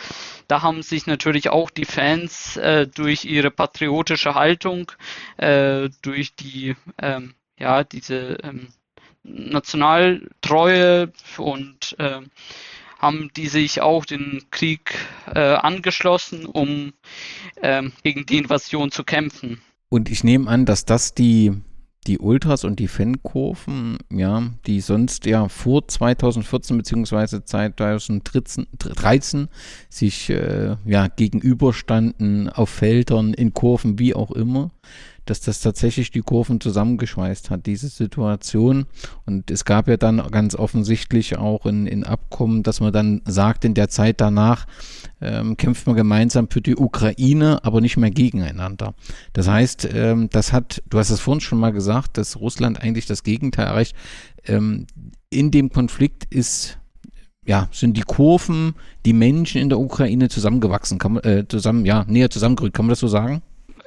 da 0.49 0.61
haben 0.61 0.83
sich 0.83 1.07
natürlich 1.07 1.49
auch 1.49 1.71
die 1.71 1.87
Fans 1.87 2.59
äh, 2.59 2.87
durch 2.87 3.25
ihre 3.25 3.51
patriotische 3.51 4.35
Haltung, 4.35 4.93
äh, 5.39 5.89
durch 6.03 6.37
die 6.37 6.77
ähm, 7.01 7.35
ja, 7.59 7.85
diese 7.85 8.39
ähm, 8.43 8.69
Nationaltreue 9.23 11.13
und 11.39 11.97
äh, 11.99 12.21
haben 12.99 13.31
die 13.37 13.49
sich 13.49 13.81
auch 13.81 14.05
den 14.05 14.43
Krieg 14.51 14.95
äh, 15.35 15.55
angeschlossen, 15.55 16.47
um 16.47 16.93
äh, 17.57 17.83
gegen 18.03 18.27
die 18.27 18.39
Invasion 18.39 18.91
zu 18.91 19.05
kämpfen. 19.05 19.61
Und 19.89 20.11
ich 20.11 20.25
nehme 20.25 20.49
an, 20.49 20.65
dass 20.65 20.85
das 20.85 21.15
die, 21.15 21.53
die 22.07 22.19
Ultras 22.19 22.65
und 22.65 22.81
die 22.81 22.89
Fankurven, 22.89 23.99
ja, 24.11 24.43
die 24.67 24.81
sonst 24.81 25.27
ja 25.27 25.49
vor 25.49 25.87
2014 25.87 26.79
bzw. 26.79 27.45
2013 27.45 29.49
sich 29.89 30.31
äh, 30.31 30.77
ja 30.85 31.09
gegenüberstanden 31.09 32.49
auf 32.49 32.71
Feldern, 32.71 33.35
in 33.35 33.53
Kurven, 33.53 33.99
wie 33.99 34.15
auch 34.15 34.31
immer, 34.31 34.71
dass 35.27 35.41
das 35.41 35.61
tatsächlich 35.61 36.11
die 36.11 36.21
Kurven 36.21 36.61
zusammengeschweißt 36.61 37.51
hat, 37.51 37.67
diese 37.67 37.89
Situation. 37.89 38.87
Und 39.27 39.51
es 39.51 39.65
gab 39.65 39.89
ja 39.89 39.97
dann 39.97 40.19
ganz 40.31 40.55
offensichtlich 40.55 41.37
auch 41.37 41.67
in, 41.67 41.87
in 41.87 42.05
Abkommen, 42.05 42.63
dass 42.63 42.81
man 42.81 42.93
dann 42.93 43.23
sagt, 43.27 43.65
in 43.65 43.75
der 43.75 43.89
Zeit 43.89 44.21
danach 44.21 44.67
ähm, 45.21 45.57
kämpft 45.57 45.87
man 45.87 45.97
gemeinsam 45.97 46.49
für 46.51 46.61
die 46.61 46.77
Ukraine, 46.77 47.65
aber 47.65 47.81
nicht 47.81 47.97
mehr 47.97 48.11
gegeneinander. 48.11 48.95
Das 49.33 49.49
heißt, 49.49 49.89
ähm, 49.93 50.29
das 50.31 50.53
hat, 50.53 50.83
du 50.89 50.99
hast 50.99 51.11
es 51.11 51.21
vorhin 51.21 51.41
schon 51.41 51.61
mal 51.61 51.73
gesagt, 51.73 52.19
dass 52.19 52.41
Russland 52.41 52.81
eigentlich 52.81 53.07
das 53.07 53.23
Gegenteil 53.23 53.67
erreicht. 53.67 53.95
Ähm, 54.47 54.87
in 55.31 55.51
dem 55.51 55.71
Konflikt 55.71 56.25
ist 56.33 56.79
ja, 57.47 57.69
sind 57.73 57.97
die 57.97 58.03
Kurven, 58.03 58.75
die 59.05 59.13
Menschen 59.13 59.61
in 59.61 59.69
der 59.69 59.79
Ukraine 59.79 60.29
zusammengewachsen, 60.29 60.99
kann 60.99 61.13
man, 61.13 61.25
äh, 61.25 61.47
zusammen, 61.49 61.87
ja, 61.87 62.05
näher 62.09 62.29
zusammengerückt, 62.29 62.75
kann 62.75 62.87
man 62.87 62.91
das 62.91 62.99
so 62.99 63.09
sagen? 63.09 63.43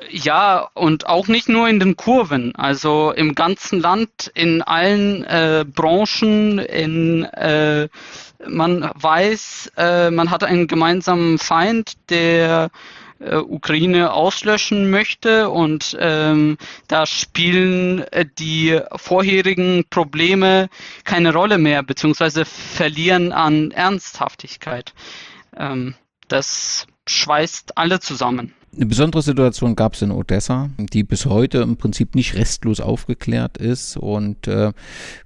Ja, 0.07 0.69
und 0.75 1.07
auch 1.07 1.27
nicht 1.27 1.49
nur 1.49 1.67
in 1.67 1.79
den 1.79 1.97
Kurven, 1.97 2.55
also 2.55 3.11
im 3.11 3.35
ganzen 3.35 3.81
Land, 3.81 4.31
in 4.33 4.61
allen 4.61 5.25
äh, 5.25 5.65
Branchen, 5.67 6.59
in 6.59 7.25
äh, 7.25 7.89
man 8.47 8.89
weiß, 8.95 9.73
äh, 9.75 10.09
man 10.11 10.31
hat 10.31 10.45
einen 10.45 10.67
gemeinsamen 10.67 11.37
Feind, 11.37 11.97
der 12.09 12.69
äh, 13.19 13.35
Ukraine 13.35 14.13
auslöschen 14.13 14.89
möchte 14.89 15.49
und 15.49 15.97
ähm, 15.99 16.57
da 16.87 17.05
spielen 17.05 17.99
äh, 18.13 18.25
die 18.25 18.79
vorherigen 18.95 19.83
Probleme 19.89 20.69
keine 21.03 21.33
Rolle 21.33 21.57
mehr, 21.57 21.83
beziehungsweise 21.83 22.45
verlieren 22.45 23.33
an 23.33 23.71
Ernsthaftigkeit. 23.71 24.93
Ähm, 25.57 25.95
das 26.29 26.87
schweißt 27.07 27.77
alle 27.77 27.99
zusammen. 27.99 28.53
Eine 28.75 28.85
besondere 28.85 29.23
Situation 29.23 29.75
gab 29.75 29.95
es 29.95 30.01
in 30.03 30.11
Odessa, 30.11 30.69
die 30.77 31.03
bis 31.03 31.25
heute 31.25 31.59
im 31.59 31.77
Prinzip 31.77 32.13
nicht 32.13 32.35
restlos 32.35 32.79
aufgeklärt 32.79 33.57
ist. 33.57 33.97
Und 33.97 34.47
äh, 34.47 34.73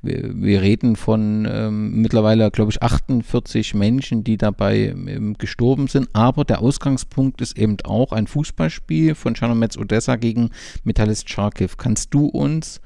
wir, 0.02 0.42
wir, 0.42 0.62
reden 0.62 0.96
von 0.96 1.46
ähm, 1.50 2.02
mittlerweile, 2.02 2.50
glaube 2.52 2.72
ich, 2.72 2.82
48 2.82 3.74
Menschen, 3.74 4.24
die 4.24 4.38
dabei 4.38 4.96
ähm, 4.96 5.36
gestorben 5.38 5.88
sind. 5.88 6.10
Aber 6.14 6.46
der 6.46 6.62
Ausgangspunkt 6.62 7.42
ist 7.42 7.58
eben 7.58 7.78
auch 7.84 8.14
ein 8.14 8.28
Fußballspiel 8.28 9.14
von 9.14 9.36
Chernomets 9.36 9.78
Odessa 9.78 10.16
gegen 10.16 10.52
Metallist 10.86 11.30
Charkiw. 11.30 11.70
Kannst 11.78 12.14
du 12.14 12.28
uns 12.28 12.80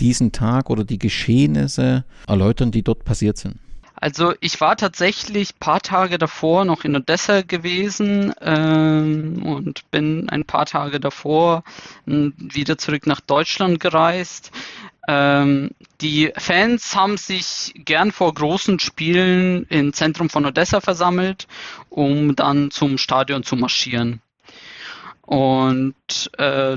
diesen 0.00 0.32
Tag 0.32 0.68
oder 0.68 0.84
die 0.84 0.98
Geschehnisse 0.98 2.04
erläutern, 2.26 2.72
die 2.72 2.82
dort 2.82 3.04
passiert 3.04 3.38
sind? 3.38 3.56
Also 4.02 4.34
ich 4.40 4.60
war 4.60 4.76
tatsächlich 4.76 5.60
paar 5.60 5.80
Tage 5.80 6.18
davor 6.18 6.64
noch 6.64 6.82
in 6.82 6.96
Odessa 6.96 7.42
gewesen 7.42 8.34
ähm, 8.40 9.44
und 9.44 9.88
bin 9.92 10.28
ein 10.28 10.44
paar 10.44 10.66
Tage 10.66 10.98
davor 10.98 11.62
hm, 12.04 12.34
wieder 12.36 12.76
zurück 12.78 13.06
nach 13.06 13.20
Deutschland 13.20 13.78
gereist. 13.78 14.50
Ähm, 15.06 15.70
die 16.00 16.32
Fans 16.36 16.96
haben 16.96 17.16
sich 17.16 17.74
gern 17.76 18.10
vor 18.10 18.34
großen 18.34 18.80
Spielen 18.80 19.66
im 19.68 19.92
Zentrum 19.92 20.28
von 20.30 20.46
Odessa 20.46 20.80
versammelt, 20.80 21.46
um 21.88 22.34
dann 22.34 22.72
zum 22.72 22.98
Stadion 22.98 23.44
zu 23.44 23.54
marschieren. 23.54 24.20
Und 25.20 25.94
äh, 26.38 26.76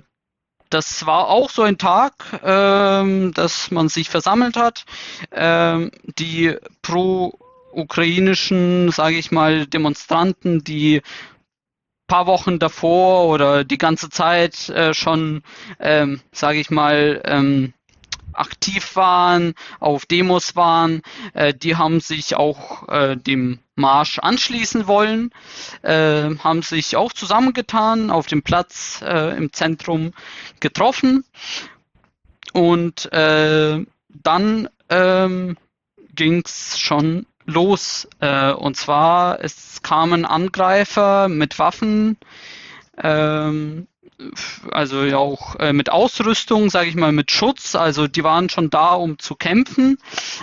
das 0.69 1.05
war 1.05 1.29
auch 1.29 1.49
so 1.49 1.63
ein 1.63 1.77
Tag, 1.77 2.13
ähm, 2.43 3.33
dass 3.33 3.71
man 3.71 3.89
sich 3.89 4.09
versammelt 4.09 4.57
hat. 4.57 4.85
Ähm, 5.31 5.91
die 6.17 6.55
pro-ukrainischen, 6.81 8.91
sage 8.91 9.17
ich 9.17 9.31
mal, 9.31 9.67
Demonstranten, 9.67 10.63
die 10.63 11.01
paar 12.07 12.27
Wochen 12.27 12.59
davor 12.59 13.27
oder 13.27 13.63
die 13.63 13.77
ganze 13.77 14.09
Zeit 14.09 14.69
äh, 14.69 14.93
schon, 14.93 15.43
ähm, 15.79 16.21
sage 16.31 16.59
ich 16.59 16.69
mal, 16.69 17.21
ähm, 17.25 17.73
aktiv 18.33 18.95
waren, 18.95 19.53
auf 19.79 20.05
Demos 20.05 20.55
waren, 20.55 21.01
äh, 21.33 21.53
die 21.53 21.77
haben 21.77 21.99
sich 21.99 22.35
auch 22.35 22.87
äh, 22.89 23.15
dem 23.15 23.59
Marsch 23.75 24.19
anschließen 24.19 24.87
wollen, 24.87 25.31
äh, 25.81 26.35
haben 26.37 26.61
sich 26.61 26.95
auch 26.95 27.13
zusammengetan, 27.13 28.09
auf 28.09 28.27
dem 28.27 28.41
Platz 28.41 29.01
äh, 29.05 29.35
im 29.37 29.51
Zentrum 29.53 30.13
getroffen 30.59 31.25
und 32.53 33.11
äh, 33.11 33.85
dann 34.09 34.69
ähm, 34.89 35.57
ging 36.13 36.41
es 36.45 36.79
schon 36.79 37.25
los. 37.45 38.07
Äh, 38.19 38.51
und 38.53 38.77
zwar, 38.77 39.43
es 39.43 39.81
kamen 39.81 40.25
Angreifer 40.25 41.27
mit 41.27 41.59
Waffen, 41.59 42.17
ähm, 42.97 43.87
also 44.71 45.03
ja 45.03 45.17
auch 45.17 45.55
äh, 45.59 45.73
mit 45.73 45.91
Ausrüstung, 45.91 46.69
sage 46.69 46.89
ich 46.89 46.95
mal, 46.95 47.11
mit 47.11 47.31
Schutz. 47.31 47.75
Also 47.75 48.07
die 48.07 48.23
waren 48.23 48.49
schon 48.49 48.69
da, 48.69 48.93
um 48.93 49.19
zu 49.19 49.35
kämpfen. 49.35 49.97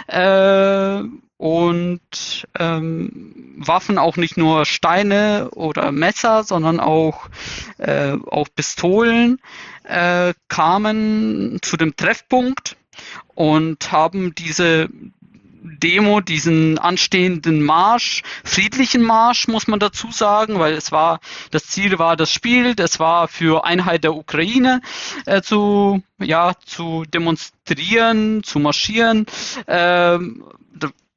Äh, 0.09 1.03
und 1.43 2.47
ähm, 2.57 3.57
Waffen 3.57 3.99
auch 3.99 4.17
nicht 4.17 4.37
nur 4.37 4.65
Steine 4.65 5.51
oder 5.51 5.91
Messer, 5.91 6.45
sondern 6.45 6.79
auch, 6.79 7.29
äh, 7.79 8.13
auch 8.13 8.47
Pistolen 8.55 9.41
äh, 9.83 10.35
kamen 10.47 11.59
zu 11.61 11.77
dem 11.77 11.97
Treffpunkt 11.97 12.77
und 13.35 13.91
haben 13.91 14.37
diese 14.37 14.89
Demo, 15.63 16.21
diesen 16.21 16.79
anstehenden 16.79 17.63
Marsch, 17.63 18.23
friedlichen 18.45 19.03
Marsch, 19.03 19.47
muss 19.49 19.69
man 19.69 19.79
dazu 19.79 20.11
sagen, 20.11 20.59
weil 20.59 20.75
es 20.75 20.91
war, 20.91 21.21
das 21.51 21.67
Ziel 21.67 21.99
war 21.99 22.17
das 22.17 22.33
Spiel, 22.33 22.75
das 22.75 22.99
war 22.99 23.29
für 23.29 23.65
Einheit 23.65 24.05
der 24.05 24.15
Ukraine 24.15 24.81
äh, 25.25 25.41
zu, 25.41 26.03
ja, 26.19 26.55
zu 26.65 27.05
demonstrieren, 27.05 28.43
zu 28.43 28.59
marschieren. 28.59 29.27
Ähm, 29.69 30.45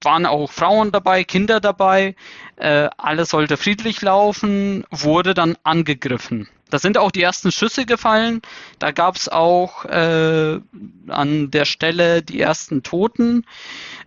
waren 0.05 0.25
auch 0.25 0.51
Frauen 0.51 0.91
dabei, 0.91 1.23
Kinder 1.23 1.59
dabei. 1.59 2.15
Äh, 2.55 2.89
alles 2.97 3.29
sollte 3.29 3.57
friedlich 3.57 4.01
laufen, 4.01 4.85
wurde 4.91 5.33
dann 5.33 5.57
angegriffen. 5.63 6.47
Da 6.69 6.79
sind 6.79 6.97
auch 6.97 7.11
die 7.11 7.21
ersten 7.21 7.51
Schüsse 7.51 7.85
gefallen. 7.85 8.41
Da 8.79 8.91
gab 8.91 9.15
es 9.15 9.29
auch 9.29 9.85
äh, 9.85 10.59
an 11.07 11.51
der 11.51 11.65
Stelle 11.65 12.23
die 12.23 12.39
ersten 12.39 12.83
Toten. 12.83 13.45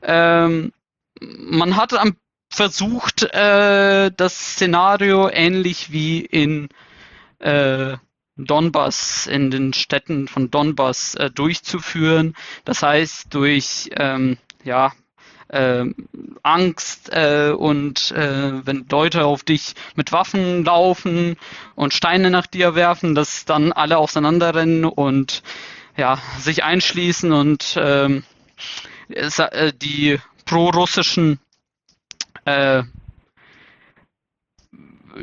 Ähm, 0.03 0.73
man 1.21 1.77
hat 1.77 1.93
versucht, 2.51 3.23
äh, 3.35 4.11
das 4.17 4.53
Szenario 4.55 5.29
ähnlich 5.29 5.93
wie 5.93 6.21
in 6.21 6.69
äh, 7.39 7.97
Donbass, 8.37 9.27
in 9.27 9.51
den 9.51 9.73
Städten 9.73 10.29
von 10.29 10.51
Donbass 10.51 11.15
äh, 11.17 11.31
durchzuführen. 11.31 12.35
Das 12.65 12.83
heißt, 12.83 13.35
durch 13.35 13.91
ähm, 13.97 14.39
ja, 14.65 14.93
äh, 15.49 15.85
Angst 16.43 17.11
äh, 17.13 17.51
und 17.51 18.11
äh, 18.13 18.67
wenn 18.67 18.87
Leute 18.91 19.25
auf 19.25 19.43
dich 19.43 19.75
mit 19.95 20.13
Waffen 20.13 20.65
laufen 20.65 21.37
und 21.75 21.95
Steine 21.95 22.31
nach 22.31 22.47
dir 22.47 22.75
werfen, 22.75 23.15
dass 23.15 23.45
dann 23.45 23.73
alle 23.73 23.99
auseinanderrennen 23.99 24.85
und 24.85 25.43
ja, 25.97 26.19
sich 26.39 26.65
einschließen 26.65 27.33
und 27.33 27.77
ähm, 27.81 28.25
äh, 29.09 29.73
die 29.73 30.19
pro-russischen 30.45 31.41
äh, 32.45 32.83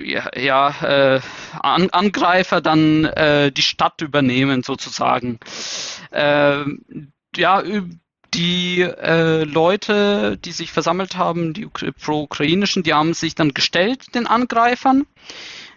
ja, 0.03 0.29
ja 0.35 1.15
äh, 1.15 1.21
An 1.59 1.89
Angreifer 1.89 2.61
dann 2.61 3.05
äh, 3.05 3.51
die 3.51 3.61
Stadt 3.61 4.01
übernehmen 4.01 4.63
sozusagen. 4.63 5.39
Äh, 6.11 6.65
ja, 7.35 7.63
die 8.35 8.81
äh, 8.81 9.43
Leute, 9.43 10.37
die 10.37 10.51
sich 10.51 10.71
versammelt 10.71 11.15
haben, 11.15 11.53
die 11.53 11.67
pro-ukrainischen, 11.67 12.83
die 12.83 12.93
haben 12.93 13.13
sich 13.13 13.35
dann 13.35 13.53
gestellt 13.53 14.13
den 14.13 14.27
Angreifern 14.27 15.05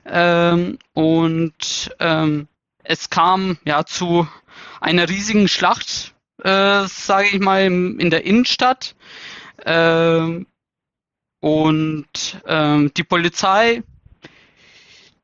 ähm, 0.04 0.78
und 0.94 1.94
ähm, 2.00 2.48
es 2.84 3.10
kam 3.10 3.58
ja 3.64 3.84
zu 3.84 4.26
einer 4.80 5.08
riesigen 5.08 5.48
Schlacht 5.48 6.14
äh, 6.42 6.86
sage 6.86 7.28
ich 7.32 7.40
mal, 7.40 7.64
in 7.64 8.10
der 8.10 8.24
Innenstadt. 8.24 8.94
Äh, 9.64 10.44
und 11.40 12.42
äh, 12.44 12.90
die 12.96 13.04
Polizei, 13.04 13.82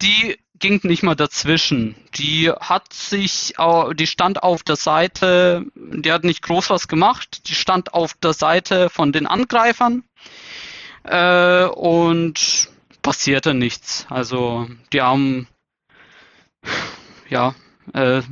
die 0.03 0.39
ging 0.59 0.81
nicht 0.85 1.03
mal 1.03 1.15
dazwischen. 1.15 1.95
Die 2.15 2.51
hat 2.51 2.93
sich, 2.93 3.55
die 3.95 4.07
stand 4.07 4.43
auf 4.43 4.63
der 4.63 4.77
Seite, 4.77 5.67
die 5.75 6.13
hat 6.13 6.25
nicht 6.25 6.43
groß 6.43 6.71
was 6.71 6.89
gemacht, 6.89 7.49
die 7.49 7.55
stand 7.55 7.95
auf 7.95 8.15
der 8.15 8.33
Seite 8.33 8.89
von 8.89 9.13
den 9.13 9.27
Angreifern 9.27 10.05
äh, 11.05 11.65
und 11.65 12.69
passierte 13.03 13.55
nichts. 13.55 14.07
Also 14.09 14.69
die 14.93 15.03
haben 15.03 15.49
ja 17.29 17.55
äh, 17.93 18.23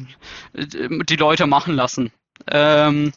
die 0.54 1.16
Leute 1.16 1.46
machen 1.46 1.74
lassen. 1.74 2.12
Ähm, 2.50 3.12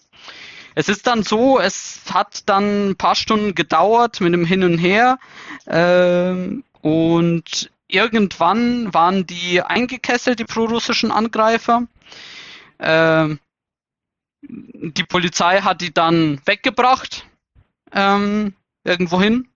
es 0.75 0.89
ist 0.89 1.07
dann 1.07 1.23
so, 1.23 1.57
es 1.57 2.01
hat 2.13 2.43
dann 2.47 2.89
ein 2.89 2.95
paar 2.97 3.15
Stunden 3.15 3.55
gedauert 3.55 4.19
mit 4.19 4.33
dem 4.33 4.45
Hin 4.45 4.63
und 4.63 4.77
Her 4.77 5.17
ähm, 5.67 6.65
und 6.81 7.71
irgendwann 7.87 8.93
waren 8.93 9.25
die 9.25 9.61
eingekesselt, 9.61 10.39
die 10.39 10.45
prorussischen 10.45 11.11
Angreifer. 11.11 11.87
Ähm, 12.79 13.39
die 14.41 15.03
Polizei 15.03 15.61
hat 15.61 15.81
die 15.81 15.93
dann 15.93 16.39
weggebracht 16.45 17.25
ähm, 17.91 18.53
irgendwo 18.83 19.21
hin. 19.21 19.47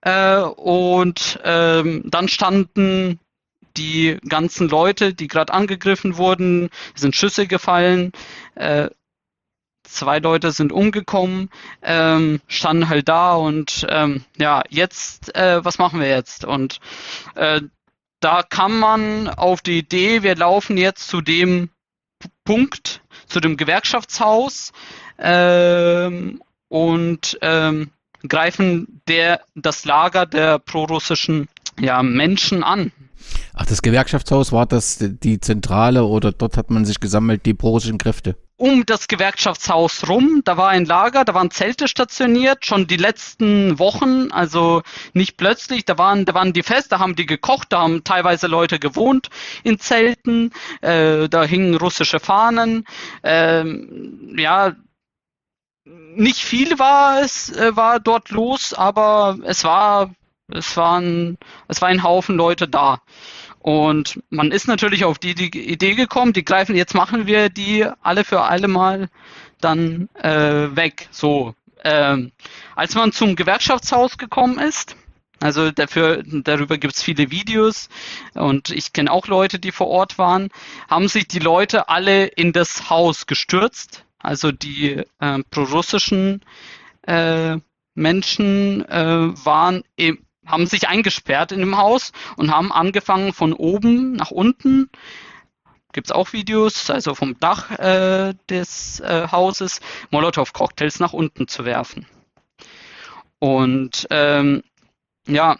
Äh, 0.00 0.40
und 0.40 1.40
ähm, 1.44 2.02
dann 2.04 2.28
standen 2.28 3.20
die 3.76 4.18
ganzen 4.28 4.68
Leute, 4.68 5.14
die 5.14 5.26
gerade 5.26 5.52
angegriffen 5.52 6.16
wurden, 6.16 6.70
sind 6.94 7.16
Schüsse 7.16 7.46
gefallen. 7.46 8.12
Äh, 8.54 8.90
zwei 9.84 10.18
Leute 10.18 10.52
sind 10.52 10.72
umgekommen, 10.72 11.50
ähm, 11.82 12.40
standen 12.48 12.88
halt 12.88 13.08
da 13.08 13.34
und 13.34 13.86
ähm, 13.88 14.24
ja, 14.36 14.62
jetzt, 14.68 15.34
äh, 15.36 15.64
was 15.64 15.78
machen 15.78 16.00
wir 16.00 16.08
jetzt? 16.08 16.44
Und 16.44 16.80
äh, 17.36 17.60
da 18.20 18.42
kann 18.42 18.78
man 18.78 19.28
auf 19.28 19.60
die 19.60 19.78
Idee, 19.78 20.22
wir 20.22 20.34
laufen 20.36 20.76
jetzt 20.76 21.08
zu 21.08 21.20
dem 21.20 21.70
Punkt, 22.44 23.02
zu 23.26 23.40
dem 23.40 23.56
Gewerkschaftshaus 23.56 24.72
ähm, 25.18 26.42
und 26.68 27.38
ähm, 27.42 27.90
greifen 28.26 29.02
der, 29.08 29.42
das 29.54 29.84
Lager 29.84 30.26
der 30.26 30.58
prorussischen 30.58 31.48
ja, 31.78 32.02
Menschen 32.02 32.62
an. 32.62 32.92
Ach, 33.52 33.66
das 33.66 33.82
Gewerkschaftshaus 33.82 34.52
war 34.52 34.66
das 34.66 34.98
die 35.00 35.40
Zentrale 35.40 36.04
oder 36.04 36.32
dort 36.32 36.56
hat 36.56 36.70
man 36.70 36.84
sich 36.84 37.00
gesammelt, 37.00 37.46
die 37.46 37.54
prorussischen 37.54 37.98
Kräfte? 37.98 38.36
Um 38.56 38.86
das 38.86 39.08
Gewerkschaftshaus 39.08 40.08
rum, 40.08 40.42
da 40.44 40.56
war 40.56 40.68
ein 40.68 40.84
Lager, 40.84 41.24
da 41.24 41.34
waren 41.34 41.50
Zelte 41.50 41.88
stationiert, 41.88 42.64
schon 42.64 42.86
die 42.86 42.96
letzten 42.96 43.80
Wochen, 43.80 44.30
also 44.30 44.82
nicht 45.12 45.36
plötzlich, 45.36 45.84
da 45.84 45.98
waren, 45.98 46.24
da 46.24 46.34
waren 46.34 46.52
die 46.52 46.62
fest, 46.62 46.92
da 46.92 47.00
haben 47.00 47.16
die 47.16 47.26
gekocht, 47.26 47.72
da 47.72 47.80
haben 47.80 48.04
teilweise 48.04 48.46
Leute 48.46 48.78
gewohnt 48.78 49.28
in 49.64 49.80
Zelten, 49.80 50.52
äh, 50.82 51.28
da 51.28 51.42
hingen 51.42 51.74
russische 51.74 52.20
Fahnen, 52.20 52.86
ähm, 53.24 54.36
ja, 54.38 54.76
nicht 55.84 56.38
viel 56.38 56.78
war 56.78 57.20
es, 57.22 57.50
äh, 57.50 57.74
war 57.74 57.98
dort 57.98 58.30
los, 58.30 58.72
aber 58.72 59.36
es 59.44 59.64
war, 59.64 60.14
es 60.48 60.76
waren, 60.76 61.38
es 61.66 61.82
war 61.82 61.88
ein 61.88 62.04
Haufen 62.04 62.36
Leute 62.36 62.68
da. 62.68 63.00
Und 63.64 64.20
man 64.28 64.52
ist 64.52 64.68
natürlich 64.68 65.06
auf 65.06 65.18
die, 65.18 65.34
die 65.34 65.48
Idee 65.48 65.94
gekommen, 65.94 66.34
die 66.34 66.44
greifen, 66.44 66.76
jetzt 66.76 66.94
machen 66.94 67.26
wir 67.26 67.48
die 67.48 67.86
alle 68.02 68.22
für 68.24 68.42
alle 68.42 68.68
mal 68.68 69.08
dann 69.58 70.10
äh, 70.22 70.76
weg. 70.76 71.08
So, 71.10 71.54
ähm, 71.82 72.32
als 72.76 72.94
man 72.94 73.12
zum 73.12 73.36
Gewerkschaftshaus 73.36 74.18
gekommen 74.18 74.58
ist, 74.58 74.96
also 75.40 75.70
dafür, 75.70 76.22
darüber 76.26 76.76
gibt 76.76 76.94
es 76.94 77.02
viele 77.02 77.30
Videos 77.30 77.88
und 78.34 78.68
ich 78.68 78.92
kenne 78.92 79.10
auch 79.10 79.28
Leute, 79.28 79.58
die 79.58 79.72
vor 79.72 79.86
Ort 79.86 80.18
waren, 80.18 80.50
haben 80.90 81.08
sich 81.08 81.26
die 81.26 81.38
Leute 81.38 81.88
alle 81.88 82.26
in 82.26 82.52
das 82.52 82.90
Haus 82.90 83.24
gestürzt. 83.24 84.04
Also 84.18 84.52
die 84.52 85.02
äh, 85.20 85.38
prorussischen 85.50 86.42
äh, 87.06 87.56
Menschen 87.94 88.86
äh, 88.90 89.32
waren 89.42 89.84
im, 89.96 90.18
haben 90.46 90.66
sich 90.66 90.88
eingesperrt 90.88 91.52
in 91.52 91.60
dem 91.60 91.76
Haus 91.76 92.12
und 92.36 92.50
haben 92.50 92.72
angefangen 92.72 93.32
von 93.32 93.52
oben 93.52 94.12
nach 94.12 94.30
unten. 94.30 94.90
Gibt 95.92 96.08
es 96.08 96.12
auch 96.12 96.32
Videos, 96.32 96.90
also 96.90 97.14
vom 97.14 97.38
Dach 97.38 97.70
äh, 97.78 98.34
des 98.48 99.00
äh, 99.00 99.28
Hauses, 99.30 99.80
Molotow-Cocktails 100.10 100.98
nach 100.98 101.12
unten 101.12 101.46
zu 101.46 101.64
werfen. 101.64 102.06
Und 103.38 104.06
ähm, 104.10 104.62
ja, 105.26 105.56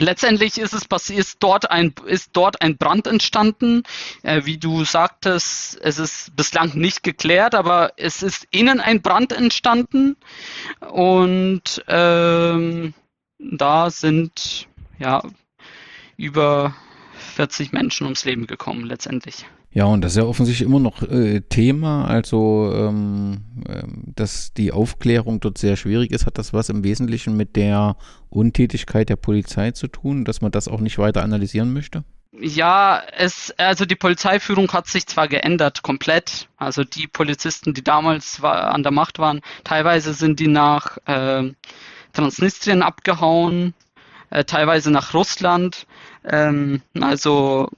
Letztendlich 0.00 0.58
ist 0.58 0.74
es 0.74 1.10
ist 1.10 1.38
dort 1.40 1.70
ein, 1.70 1.92
ist 2.06 2.30
dort 2.32 2.62
ein 2.62 2.76
Brand 2.76 3.08
entstanden. 3.08 3.82
Äh, 4.22 4.42
wie 4.44 4.58
du 4.58 4.84
sagtest, 4.84 5.78
es 5.80 5.98
ist 5.98 6.36
bislang 6.36 6.74
nicht 6.74 7.02
geklärt, 7.02 7.54
aber 7.54 7.92
es 7.96 8.22
ist 8.22 8.46
innen 8.50 8.80
ein 8.80 9.02
Brand 9.02 9.32
entstanden. 9.32 10.16
Und 10.88 11.82
ähm, 11.88 12.94
da 13.38 13.90
sind 13.90 14.68
ja 14.98 15.22
über 16.16 16.74
40 17.34 17.72
Menschen 17.72 18.04
ums 18.04 18.24
Leben 18.24 18.46
gekommen 18.46 18.84
letztendlich. 18.84 19.46
Ja, 19.70 19.84
und 19.84 20.00
das 20.00 20.12
ist 20.12 20.18
ja 20.18 20.24
offensichtlich 20.24 20.66
immer 20.66 20.80
noch 20.80 21.02
äh, 21.02 21.40
Thema. 21.42 22.06
Also, 22.06 22.72
ähm, 22.74 23.42
äh, 23.68 23.82
dass 24.16 24.54
die 24.54 24.72
Aufklärung 24.72 25.40
dort 25.40 25.58
sehr 25.58 25.76
schwierig 25.76 26.10
ist, 26.10 26.26
hat 26.26 26.38
das 26.38 26.52
was 26.52 26.70
im 26.70 26.84
Wesentlichen 26.84 27.36
mit 27.36 27.54
der 27.54 27.96
Untätigkeit 28.30 29.08
der 29.08 29.16
Polizei 29.16 29.72
zu 29.72 29.86
tun, 29.86 30.24
dass 30.24 30.40
man 30.40 30.52
das 30.52 30.68
auch 30.68 30.80
nicht 30.80 30.98
weiter 30.98 31.22
analysieren 31.22 31.72
möchte? 31.72 32.02
Ja, 32.32 33.02
es, 33.16 33.54
also 33.56 33.84
die 33.84 33.94
Polizeiführung 33.94 34.72
hat 34.72 34.86
sich 34.86 35.06
zwar 35.06 35.28
geändert, 35.28 35.82
komplett. 35.82 36.48
Also 36.56 36.84
die 36.84 37.06
Polizisten, 37.06 37.74
die 37.74 37.84
damals 37.84 38.42
war, 38.42 38.72
an 38.74 38.82
der 38.82 38.92
Macht 38.92 39.18
waren, 39.18 39.40
teilweise 39.64 40.12
sind 40.12 40.40
die 40.40 40.48
nach 40.48 40.98
äh, 41.06 41.50
Transnistrien 42.18 42.82
abgehauen, 42.82 43.74
äh, 44.30 44.44
teilweise 44.44 44.90
nach 44.90 45.14
Russland. 45.14 45.86
Ähm, 46.24 46.82
also 47.00 47.68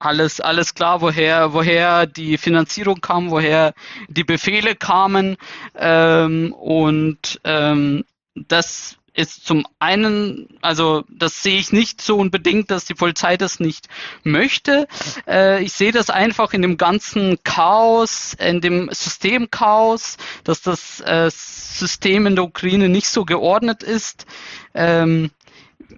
alles, 0.00 0.40
alles 0.40 0.74
klar, 0.74 1.00
woher, 1.00 1.52
woher 1.52 2.06
die 2.06 2.38
Finanzierung 2.38 3.00
kam, 3.00 3.30
woher 3.30 3.74
die 4.08 4.24
Befehle 4.24 4.74
kamen. 4.74 5.36
Ähm, 5.76 6.52
und 6.52 7.40
ähm, 7.44 8.04
das 8.34 8.96
ist 9.18 9.44
zum 9.44 9.66
einen, 9.80 10.48
also 10.62 11.04
das 11.08 11.42
sehe 11.42 11.58
ich 11.58 11.72
nicht 11.72 12.00
so 12.00 12.18
unbedingt, 12.18 12.70
dass 12.70 12.84
die 12.84 12.94
Polizei 12.94 13.36
das 13.36 13.58
nicht 13.58 13.88
möchte. 14.22 14.86
Äh, 15.26 15.64
ich 15.64 15.72
sehe 15.72 15.90
das 15.90 16.08
einfach 16.08 16.52
in 16.52 16.62
dem 16.62 16.76
ganzen 16.76 17.36
Chaos, 17.42 18.34
in 18.34 18.60
dem 18.60 18.88
Systemchaos, 18.92 20.18
dass 20.44 20.62
das 20.62 21.00
äh, 21.00 21.30
System 21.32 22.26
in 22.28 22.36
der 22.36 22.44
Ukraine 22.44 22.88
nicht 22.88 23.08
so 23.08 23.24
geordnet 23.24 23.82
ist. 23.82 24.24
Ähm, 24.72 25.32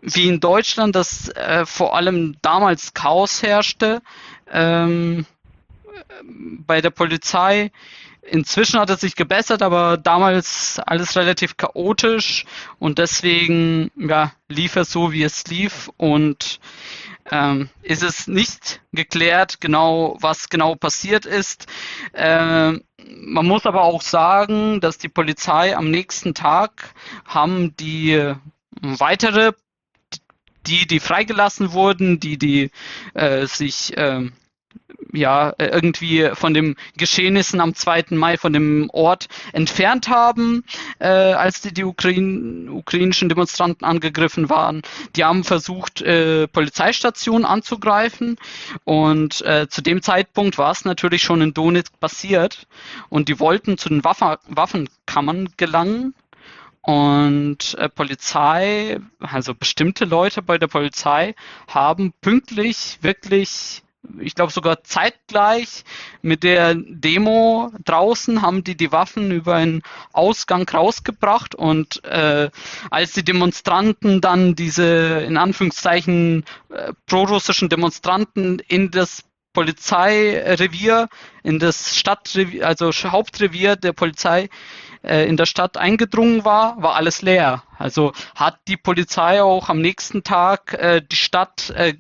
wie 0.01 0.29
in 0.29 0.41
Deutschland, 0.41 0.97
dass 0.97 1.29
äh, 1.29 1.67
vor 1.67 1.95
allem 1.97 2.37
damals 2.41 2.95
Chaos 2.95 3.43
herrschte 3.43 4.01
ähm, 4.51 5.27
bei 6.23 6.81
der 6.81 6.91
Polizei. 6.91 7.71
Inzwischen 8.23 8.79
hat 8.79 8.91
es 8.91 9.01
sich 9.01 9.17
gebessert, 9.17 9.63
aber 9.63 9.97
damals 9.97 10.79
alles 10.87 11.17
relativ 11.17 11.57
chaotisch 11.57 12.45
und 12.79 12.99
deswegen 12.99 13.91
ja, 13.97 14.33
lief 14.49 14.77
es 14.77 14.93
so, 14.93 15.13
wie 15.13 15.23
es 15.23 15.47
lief 15.47 15.91
und 15.97 16.61
ähm, 17.31 17.69
ist 17.83 18.03
es 18.03 18.27
nicht 18.27 18.83
geklärt, 18.93 19.61
genau 19.61 20.17
was 20.21 20.49
genau 20.49 20.75
passiert 20.75 21.27
ist. 21.27 21.67
Ähm, 22.15 22.83
man 23.07 23.47
muss 23.47 23.67
aber 23.67 23.83
auch 23.83 24.03
sagen, 24.03 24.81
dass 24.81 24.99
die 24.99 25.09
Polizei 25.09 25.77
am 25.77 25.91
nächsten 25.91 26.35
Tag 26.35 26.95
haben 27.25 27.75
die 27.77 28.35
weitere, 28.83 29.53
die, 30.67 30.87
die 30.87 31.01
freigelassen 31.01 31.73
wurden, 31.73 32.21
die, 32.21 32.37
die 32.37 32.71
äh, 33.15 33.47
sich 33.47 33.97
äh, 33.97 34.31
ja, 35.13 35.53
irgendwie 35.59 36.31
von 36.35 36.55
den 36.55 36.77
Geschehnissen 36.97 37.61
am 37.61 37.75
2. 37.75 38.07
Mai 38.11 38.37
von 38.37 38.53
dem 38.53 38.91
Ort 38.93 39.29
entfernt 39.53 40.09
haben, 40.09 40.65
äh, 40.99 41.09
als 41.09 41.61
die, 41.61 41.73
die 41.73 41.85
Ukrain 41.85 42.69
ukrainischen 42.69 43.29
Demonstranten 43.29 43.85
angegriffen 43.85 44.49
waren. 44.49 44.83
Die 45.17 45.25
haben 45.25 45.45
versucht, 45.45 46.03
äh, 46.03 46.47
Polizeistationen 46.49 47.45
anzugreifen 47.45 48.37
und 48.85 49.43
äh, 49.43 49.69
zu 49.69 49.83
dem 49.83 50.03
Zeitpunkt 50.03 50.59
war 50.59 50.73
es 50.73 50.85
natürlich 50.85 51.23
schon 51.23 51.41
in 51.41 51.55
Donetsk 51.55 51.99
passiert 52.01 52.67
und 53.09 53.29
die 53.29 53.41
wollten 53.41 53.79
zu 53.79 53.89
den 53.89 54.05
Waffen 54.05 54.37
Waffenkammern 54.49 55.51
gelangen 55.57 56.15
und 56.83 57.75
äh, 57.79 57.89
Polizei, 57.89 59.01
also 59.21 59.55
bestimmte 59.55 60.05
Leute 60.05 60.43
bei 60.43 60.57
der 60.57 60.67
Polizei 60.67 61.35
haben 61.69 62.13
pünktlich 62.21 62.99
wirklich 63.03 63.83
ich 64.19 64.35
glaube 64.35 64.53
sogar 64.53 64.83
zeitgleich 64.83 65.85
mit 66.23 66.43
der 66.43 66.75
Demo 66.75 67.71
draußen 67.85 68.43
haben 68.43 68.65
die 68.65 68.77
die 68.77 68.93
Waffen 68.93 69.31
über 69.31 69.57
einen 69.57 69.83
Ausgang 70.13 70.69
rausgebracht 70.69 71.55
und 71.55 72.03
äh, 72.05 72.51
als 72.91 73.13
die 73.13 73.25
Demonstranten 73.25 74.21
dann 74.21 74.55
diese 74.55 75.25
in 75.27 75.37
Anführungszeichen 75.37 76.45
äh, 76.71 76.93
prorussischen 77.07 77.69
Demonstranten 77.69 78.61
in 78.69 78.91
das 78.91 79.25
Polizeirevier, 79.53 81.09
in 81.43 81.59
das 81.59 81.97
Stadtrevier, 81.97 82.67
also 82.67 82.93
Hauptrevier 82.93 83.77
der 83.77 83.93
Polizei 83.93 84.49
äh, 85.03 85.27
in 85.29 85.37
der 85.37 85.47
Stadt 85.47 85.77
eingedrungen 85.77 86.45
war, 86.45 86.81
war 86.83 86.95
alles 86.95 87.23
leer. 87.23 87.65
Also 87.81 88.13
hat 88.35 88.59
die 88.69 88.77
Polizei 88.77 89.43
auch 89.43 89.71
am 89.71 89.81
nächsten 89.81 90.23
Tag 90.23 90.75
äh, 90.75 91.01
die 91.01 91.17
Stadt 91.17 91.71
äh, 91.71 91.95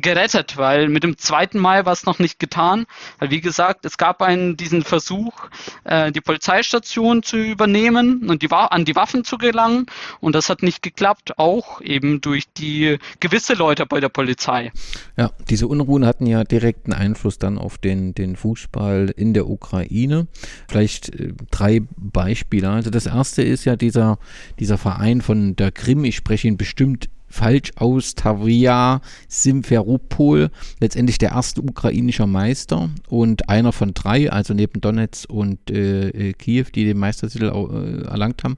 gerettet, 0.00 0.56
weil 0.56 0.88
mit 0.88 1.04
dem 1.04 1.18
zweiten 1.18 1.58
Mai 1.58 1.84
war 1.84 1.92
es 1.92 2.06
noch 2.06 2.18
nicht 2.18 2.38
getan. 2.38 2.86
Weil 3.18 3.30
wie 3.30 3.42
gesagt, 3.42 3.84
es 3.84 3.98
gab 3.98 4.22
einen 4.22 4.56
diesen 4.56 4.82
Versuch, 4.82 5.50
äh, 5.84 6.10
die 6.12 6.22
Polizeistation 6.22 7.22
zu 7.22 7.36
übernehmen 7.36 8.28
und 8.28 8.42
die 8.42 8.50
an 8.52 8.84
die 8.84 8.96
Waffen 8.96 9.24
zu 9.24 9.38
gelangen 9.38 9.86
und 10.20 10.34
das 10.34 10.48
hat 10.48 10.62
nicht 10.62 10.82
geklappt, 10.82 11.38
auch 11.38 11.80
eben 11.80 12.20
durch 12.20 12.52
die 12.52 12.98
gewisse 13.20 13.54
Leute 13.54 13.86
bei 13.86 14.00
der 14.00 14.08
Polizei. 14.08 14.72
Ja, 15.16 15.30
diese 15.48 15.66
Unruhen 15.66 16.06
hatten 16.06 16.26
ja 16.26 16.44
direkten 16.44 16.92
Einfluss 16.92 17.38
dann 17.38 17.58
auf 17.58 17.78
den, 17.78 18.14
den 18.14 18.36
Fußball 18.36 19.12
in 19.16 19.34
der 19.34 19.48
Ukraine. 19.48 20.26
Vielleicht 20.68 21.08
äh, 21.18 21.34
drei 21.50 21.82
Beispiele. 21.96 22.70
Also 22.70 22.90
das 22.90 23.06
erste 23.06 23.42
ist 23.42 23.64
ja 23.64 23.76
dieser, 23.76 24.18
dieser 24.58 24.78
Verein 24.78 25.01
von 25.20 25.56
der 25.56 25.72
Krim, 25.72 26.04
ich 26.04 26.16
spreche 26.16 26.48
ihn 26.48 26.56
bestimmt 26.56 27.08
falsch 27.28 27.70
aus, 27.76 28.14
Tavria 28.14 29.00
Simferopol, 29.28 30.50
letztendlich 30.80 31.18
der 31.18 31.30
erste 31.30 31.62
ukrainische 31.62 32.26
Meister 32.26 32.90
und 33.08 33.48
einer 33.48 33.72
von 33.72 33.94
drei, 33.94 34.30
also 34.30 34.52
neben 34.54 34.80
Donetsk 34.80 35.30
und 35.30 35.70
äh, 35.70 36.08
äh 36.08 36.32
Kiew, 36.34 36.66
die 36.74 36.84
den 36.84 36.98
Meistertitel 36.98 37.46
äh, 37.46 38.06
erlangt 38.06 38.44
haben, 38.44 38.56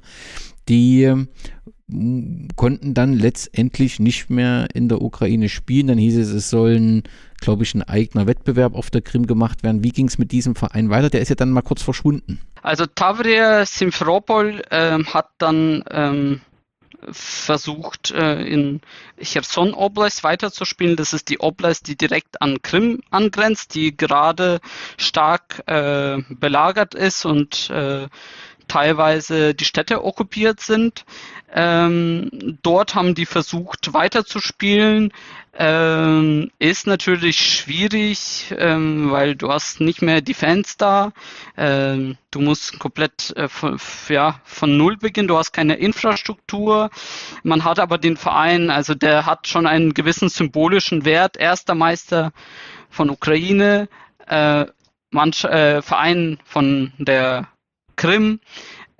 die 0.68 1.26
konnten 2.56 2.94
dann 2.94 3.12
letztendlich 3.12 4.00
nicht 4.00 4.30
mehr 4.30 4.68
in 4.72 4.88
der 4.88 5.02
Ukraine 5.02 5.48
spielen. 5.48 5.88
Dann 5.88 5.98
hieß 5.98 6.16
es, 6.16 6.30
es 6.30 6.48
sollen, 6.48 7.02
glaube 7.40 7.64
ich, 7.64 7.74
ein 7.74 7.82
eigener 7.82 8.26
Wettbewerb 8.26 8.74
auf 8.74 8.90
der 8.90 9.02
Krim 9.02 9.26
gemacht 9.26 9.62
werden. 9.62 9.84
Wie 9.84 9.90
ging 9.90 10.08
es 10.08 10.18
mit 10.18 10.32
diesem 10.32 10.54
Verein 10.54 10.88
weiter? 10.88 11.10
Der 11.10 11.20
ist 11.20 11.28
ja 11.28 11.34
dann 11.34 11.50
mal 11.50 11.62
kurz 11.62 11.82
verschwunden. 11.82 12.40
Also 12.64 12.86
Tavria 12.86 13.66
Simferopol 13.66 14.62
ähm, 14.70 15.12
hat 15.12 15.28
dann 15.36 15.84
ähm, 15.90 16.40
versucht, 17.10 18.10
äh, 18.12 18.42
in 18.42 18.80
Cherson 19.20 19.74
Oblast 19.74 20.24
weiterzuspielen. 20.24 20.96
Das 20.96 21.12
ist 21.12 21.28
die 21.28 21.40
Oblast, 21.40 21.88
die 21.88 21.96
direkt 21.96 22.40
an 22.40 22.62
Krim 22.62 23.02
angrenzt, 23.10 23.74
die 23.74 23.94
gerade 23.94 24.60
stark 24.96 25.62
äh, 25.66 26.22
belagert 26.30 26.94
ist 26.94 27.26
und 27.26 27.68
äh, 27.68 28.08
teilweise 28.66 29.54
die 29.54 29.66
Städte 29.66 30.02
okkupiert 30.02 30.60
sind. 30.60 31.04
Ähm, 31.52 32.30
dort 32.62 32.94
haben 32.94 33.14
die 33.14 33.26
versucht 33.26 33.92
weiterzuspielen. 33.92 35.12
Ähm, 35.56 36.50
ist 36.58 36.88
natürlich 36.88 37.38
schwierig, 37.38 38.52
ähm, 38.58 39.12
weil 39.12 39.36
du 39.36 39.52
hast 39.52 39.80
nicht 39.80 40.02
mehr 40.02 40.20
die 40.20 40.34
Fans 40.34 40.76
da. 40.76 41.12
Ähm, 41.56 42.16
du 42.32 42.40
musst 42.40 42.80
komplett 42.80 43.32
äh, 43.36 43.48
von, 43.48 43.78
ja, 44.08 44.40
von 44.44 44.76
Null 44.76 44.96
beginnen. 44.96 45.28
Du 45.28 45.38
hast 45.38 45.52
keine 45.52 45.76
Infrastruktur. 45.76 46.90
Man 47.44 47.62
hat 47.62 47.78
aber 47.78 47.98
den 47.98 48.16
Verein, 48.16 48.70
also 48.70 48.94
der 48.94 49.26
hat 49.26 49.46
schon 49.46 49.66
einen 49.66 49.94
gewissen 49.94 50.28
symbolischen 50.28 51.04
Wert. 51.04 51.36
Erster 51.36 51.76
Meister 51.76 52.32
von 52.90 53.08
Ukraine, 53.08 53.88
äh, 54.26 54.66
manch, 55.10 55.44
äh, 55.44 55.82
Verein 55.82 56.38
von 56.44 56.92
der 56.98 57.46
Krim. 57.94 58.40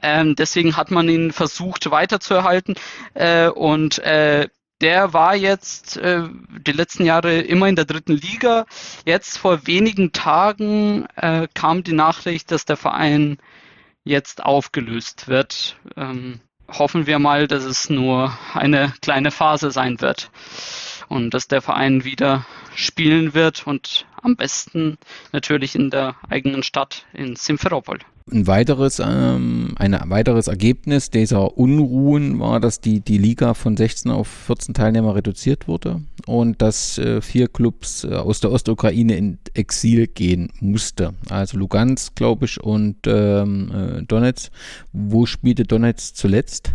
Ähm, 0.01 0.37
deswegen 0.37 0.77
hat 0.77 0.93
man 0.93 1.09
ihn 1.09 1.33
versucht 1.33 1.91
weiterzuerhalten. 1.91 2.77
Äh, 3.15 3.49
und 3.49 3.99
äh, 3.99 4.49
der 4.85 5.15
war 5.15 5.35
jetzt 5.35 5.97
äh, 5.97 6.25
die 6.67 6.73
letzten 6.73 7.07
Jahre 7.07 7.41
immer 7.41 7.69
in 7.69 7.75
der 7.75 7.87
dritten 7.87 8.13
Liga. 8.13 8.67
Jetzt 9.07 9.39
vor 9.39 9.67
wenigen 9.67 10.13
Tagen 10.13 11.07
äh, 11.17 11.49
kam 11.55 11.83
die 11.85 11.95
Nachricht, 11.95 12.51
dass 12.51 12.67
der 12.67 12.77
Verein 12.77 13.39
jetzt 14.05 14.45
aufgelöst 14.45 15.27
wird. 15.27 15.79
Ähm, 15.97 16.41
hoffen 16.69 17.07
wir 17.07 17.19
mal, 17.19 17.49
dass 17.49 17.65
es 17.65 17.89
nur 17.89 18.37
eine 18.53 18.93
kleine 19.01 19.31
Phase 19.31 19.71
sein 19.71 20.03
wird 20.03 20.31
und 21.09 21.35
dass 21.35 21.49
der 21.49 21.63
Verein 21.63 22.05
wieder 22.05 22.47
spielen 22.75 23.35
wird 23.35 23.67
und 23.67 24.07
am 24.23 24.37
besten 24.37 24.99
natürlich 25.33 25.75
in 25.75 25.91
der 25.91 26.17
eigenen 26.29 26.63
Stadt 26.63 27.05
in 27.13 27.37
Simferopol. 27.37 27.99
Ein 28.33 28.47
weiteres, 28.47 29.01
ähm, 29.01 29.75
ein 29.77 29.93
weiteres 30.07 30.49
Ergebnis 30.49 31.11
dieser 31.11 31.59
Unruhen 31.59 32.41
war, 32.41 32.59
dass 32.59 32.81
die, 32.81 33.01
die 33.01 33.19
Liga 33.19 33.53
von 33.53 33.77
16 33.77 34.11
auf 34.11 34.29
14 34.29 34.73
Teilnehmer 34.73 35.15
reduziert 35.15 35.69
wurde 35.69 36.01
und 36.27 36.63
dass 36.63 36.97
äh, 36.97 37.21
vier 37.21 37.49
Clubs 37.49 38.05
äh, 38.05 38.15
aus 38.15 38.41
der 38.41 38.51
Ostukraine 38.51 39.15
in 39.15 39.39
Exil 39.53 40.07
gehen 40.07 40.51
musste. 40.61 41.13
Also 41.29 41.59
Lugansk, 41.59 42.17
glaube 42.17 42.47
ich, 42.47 42.63
und 42.63 42.97
ähm, 43.07 43.71
äh, 43.71 44.03
Donetsk. 44.05 44.51
Wo 44.95 45.27
spielte 45.27 45.65
Donetsk 45.65 46.17
zuletzt? 46.17 46.73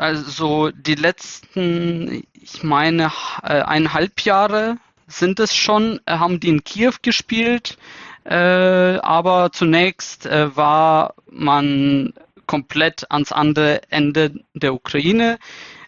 Also 0.00 0.70
die 0.70 0.94
letzten, 0.94 2.22
ich 2.32 2.62
meine, 2.62 3.12
äh, 3.42 3.60
eineinhalb 3.60 4.22
Jahre 4.22 4.78
sind 5.06 5.38
es 5.40 5.54
schon, 5.54 6.00
äh, 6.06 6.12
haben 6.16 6.40
die 6.40 6.48
in 6.48 6.64
Kiew 6.64 6.94
gespielt. 7.02 7.76
Äh, 8.24 8.34
aber 8.34 9.52
zunächst 9.52 10.24
äh, 10.24 10.56
war 10.56 11.12
man 11.30 12.14
komplett 12.46 13.10
ans 13.10 13.30
andere 13.30 13.82
Ende 13.90 14.42
der 14.54 14.72
Ukraine, 14.72 15.38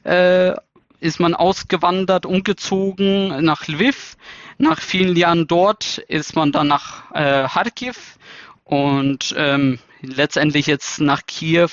äh, 0.04 0.52
ist 1.00 1.18
man 1.18 1.34
ausgewandert, 1.34 2.26
umgezogen 2.26 3.42
nach 3.42 3.66
Lviv. 3.66 4.18
Nach 4.58 4.78
vielen 4.78 5.16
Jahren 5.16 5.46
dort 5.46 5.96
ist 5.96 6.36
man 6.36 6.52
dann 6.52 6.68
nach 6.68 7.10
äh, 7.14 7.48
Kharkiv 7.48 8.18
und 8.64 9.34
ähm, 9.38 9.78
letztendlich 10.02 10.66
jetzt 10.66 11.00
nach 11.00 11.24
Kiew. 11.24 11.70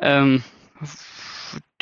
Ähm, 0.00 0.42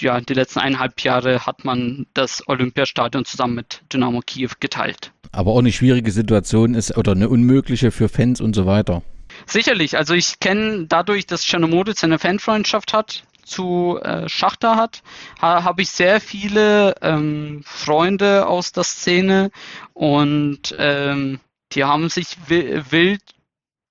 ja, 0.01 0.20
die 0.20 0.34
letzten 0.34 0.61
eineinhalb 0.61 1.01
Jahre 1.01 1.46
hat 1.46 1.64
man 1.64 2.07
das 2.14 2.46
Olympiastadion 2.48 3.24
zusammen 3.24 3.55
mit 3.55 3.82
Dynamo 3.92 4.20
Kiew 4.24 4.51
geteilt. 4.61 5.12
Aber 5.32 5.53
auch 5.53 5.59
eine 5.59 5.72
schwierige 5.72 6.11
Situation 6.11 6.74
ist 6.74 6.96
oder 6.96 7.12
eine 7.12 7.28
unmögliche 7.28 7.90
für 7.90 8.09
Fans 8.09 8.40
und 8.40 8.55
so 8.55 8.66
weiter. 8.66 9.03
Sicherlich, 9.46 9.96
also 9.96 10.14
ich 10.14 10.40
kenne 10.40 10.86
dadurch, 10.86 11.26
dass 11.26 11.44
Chernomoditz 11.46 12.03
eine 12.05 12.18
Fanfreundschaft 12.18 12.92
hat 12.92 13.22
zu 13.44 13.98
äh, 14.03 14.28
Schachter 14.28 14.76
hat, 14.76 15.03
ha, 15.40 15.64
habe 15.64 15.82
ich 15.82 15.90
sehr 15.90 16.20
viele 16.20 16.94
ähm, 17.03 17.62
Freunde 17.64 18.46
aus 18.46 18.72
der 18.72 18.84
Szene 18.84 19.51
und 19.92 20.74
ähm, 20.78 21.40
die 21.72 21.84
haben 21.84 22.09
sich 22.09 22.36
wild 22.48 23.22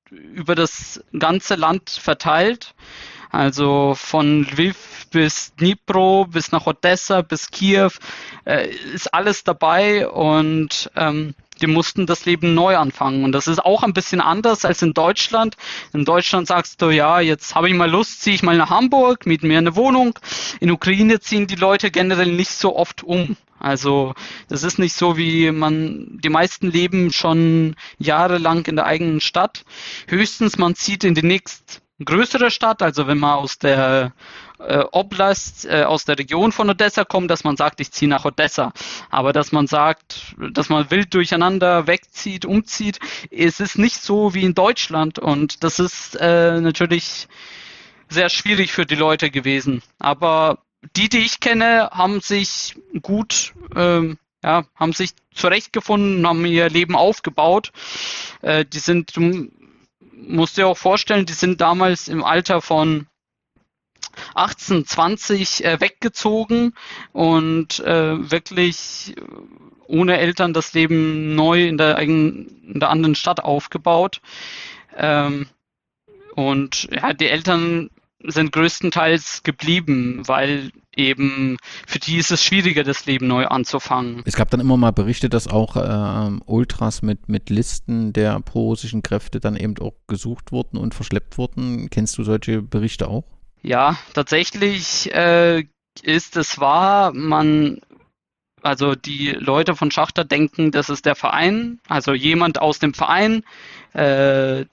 über 0.09 0.55
das 0.55 1.03
ganze 1.17 1.55
Land 1.55 1.89
verteilt. 1.89 2.73
Also 3.29 3.93
von 3.95 4.43
Lviv 4.43 5.07
bis 5.11 5.53
Dnipro, 5.55 6.25
bis 6.25 6.51
nach 6.51 6.65
Odessa, 6.65 7.21
bis 7.21 7.51
Kiew, 7.51 7.91
äh, 8.45 8.69
ist 8.69 9.13
alles 9.13 9.43
dabei 9.43 10.07
und 10.07 10.91
ähm, 10.95 11.35
die 11.61 11.67
mussten 11.67 12.05
das 12.05 12.25
Leben 12.25 12.53
neu 12.53 12.77
anfangen. 12.77 13.23
Und 13.23 13.31
das 13.33 13.47
ist 13.47 13.63
auch 13.63 13.83
ein 13.83 13.93
bisschen 13.93 14.21
anders 14.21 14.65
als 14.65 14.81
in 14.81 14.93
Deutschland. 14.93 15.57
In 15.93 16.05
Deutschland 16.05 16.47
sagst 16.47 16.81
du, 16.81 16.89
ja, 16.89 17.19
jetzt 17.19 17.55
habe 17.55 17.67
ich 17.69 17.75
mal 17.75 17.89
Lust, 17.89 18.21
ziehe 18.21 18.35
ich 18.35 18.43
mal 18.43 18.57
nach 18.57 18.69
Hamburg, 18.69 19.25
miete 19.25 19.45
mir 19.45 19.57
eine 19.57 19.75
Wohnung. 19.75 20.17
In 20.59 20.71
Ukraine 20.71 21.19
ziehen 21.19 21.47
die 21.47 21.55
Leute 21.55 21.91
generell 21.91 22.31
nicht 22.31 22.51
so 22.51 22.75
oft 22.75 23.03
um. 23.03 23.35
Also 23.59 24.13
das 24.47 24.63
ist 24.63 24.79
nicht 24.79 24.93
so, 24.93 25.17
wie 25.17 25.51
man, 25.51 26.17
die 26.23 26.29
meisten 26.29 26.71
leben 26.71 27.11
schon 27.11 27.75
jahrelang 27.97 28.65
in 28.65 28.77
der 28.77 28.85
eigenen 28.85 29.19
Stadt. 29.19 29.65
Höchstens 30.07 30.57
man 30.57 30.75
zieht 30.75 31.03
in 31.03 31.13
die 31.13 31.23
nächst 31.23 31.81
größere 32.03 32.51
Stadt, 32.51 32.81
also 32.81 33.07
wenn 33.07 33.19
man 33.19 33.35
aus 33.35 33.57
der 33.57 34.13
äh, 34.59 34.83
Oblast, 34.91 35.65
äh, 35.65 35.83
aus 35.83 36.05
der 36.05 36.17
Region 36.17 36.51
von 36.51 36.69
Odessa 36.69 37.05
kommt, 37.05 37.29
dass 37.31 37.43
man 37.43 37.57
sagt, 37.57 37.79
ich 37.79 37.91
ziehe 37.91 38.09
nach 38.09 38.25
Odessa. 38.25 38.73
Aber 39.09 39.33
dass 39.33 39.51
man 39.51 39.67
sagt, 39.67 40.35
dass 40.51 40.69
man 40.69 40.89
wild 40.91 41.13
durcheinander 41.13 41.87
wegzieht, 41.87 42.45
umzieht, 42.45 42.99
es 43.31 43.59
ist 43.59 43.77
nicht 43.77 44.01
so 44.01 44.33
wie 44.33 44.43
in 44.43 44.55
Deutschland 44.55 45.19
und 45.19 45.63
das 45.63 45.79
ist 45.79 46.15
äh, 46.15 46.59
natürlich 46.61 47.27
sehr 48.09 48.29
schwierig 48.29 48.71
für 48.71 48.85
die 48.85 48.95
Leute 48.95 49.29
gewesen. 49.29 49.81
Aber 49.99 50.59
die, 50.95 51.09
die 51.09 51.19
ich 51.19 51.39
kenne, 51.39 51.89
haben 51.91 52.21
sich 52.21 52.75
gut, 53.01 53.53
ähm, 53.75 54.17
ja, 54.43 54.65
haben 54.75 54.93
sich 54.93 55.11
zurechtgefunden, 55.33 56.25
haben 56.25 56.45
ihr 56.45 56.69
Leben 56.69 56.95
aufgebaut. 56.95 57.71
Äh, 58.41 58.65
die 58.65 58.79
sind 58.79 59.17
musst 60.27 60.57
dir 60.57 60.67
auch 60.67 60.77
vorstellen, 60.77 61.25
die 61.25 61.33
sind 61.33 61.61
damals 61.61 62.07
im 62.07 62.23
Alter 62.23 62.61
von 62.61 63.07
18, 64.35 64.85
20 64.85 65.65
äh, 65.65 65.79
weggezogen 65.79 66.73
und 67.11 67.79
äh, 67.79 68.31
wirklich 68.31 69.15
ohne 69.87 70.17
Eltern 70.17 70.53
das 70.53 70.73
Leben 70.73 71.35
neu 71.35 71.67
in 71.67 71.77
der, 71.77 71.97
eigenen, 71.97 72.73
in 72.73 72.79
der 72.79 72.89
anderen 72.89 73.15
Stadt 73.15 73.43
aufgebaut. 73.43 74.21
Ähm, 74.95 75.47
und 76.35 76.87
ja, 76.91 77.13
die 77.13 77.27
Eltern 77.27 77.89
sind 78.23 78.51
größtenteils 78.51 79.43
geblieben, 79.43 80.27
weil 80.27 80.71
eben 80.99 81.57
für 81.87 81.99
die 81.99 82.17
ist 82.17 82.31
es 82.31 82.43
schwieriger, 82.43 82.83
das 82.83 83.05
Leben 83.05 83.27
neu 83.27 83.47
anzufangen. 83.47 84.21
Es 84.25 84.35
gab 84.35 84.49
dann 84.49 84.59
immer 84.59 84.77
mal 84.77 84.91
Berichte, 84.91 85.29
dass 85.29 85.47
auch 85.47 85.75
äh, 85.75 86.39
Ultras 86.45 87.01
mit, 87.01 87.29
mit 87.29 87.49
Listen 87.49 88.13
der 88.13 88.39
pro-russischen 88.41 89.01
Kräfte 89.01 89.39
dann 89.39 89.55
eben 89.55 89.77
auch 89.79 89.93
gesucht 90.07 90.51
wurden 90.51 90.77
und 90.77 90.93
verschleppt 90.93 91.37
wurden. 91.37 91.89
Kennst 91.89 92.17
du 92.17 92.23
solche 92.23 92.61
Berichte 92.61 93.07
auch? 93.07 93.23
Ja, 93.61 93.97
tatsächlich 94.13 95.13
äh, 95.13 95.65
ist 96.03 96.37
es 96.37 96.59
wahr, 96.59 97.13
man 97.13 97.79
also 98.61 98.95
die 98.95 99.29
Leute 99.31 99.75
von 99.75 99.91
Schachter 99.91 100.25
denken, 100.25 100.71
das 100.71 100.89
ist 100.89 101.05
der 101.05 101.15
Verein, 101.15 101.79
also 101.87 102.13
jemand 102.13 102.61
aus 102.61 102.79
dem 102.79 102.93
Verein, 102.93 103.43
äh, 103.93 104.65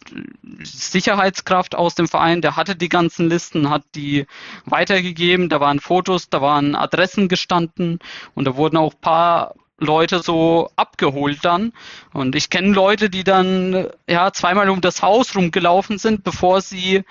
Sicherheitskraft 0.62 1.74
aus 1.74 1.94
dem 1.94 2.08
Verein, 2.08 2.42
der 2.42 2.56
hatte 2.56 2.76
die 2.76 2.88
ganzen 2.88 3.28
Listen, 3.28 3.70
hat 3.70 3.84
die 3.94 4.26
weitergegeben, 4.64 5.48
da 5.48 5.60
waren 5.60 5.80
Fotos, 5.80 6.28
da 6.28 6.42
waren 6.42 6.74
Adressen 6.74 7.28
gestanden 7.28 7.98
und 8.34 8.44
da 8.44 8.56
wurden 8.56 8.76
auch 8.76 8.94
paar 9.00 9.54
Leute 9.78 10.22
so 10.22 10.70
abgeholt 10.76 11.44
dann. 11.44 11.72
Und 12.12 12.34
ich 12.34 12.50
kenne 12.50 12.72
Leute, 12.72 13.10
die 13.10 13.24
dann 13.24 13.88
ja 14.08 14.32
zweimal 14.32 14.70
um 14.70 14.80
das 14.80 15.02
Haus 15.02 15.36
rumgelaufen 15.36 15.98
sind, 15.98 16.24
bevor 16.24 16.60
sie 16.60 17.02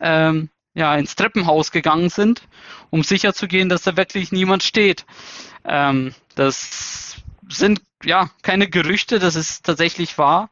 ähm, 0.00 0.48
ja 0.74 0.94
ins 0.96 1.16
Treppenhaus 1.16 1.72
gegangen 1.72 2.08
sind, 2.08 2.42
um 2.90 3.02
sicherzugehen, 3.02 3.68
dass 3.68 3.82
da 3.82 3.96
wirklich 3.96 4.32
niemand 4.32 4.62
steht. 4.62 5.04
Ähm, 5.64 6.14
das 6.34 7.16
sind 7.48 7.80
ja 8.04 8.30
keine 8.42 8.68
Gerüchte, 8.68 9.18
das 9.18 9.36
ist 9.36 9.64
tatsächlich 9.64 10.18
wahr. 10.18 10.50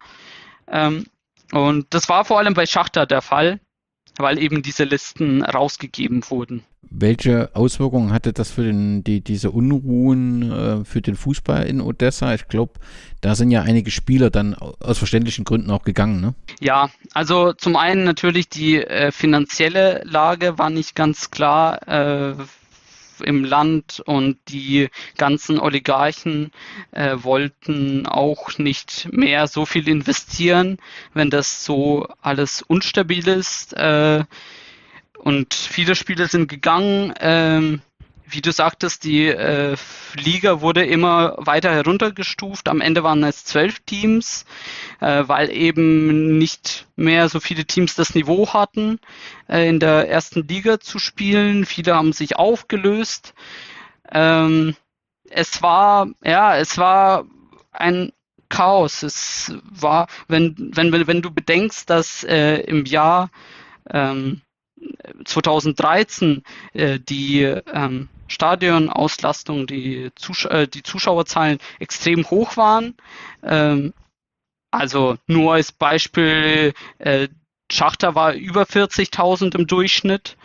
Ähm, 0.69 1.07
und 1.53 1.87
das 1.91 2.09
war 2.09 2.25
vor 2.25 2.39
allem 2.39 2.55
bei 2.55 2.67
Schachter 2.67 3.07
der 3.07 3.23
Fall, 3.23 3.61
weil 4.17 4.39
eben 4.39 4.63
diese 4.63 4.85
Listen 4.85 5.43
rausgegeben 5.43 6.23
wurden. 6.29 6.65
Welche 6.91 7.51
Auswirkungen 7.55 8.13
hatte 8.13 8.33
das 8.33 8.51
für 8.51 8.63
den, 8.63 9.03
die, 9.03 9.21
diese 9.21 9.51
Unruhen 9.51 10.53
äh, 10.53 10.85
für 10.85 11.01
den 11.01 11.17
Fußball 11.17 11.67
in 11.67 11.81
Odessa? 11.81 12.35
Ich 12.35 12.47
glaube, 12.47 12.75
da 13.21 13.35
sind 13.35 13.51
ja 13.51 13.63
einige 13.63 13.91
Spieler 13.91 14.31
dann 14.31 14.55
aus 14.55 14.99
verständlichen 14.99 15.45
Gründen 15.45 15.71
auch 15.71 15.83
gegangen, 15.83 16.21
ne? 16.21 16.35
Ja, 16.61 16.91
also 17.13 17.53
zum 17.53 17.77
einen 17.77 18.05
natürlich 18.05 18.49
die 18.49 18.77
äh, 18.77 19.11
finanzielle 19.11 20.03
Lage 20.05 20.59
war 20.59 20.71
nicht 20.71 20.95
ganz 20.95 21.31
klar. 21.31 21.89
Äh, 21.89 22.35
im 23.21 23.45
Land 23.45 24.03
und 24.05 24.39
die 24.49 24.89
ganzen 25.17 25.59
Oligarchen 25.59 26.51
äh, 26.93 27.17
wollten 27.19 28.07
auch 28.07 28.59
nicht 28.59 29.09
mehr 29.13 29.47
so 29.47 29.67
viel 29.67 29.89
investieren, 29.89 30.79
wenn 31.13 31.31
das 31.31 31.65
so 31.65 32.09
alles 32.21 32.63
unstabil 32.63 33.27
ist. 33.29 33.73
Äh, 33.75 34.25
und 35.19 35.55
viele 35.55 35.95
Spiele 35.95 36.27
sind 36.27 36.49
gegangen. 36.49 37.15
Ähm, 37.19 37.81
wie 38.27 38.41
du 38.41 38.53
sagtest, 38.53 39.05
die 39.05 39.27
äh, 39.27 39.77
Liga 40.15 40.61
wurde 40.61 40.85
immer 40.85 41.35
weiter 41.39 41.73
heruntergestuft. 41.73 42.69
Am 42.69 42.81
Ende 42.81 43.03
waren 43.03 43.23
es 43.23 43.45
zwölf 43.45 43.81
Teams, 43.81 44.45
äh, 45.01 45.25
weil 45.27 45.51
eben 45.51 46.39
nicht 46.39 46.87
mehr 46.97 47.29
so 47.29 47.41
viele 47.41 47.65
Teams 47.65 47.95
das 47.95 48.15
Niveau 48.15 48.53
hatten, 48.53 48.99
äh, 49.49 49.69
in 49.69 49.81
der 49.81 50.09
ersten 50.09 50.47
Liga 50.47 50.81
zu 50.81 50.99
spielen. 50.99 51.67
Viele 51.67 51.95
haben 51.95 52.13
sich 52.13 52.37
aufgelöst. 52.37 53.35
Ähm, 54.11 54.75
es 55.31 55.63
war, 55.63 56.09
ja, 56.23 56.57
es 56.57 56.79
war 56.79 57.27
ein 57.73 58.13
Chaos. 58.49 59.03
Es 59.03 59.53
war, 59.65 60.07
wenn, 60.29 60.55
wenn, 60.75 61.07
wenn 61.07 61.23
du 61.23 61.31
bedenkst, 61.31 61.91
dass 61.91 62.25
äh, 62.25 62.59
im 62.61 62.85
Jahr 62.85 63.31
ähm, 63.91 64.41
2013 65.25 66.43
äh, 66.73 66.99
die 66.99 67.43
ähm, 67.43 68.09
Stadionauslastung, 68.29 69.67
die, 69.67 70.11
Zus 70.17 70.45
äh, 70.47 70.67
die 70.67 70.83
Zuschauerzahlen 70.83 71.59
extrem 71.79 72.29
hoch 72.31 72.57
waren. 72.57 72.95
Ähm, 73.43 73.93
also 74.71 75.17
nur 75.27 75.55
als 75.55 75.73
Beispiel, 75.73 76.75
äh, 76.99 77.29
Schachter 77.71 78.15
war 78.15 78.35
über 78.35 78.65
40.000 78.65 79.55
im 79.57 79.67
Durchschnitt, 79.67 80.37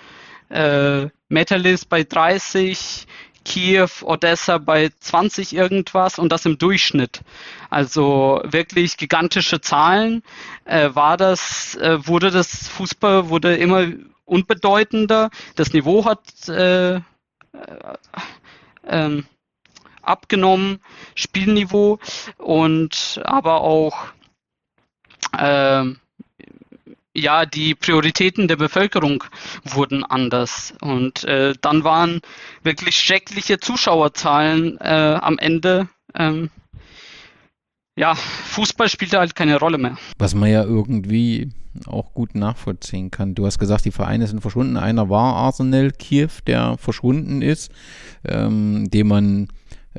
äh, 0.49 1.07
Metalis 1.27 1.85
bei 1.85 2.03
30, 2.03 3.07
Kiew, 3.45 3.89
Odessa 4.03 4.57
bei 4.57 4.91
20 4.99 5.55
irgendwas 5.55 6.19
und 6.19 6.31
das 6.31 6.45
im 6.45 6.57
Durchschnitt. 6.57 7.21
Also 7.69 8.41
wirklich 8.43 8.97
gigantische 8.97 9.61
Zahlen. 9.61 10.23
Äh, 10.65 10.89
war 10.93 11.17
das, 11.17 11.75
äh, 11.75 12.05
wurde 12.05 12.31
das 12.31 12.67
Fußball 12.67 13.29
wurde 13.29 13.55
immer 13.55 13.87
unbedeutender. 14.29 15.29
Das 15.55 15.73
Niveau 15.73 16.05
hat 16.05 16.47
äh, 16.47 16.95
äh, 16.95 17.01
ähm, 18.87 19.25
abgenommen, 20.01 20.79
Spielniveau 21.15 21.99
und 22.37 23.21
aber 23.23 23.61
auch 23.61 24.05
äh, 25.37 25.83
ja, 27.13 27.45
die 27.45 27.75
Prioritäten 27.75 28.47
der 28.47 28.55
Bevölkerung 28.55 29.23
wurden 29.63 30.03
anders. 30.03 30.73
Und 30.81 31.23
äh, 31.25 31.53
dann 31.59 31.83
waren 31.83 32.21
wirklich 32.63 32.97
schreckliche 32.97 33.59
Zuschauerzahlen 33.59 34.79
äh, 34.79 35.17
am 35.19 35.37
Ende. 35.37 35.89
Ähm, 36.15 36.49
ja, 37.99 38.15
Fußball 38.15 38.87
spielte 38.87 39.19
halt 39.19 39.35
keine 39.35 39.59
Rolle 39.59 39.77
mehr. 39.77 39.97
Was 40.17 40.33
man 40.33 40.49
ja 40.49 40.63
irgendwie 40.63 41.49
auch 41.85 42.13
gut 42.13 42.33
nachvollziehen 42.33 43.11
kann. 43.11 43.35
Du 43.35 43.45
hast 43.45 43.59
gesagt, 43.59 43.83
die 43.83 43.91
Vereine 43.91 44.25
sind 44.25 44.39
verschwunden. 44.39 44.77
Einer 44.77 45.09
war 45.09 45.35
Arsenal 45.35 45.91
Kiew, 45.91 46.29
der 46.47 46.77
verschwunden 46.77 47.41
ist, 47.41 47.71
ähm, 48.25 48.89
den 48.89 49.07
man 49.07 49.49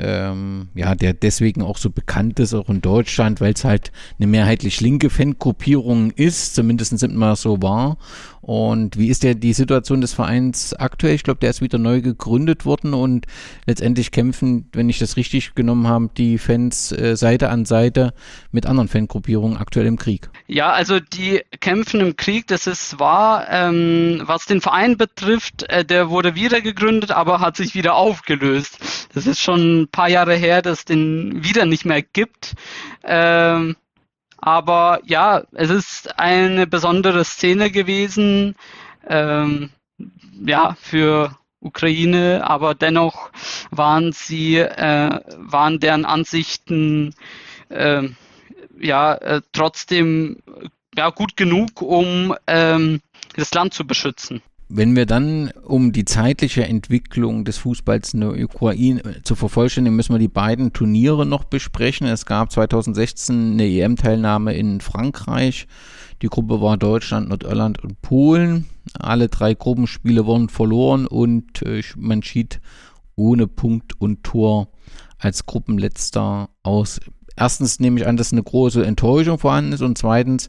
ähm, 0.00 0.68
ja, 0.74 0.94
der 0.94 1.12
deswegen 1.12 1.62
auch 1.62 1.76
so 1.76 1.90
bekannt 1.90 2.40
ist, 2.40 2.54
auch 2.54 2.68
in 2.68 2.80
Deutschland, 2.80 3.40
weil 3.40 3.52
es 3.52 3.64
halt 3.64 3.92
eine 4.18 4.26
mehrheitlich 4.26 4.80
linke 4.80 5.10
Fangruppierung 5.10 6.10
ist, 6.12 6.54
zumindest 6.54 6.98
sind 6.98 7.16
wir 7.16 7.36
so 7.36 7.62
war. 7.62 7.98
Und 8.42 8.96
wie 8.96 9.08
ist 9.08 9.22
der 9.22 9.34
die 9.34 9.52
Situation 9.52 10.00
des 10.00 10.14
Vereins 10.14 10.72
aktuell? 10.74 11.14
Ich 11.14 11.22
glaube, 11.22 11.40
der 11.40 11.50
ist 11.50 11.60
wieder 11.60 11.78
neu 11.78 12.00
gegründet 12.00 12.64
worden 12.64 12.94
und 12.94 13.26
letztendlich 13.66 14.12
kämpfen, 14.12 14.68
wenn 14.72 14.88
ich 14.88 14.98
das 14.98 15.16
richtig 15.16 15.54
genommen 15.54 15.86
habe, 15.86 16.08
die 16.16 16.38
Fans 16.38 16.90
äh, 16.90 17.16
Seite 17.16 17.50
an 17.50 17.66
Seite 17.66 18.14
mit 18.50 18.64
anderen 18.64 18.88
Fangruppierungen 18.88 19.58
aktuell 19.58 19.86
im 19.86 19.98
Krieg. 19.98 20.30
Ja, 20.46 20.72
also 20.72 21.00
die 21.00 21.42
kämpfen 21.60 22.00
im 22.00 22.16
Krieg, 22.16 22.46
das 22.46 22.66
ist 22.66 22.98
wahr. 22.98 23.46
Ähm, 23.50 24.22
was 24.24 24.46
den 24.46 24.62
Verein 24.62 24.96
betrifft, 24.96 25.64
äh, 25.68 25.84
der 25.84 26.08
wurde 26.08 26.34
wieder 26.34 26.62
gegründet, 26.62 27.10
aber 27.10 27.40
hat 27.40 27.56
sich 27.56 27.74
wieder 27.74 27.94
aufgelöst. 27.94 28.78
Das 29.12 29.26
ist 29.26 29.40
schon 29.40 29.82
ein 29.82 29.88
paar 29.90 30.08
Jahre 30.08 30.34
her, 30.34 30.62
dass 30.62 30.80
es 30.80 30.84
den 30.84 31.44
wieder 31.44 31.66
nicht 31.66 31.84
mehr 31.84 32.02
gibt. 32.02 32.54
Ähm, 33.04 33.76
aber 34.38 35.00
ja, 35.04 35.42
es 35.52 35.70
ist 35.70 36.18
eine 36.18 36.66
besondere 36.66 37.24
Szene 37.24 37.70
gewesen, 37.70 38.56
ähm, 39.06 39.70
ja, 40.44 40.76
für 40.80 41.36
Ukraine, 41.60 42.42
aber 42.48 42.74
dennoch 42.74 43.30
waren 43.70 44.12
sie, 44.12 44.56
äh, 44.56 45.20
waren 45.36 45.78
deren 45.78 46.06
Ansichten 46.06 47.14
äh, 47.68 48.08
ja 48.78 49.14
äh, 49.14 49.42
trotzdem 49.52 50.38
ja 50.96 51.10
gut 51.10 51.36
genug, 51.36 51.82
um 51.82 52.34
ähm, 52.46 53.02
das 53.36 53.52
Land 53.52 53.74
zu 53.74 53.86
beschützen. 53.86 54.42
Wenn 54.72 54.94
wir 54.94 55.04
dann, 55.04 55.50
um 55.64 55.90
die 55.90 56.04
zeitliche 56.04 56.64
Entwicklung 56.64 57.44
des 57.44 57.58
Fußballs 57.58 58.14
in 58.14 58.20
der 58.20 58.40
Ukraine 58.40 59.04
äh, 59.04 59.22
zu 59.24 59.34
vervollständigen, 59.34 59.96
müssen 59.96 60.14
wir 60.14 60.20
die 60.20 60.28
beiden 60.28 60.72
Turniere 60.72 61.26
noch 61.26 61.42
besprechen. 61.42 62.06
Es 62.06 62.24
gab 62.24 62.52
2016 62.52 63.54
eine 63.54 63.64
EM-Teilnahme 63.64 64.54
in 64.54 64.80
Frankreich. 64.80 65.66
Die 66.22 66.28
Gruppe 66.28 66.60
war 66.60 66.76
Deutschland, 66.76 67.30
Nordirland 67.30 67.82
und 67.82 68.00
Polen. 68.00 68.66
Alle 68.96 69.26
drei 69.26 69.54
Gruppenspiele 69.54 70.24
wurden 70.24 70.48
verloren 70.48 71.08
und 71.08 71.62
äh, 71.62 71.82
man 71.96 72.22
schied 72.22 72.60
ohne 73.16 73.48
Punkt 73.48 74.00
und 74.00 74.22
Tor 74.22 74.68
als 75.18 75.46
Gruppenletzter 75.46 76.48
aus. 76.62 77.00
Erstens 77.34 77.80
nehme 77.80 77.98
ich 77.98 78.06
an, 78.06 78.16
dass 78.16 78.30
eine 78.30 78.42
große 78.44 78.86
Enttäuschung 78.86 79.40
vorhanden 79.40 79.72
ist 79.72 79.82
und 79.82 79.98
zweitens 79.98 80.48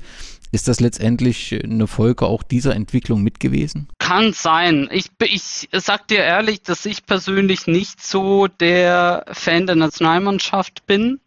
ist 0.52 0.68
das 0.68 0.80
letztendlich 0.80 1.58
eine 1.64 1.88
Folge 1.88 2.26
auch 2.26 2.44
dieser 2.44 2.76
Entwicklung 2.76 3.24
mit 3.24 3.40
gewesen? 3.40 3.88
Kann 4.00 4.34
sein. 4.34 4.90
Ich, 4.92 5.08
ich 5.20 5.70
sag 5.72 6.08
dir 6.08 6.20
ehrlich, 6.20 6.62
dass 6.62 6.86
ich 6.86 7.06
persönlich 7.06 7.68
nicht 7.68 8.06
so 8.06 8.48
der 8.48 9.26
Fan 9.32 9.66
der 9.66 9.76
Nationalmannschaft 9.76 10.86
bin. 10.86 11.20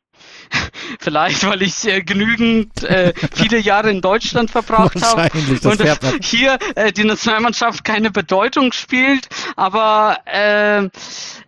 Vielleicht, 1.00 1.46
weil 1.46 1.62
ich 1.62 1.86
äh, 1.86 2.02
genügend 2.02 2.82
äh, 2.84 3.12
viele 3.34 3.58
Jahre 3.58 3.90
in 3.90 4.00
Deutschland 4.00 4.50
verbracht 4.50 5.00
habe 5.02 5.30
und 5.64 6.24
hier 6.24 6.58
äh, 6.74 6.92
die 6.92 7.04
Nationalmannschaft 7.04 7.84
keine 7.84 8.10
Bedeutung 8.10 8.72
spielt. 8.72 9.28
Aber 9.56 10.18
äh, 10.26 10.88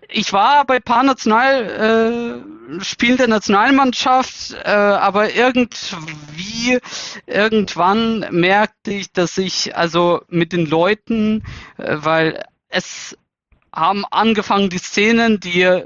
ich 0.08 0.32
war 0.32 0.64
bei 0.64 0.80
paar 0.80 1.02
Nationalspielen 1.02 3.14
äh, 3.14 3.18
der 3.18 3.28
Nationalmannschaft, 3.28 4.54
äh, 4.64 4.70
aber 4.70 5.34
irgendwie, 5.34 6.78
irgendwann 7.26 8.26
merkte 8.30 8.92
ich, 8.92 9.12
dass 9.12 9.36
ich 9.38 9.76
also 9.76 10.22
mit 10.28 10.52
den 10.52 10.66
Leuten, 10.66 11.44
äh, 11.78 11.96
weil 12.00 12.44
es 12.68 13.16
haben 13.72 14.04
angefangen 14.10 14.70
die 14.70 14.78
Szenen, 14.78 15.38
die 15.38 15.84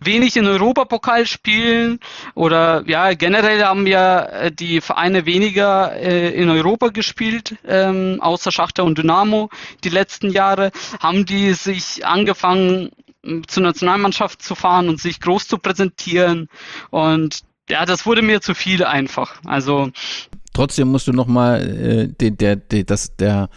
wenig 0.00 0.36
in 0.36 0.46
Europapokal 0.46 1.26
spielen 1.26 2.00
oder 2.34 2.84
ja 2.86 3.12
generell 3.12 3.62
haben 3.64 3.86
ja 3.86 4.20
äh, 4.24 4.50
die 4.50 4.80
Vereine 4.80 5.26
weniger 5.26 5.94
äh, 5.94 6.30
in 6.30 6.48
Europa 6.48 6.88
gespielt, 6.88 7.56
ähm, 7.66 8.16
außer 8.20 8.50
Schachter 8.50 8.84
und 8.84 8.96
Dynamo 8.96 9.50
die 9.84 9.90
letzten 9.90 10.30
Jahre, 10.30 10.70
haben 11.00 11.26
die 11.26 11.52
sich 11.52 12.06
angefangen 12.06 12.90
zur 13.46 13.62
Nationalmannschaft 13.62 14.42
zu 14.42 14.54
fahren 14.54 14.88
und 14.88 15.00
sich 15.00 15.20
groß 15.20 15.48
zu 15.48 15.58
präsentieren. 15.58 16.48
Und 16.90 17.40
ja, 17.68 17.84
das 17.84 18.06
wurde 18.06 18.22
mir 18.22 18.40
zu 18.40 18.54
viel 18.54 18.84
einfach. 18.84 19.40
Also 19.44 19.90
trotzdem 20.52 20.88
musst 20.88 21.06
du 21.06 21.12
nochmal 21.12 21.62
äh, 21.62 22.08
der, 22.08 22.30
der, 22.30 22.56
der, 22.56 22.84
das, 22.84 23.16
der 23.16 23.48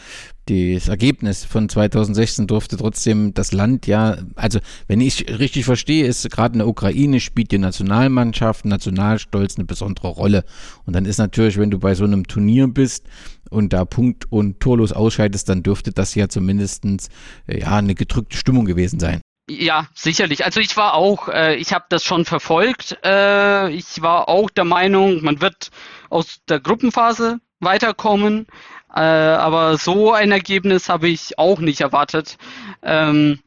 das 0.45 0.89
Ergebnis 0.89 1.45
von 1.45 1.69
2016 1.69 2.47
durfte 2.47 2.75
trotzdem 2.75 3.33
das 3.33 3.51
Land 3.51 3.87
ja, 3.87 4.17
also 4.35 4.59
wenn 4.87 4.99
ich 4.99 5.39
richtig 5.39 5.65
verstehe, 5.65 6.05
ist 6.05 6.29
gerade 6.29 6.53
in 6.53 6.59
der 6.59 6.67
Ukraine 6.67 7.19
spielt 7.19 7.51
die 7.51 7.57
Nationalmannschaft, 7.57 8.65
Nationalstolz 8.65 9.55
eine 9.55 9.65
besondere 9.65 10.09
Rolle. 10.09 10.43
Und 10.85 10.95
dann 10.95 11.05
ist 11.05 11.19
natürlich, 11.19 11.57
wenn 11.57 11.71
du 11.71 11.79
bei 11.79 11.95
so 11.95 12.03
einem 12.03 12.27
Turnier 12.27 12.67
bist 12.67 13.05
und 13.49 13.71
da 13.71 13.85
Punkt 13.85 14.31
und 14.31 14.59
torlos 14.59 14.91
ausscheidest, 14.91 15.47
dann 15.47 15.63
dürfte 15.63 15.91
das 15.91 16.15
ja 16.15 16.27
zumindest 16.27 16.85
äh, 16.85 17.59
ja, 17.59 17.77
eine 17.77 17.95
gedrückte 17.95 18.35
Stimmung 18.35 18.65
gewesen 18.65 18.99
sein. 18.99 19.21
Ja, 19.49 19.87
sicherlich. 19.93 20.45
Also 20.45 20.59
ich 20.59 20.77
war 20.77 20.93
auch, 20.93 21.27
äh, 21.27 21.55
ich 21.55 21.73
habe 21.73 21.85
das 21.89 22.03
schon 22.03 22.25
verfolgt. 22.25 22.97
Äh, 23.03 23.69
ich 23.71 24.01
war 24.01 24.29
auch 24.29 24.49
der 24.49 24.63
Meinung, 24.63 25.23
man 25.23 25.41
wird 25.41 25.71
aus 26.09 26.39
der 26.47 26.59
Gruppenphase 26.59 27.39
weiterkommen. 27.59 28.47
Äh, 28.93 28.99
aber 28.99 29.77
so 29.77 30.13
ein 30.13 30.31
Ergebnis 30.31 30.89
habe 30.89 31.09
ich 31.09 31.37
auch 31.37 31.59
nicht 31.59 31.81
erwartet. 31.81 32.37
Ähm, 32.81 33.39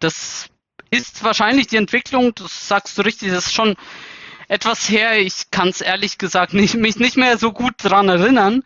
das 0.00 0.48
ist 0.90 1.24
wahrscheinlich 1.24 1.66
die 1.66 1.76
Entwicklung, 1.76 2.34
das 2.34 2.68
sagst 2.68 2.96
du 2.98 3.02
richtig, 3.02 3.30
das 3.30 3.46
ist 3.46 3.54
schon 3.54 3.74
etwas 4.48 4.88
her. 4.88 5.18
Ich 5.18 5.50
kann 5.50 5.68
es 5.68 5.80
ehrlich 5.80 6.18
gesagt 6.18 6.54
nicht, 6.54 6.74
mich 6.74 6.96
nicht 6.96 7.16
mehr 7.16 7.38
so 7.38 7.52
gut 7.52 7.74
daran 7.78 8.08
erinnern. 8.08 8.62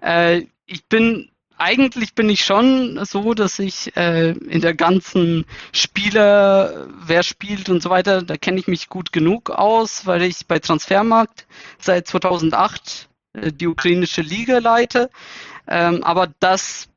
Äh, 0.00 0.46
ich 0.66 0.86
bin 0.86 1.29
eigentlich 1.60 2.14
bin 2.14 2.28
ich 2.28 2.44
schon 2.44 3.04
so, 3.04 3.34
dass 3.34 3.58
ich 3.58 3.96
äh, 3.96 4.30
in 4.30 4.60
der 4.60 4.74
ganzen 4.74 5.44
Spieler, 5.72 6.88
wer 7.04 7.22
spielt 7.22 7.68
und 7.68 7.82
so 7.82 7.90
weiter, 7.90 8.22
da 8.22 8.36
kenne 8.36 8.58
ich 8.58 8.66
mich 8.66 8.88
gut 8.88 9.12
genug 9.12 9.50
aus, 9.50 10.06
weil 10.06 10.22
ich 10.22 10.46
bei 10.46 10.58
Transfermarkt 10.58 11.46
seit 11.78 12.06
2008 12.06 13.08
äh, 13.34 13.52
die 13.52 13.66
ukrainische 13.66 14.22
Liga 14.22 14.58
leite. 14.58 15.10
Ähm, 15.68 16.02
aber 16.02 16.28
das 16.40 16.88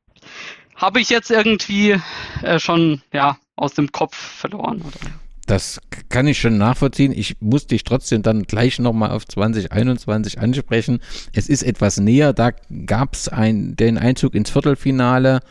habe 0.76 1.02
ich 1.02 1.10
jetzt 1.10 1.30
irgendwie 1.30 2.00
äh, 2.42 2.60
schon 2.60 3.02
ja 3.12 3.38
aus 3.56 3.74
dem 3.74 3.92
Kopf 3.92 4.16
verloren. 4.16 4.82
Oder? 4.82 5.12
Das 5.46 5.82
kann 6.08 6.28
ich 6.28 6.40
schon 6.40 6.58
nachvollziehen. 6.58 7.12
Ich 7.12 7.36
muss 7.42 7.68
dich 7.68 7.84
trotzdem 7.84 8.22
dann 8.22 8.44
gleich 8.44 8.80
nochmal 8.80 9.12
auf 9.12 9.28
2021 9.28 10.40
ansprechen. 10.40 11.00
Es 11.34 11.50
ist 11.50 11.64
etwas 11.64 12.00
näher. 12.00 12.32
Da 12.32 12.52
gab 12.86 13.14
es 13.14 13.28
ein, 13.28 13.76
den 13.76 13.98
Einzug 13.98 14.36
ins 14.36 14.50
Viertelfinale. 14.50 15.42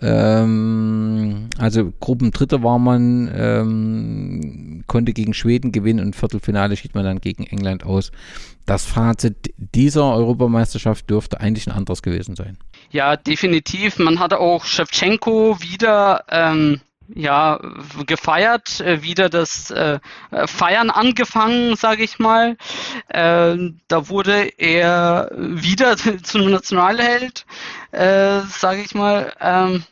Ähm, 0.00 1.50
also 1.58 1.92
Gruppendritter 2.00 2.62
war 2.62 2.78
man, 2.78 3.30
ähm, 3.34 4.84
konnte 4.86 5.12
gegen 5.12 5.34
Schweden 5.34 5.70
gewinnen 5.70 6.04
und 6.04 6.16
Viertelfinale 6.16 6.76
schied 6.76 6.94
man 6.94 7.04
dann 7.04 7.20
gegen 7.20 7.44
England 7.44 7.84
aus. 7.84 8.10
Das 8.64 8.86
Fazit 8.86 9.52
dieser 9.58 10.14
Europameisterschaft 10.14 11.10
dürfte 11.10 11.40
eigentlich 11.40 11.66
ein 11.66 11.72
anderes 11.72 12.00
gewesen 12.00 12.36
sein. 12.36 12.56
Ja, 12.90 13.16
definitiv. 13.16 13.98
Man 13.98 14.18
hatte 14.18 14.40
auch 14.40 14.64
Shevchenko 14.64 15.58
wieder. 15.60 16.24
Ähm 16.30 16.80
ja, 17.08 17.60
gefeiert, 18.06 18.80
äh, 18.80 19.02
wieder 19.02 19.28
das 19.28 19.70
äh, 19.70 20.00
Feiern 20.46 20.90
angefangen, 20.90 21.76
sage 21.76 22.02
ich 22.02 22.18
mal. 22.18 22.56
Äh, 23.08 23.56
da 23.88 24.08
wurde 24.08 24.52
er 24.58 25.30
wieder 25.34 25.96
zum 26.22 26.50
Nationalheld, 26.50 27.46
äh, 27.90 28.40
sage 28.48 28.82
ich 28.82 28.94
mal. 28.94 29.32
Ähm, 29.40 29.84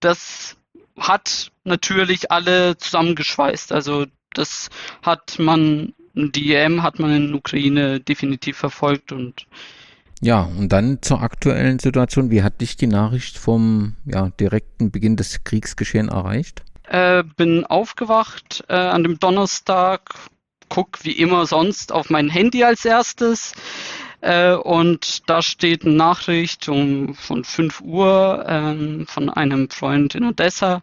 das 0.00 0.56
hat 0.98 1.50
natürlich 1.64 2.30
alle 2.30 2.76
zusammengeschweißt. 2.78 3.72
Also 3.72 4.06
das 4.32 4.70
hat 5.02 5.38
man, 5.38 5.94
die 6.14 6.54
EM 6.54 6.82
hat 6.82 6.98
man 6.98 7.14
in 7.14 7.34
Ukraine 7.34 8.00
definitiv 8.00 8.56
verfolgt 8.56 9.12
und 9.12 9.46
ja, 10.20 10.42
und 10.42 10.70
dann 10.70 11.02
zur 11.02 11.22
aktuellen 11.22 11.78
Situation. 11.78 12.30
Wie 12.30 12.42
hat 12.42 12.60
dich 12.60 12.76
die 12.76 12.86
Nachricht 12.86 13.38
vom 13.38 13.96
ja, 14.04 14.30
direkten 14.40 14.90
Beginn 14.90 15.16
des 15.16 15.44
Kriegsgeschehen 15.44 16.08
erreicht? 16.08 16.62
Äh, 16.88 17.24
bin 17.36 17.64
aufgewacht 17.64 18.64
äh, 18.68 18.74
an 18.74 19.02
dem 19.02 19.18
Donnerstag, 19.18 20.14
guck 20.68 21.04
wie 21.04 21.12
immer 21.12 21.46
sonst 21.46 21.92
auf 21.92 22.10
mein 22.10 22.28
Handy 22.28 22.64
als 22.64 22.84
erstes 22.84 23.54
äh, 24.20 24.54
und 24.54 25.28
da 25.28 25.42
steht 25.42 25.84
eine 25.84 25.94
Nachricht 25.94 26.68
um, 26.68 27.14
von 27.14 27.44
5 27.44 27.80
Uhr 27.82 28.44
ähm, 28.48 29.06
von 29.06 29.28
einem 29.30 29.70
Freund 29.70 30.14
in 30.14 30.24
Odessa. 30.24 30.82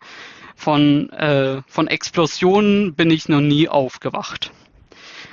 Von, 0.56 1.10
äh, 1.10 1.62
von 1.68 1.88
Explosionen 1.88 2.94
bin 2.94 3.12
ich 3.12 3.28
noch 3.28 3.42
nie 3.42 3.68
aufgewacht. 3.68 4.52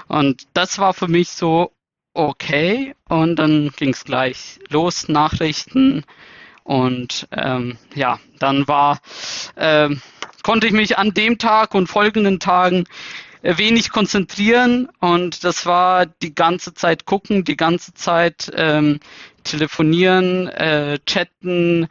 Und 0.08 0.48
das 0.54 0.78
war 0.78 0.92
für 0.92 1.06
mich 1.06 1.28
so, 1.28 1.70
okay. 2.14 2.94
Und 3.08 3.36
dann 3.36 3.70
ging 3.76 3.90
es 3.90 4.04
gleich 4.04 4.58
los, 4.68 5.08
Nachrichten. 5.08 6.04
Und 6.64 7.26
ähm, 7.32 7.78
ja, 7.94 8.20
dann 8.38 8.68
war, 8.68 9.00
äh, 9.56 9.88
konnte 10.42 10.66
ich 10.66 10.72
mich 10.72 10.98
an 10.98 11.12
dem 11.14 11.38
Tag 11.38 11.74
und 11.74 11.88
folgenden 11.88 12.38
Tagen 12.38 12.84
äh, 13.42 13.56
wenig 13.56 13.90
konzentrieren 13.90 14.88
und 15.00 15.44
das 15.44 15.64
war 15.64 16.06
die 16.06 16.34
ganze 16.34 16.74
Zeit 16.74 17.06
gucken, 17.06 17.44
die 17.44 17.56
ganze 17.56 17.94
Zeit 17.94 18.50
ähm, 18.54 19.00
telefonieren, 19.44 20.48
äh, 20.48 20.98
chatten. 21.06 21.88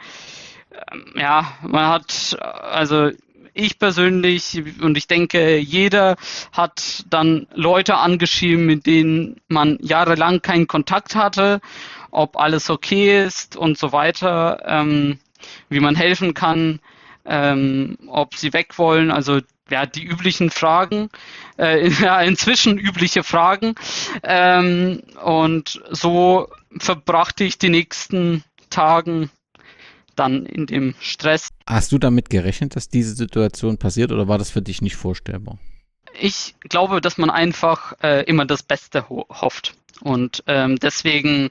Ähm, 0.91 1.05
ja, 1.15 1.57
man 1.63 1.87
hat 1.87 2.37
also 2.39 3.11
ich 3.53 3.79
persönlich 3.79 4.61
und 4.81 4.97
ich 4.97 5.07
denke, 5.07 5.57
jeder 5.57 6.15
hat 6.51 7.05
dann 7.09 7.47
Leute 7.53 7.97
angeschrieben, 7.97 8.65
mit 8.65 8.85
denen 8.85 9.41
man 9.47 9.77
jahrelang 9.81 10.41
keinen 10.41 10.67
Kontakt 10.67 11.15
hatte, 11.15 11.61
ob 12.11 12.37
alles 12.37 12.69
okay 12.69 13.23
ist 13.23 13.55
und 13.55 13.77
so 13.77 13.91
weiter, 13.91 14.63
ähm, 14.65 15.19
wie 15.69 15.79
man 15.79 15.95
helfen 15.95 16.33
kann, 16.33 16.79
ähm, 17.25 17.97
ob 18.07 18.35
sie 18.35 18.53
weg 18.53 18.77
wollen, 18.77 19.11
also 19.11 19.39
ja, 19.69 19.85
die 19.85 20.03
üblichen 20.03 20.49
Fragen, 20.49 21.09
äh, 21.57 21.87
ja, 22.01 22.21
inzwischen 22.21 22.77
übliche 22.77 23.23
Fragen. 23.23 23.75
Ähm, 24.23 25.03
und 25.23 25.81
so 25.91 26.49
verbrachte 26.77 27.43
ich 27.43 27.57
die 27.57 27.69
nächsten 27.69 28.43
Tagen 28.69 29.29
dann 30.19 30.45
in 30.45 30.65
dem 30.65 30.95
Stress. 30.99 31.49
Hast 31.65 31.91
du 31.91 31.97
damit 31.97 32.29
gerechnet, 32.29 32.75
dass 32.75 32.89
diese 32.89 33.15
Situation 33.15 33.77
passiert 33.77 34.11
oder 34.11 34.27
war 34.27 34.37
das 34.37 34.49
für 34.49 34.61
dich 34.61 34.81
nicht 34.81 34.95
vorstellbar? 34.95 35.57
Ich 36.19 36.55
glaube, 36.61 37.01
dass 37.01 37.17
man 37.17 37.29
einfach 37.29 37.93
äh, 38.01 38.23
immer 38.23 38.45
das 38.45 38.63
Beste 38.63 39.09
ho 39.09 39.25
hofft. 39.29 39.75
Und 40.01 40.43
ähm, 40.47 40.77
deswegen 40.77 41.49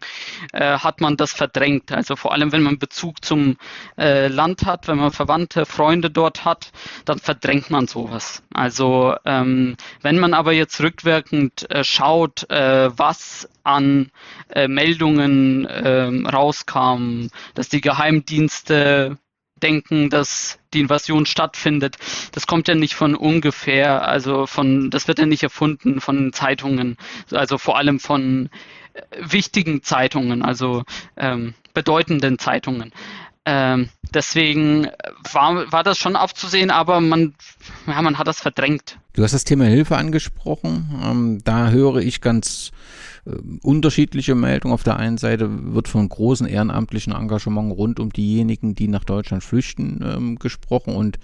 äh, 0.52 0.78
hat 0.78 1.00
man 1.00 1.16
das 1.16 1.32
verdrängt. 1.32 1.92
Also 1.92 2.16
vor 2.16 2.32
allem, 2.32 2.52
wenn 2.52 2.62
man 2.62 2.78
Bezug 2.78 3.24
zum 3.24 3.56
äh, 3.98 4.28
Land 4.28 4.64
hat, 4.64 4.88
wenn 4.88 4.98
man 4.98 5.12
Verwandte, 5.12 5.66
Freunde 5.66 6.10
dort 6.10 6.44
hat, 6.44 6.72
dann 7.04 7.18
verdrängt 7.18 7.70
man 7.70 7.86
sowas. 7.86 8.42
Also 8.52 9.14
ähm, 9.24 9.76
wenn 10.02 10.18
man 10.18 10.34
aber 10.34 10.52
jetzt 10.52 10.80
rückwirkend 10.80 11.70
äh, 11.70 11.84
schaut, 11.84 12.48
äh, 12.50 12.90
was 12.96 13.48
an 13.64 14.10
äh, 14.48 14.68
Meldungen 14.68 15.66
äh, 15.66 16.28
rauskam, 16.28 17.28
dass 17.54 17.68
die 17.68 17.80
Geheimdienste 17.80 19.18
denken, 19.62 20.10
dass 20.10 20.58
die 20.74 20.80
Invasion 20.80 21.26
stattfindet. 21.26 21.96
Das 22.32 22.46
kommt 22.46 22.68
ja 22.68 22.74
nicht 22.74 22.94
von 22.94 23.14
ungefähr, 23.14 24.06
also 24.06 24.46
von, 24.46 24.90
das 24.90 25.08
wird 25.08 25.18
ja 25.18 25.26
nicht 25.26 25.42
erfunden 25.42 26.00
von 26.00 26.32
Zeitungen, 26.32 26.96
also 27.30 27.58
vor 27.58 27.78
allem 27.78 28.00
von 28.00 28.50
äh, 28.94 29.00
wichtigen 29.20 29.82
Zeitungen, 29.82 30.42
also 30.42 30.84
ähm, 31.16 31.54
bedeutenden 31.74 32.38
Zeitungen. 32.38 32.92
Ähm, 33.44 33.88
deswegen 34.12 34.88
war, 35.32 35.72
war 35.72 35.82
das 35.82 35.96
schon 35.96 36.16
aufzusehen, 36.16 36.70
aber 36.70 37.00
man, 37.00 37.34
ja, 37.86 38.02
man 38.02 38.18
hat 38.18 38.26
das 38.26 38.40
verdrängt. 38.40 38.98
Du 39.14 39.22
hast 39.22 39.32
das 39.32 39.44
Thema 39.44 39.64
Hilfe 39.64 39.96
angesprochen. 39.96 41.00
Ähm, 41.02 41.40
da 41.44 41.70
höre 41.70 41.96
ich 41.96 42.20
ganz 42.20 42.72
unterschiedliche 43.62 44.34
Meldungen. 44.34 44.74
Auf 44.74 44.82
der 44.82 44.96
einen 44.96 45.18
Seite 45.18 45.74
wird 45.74 45.88
von 45.88 46.08
großen 46.08 46.46
ehrenamtlichen 46.46 47.12
Engagement 47.12 47.76
rund 47.76 48.00
um 48.00 48.10
diejenigen, 48.10 48.74
die 48.74 48.88
nach 48.88 49.04
Deutschland 49.04 49.42
flüchten, 49.42 50.04
ähm, 50.04 50.38
gesprochen. 50.38 50.94
Und 50.94 51.18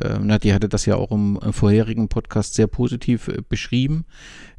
äh, 0.00 0.18
Nadja 0.18 0.54
hatte 0.54 0.68
das 0.68 0.86
ja 0.86 0.96
auch 0.96 1.10
im, 1.10 1.38
im 1.42 1.52
vorherigen 1.52 2.08
Podcast 2.08 2.54
sehr 2.54 2.66
positiv 2.66 3.28
äh, 3.28 3.42
beschrieben. 3.48 4.04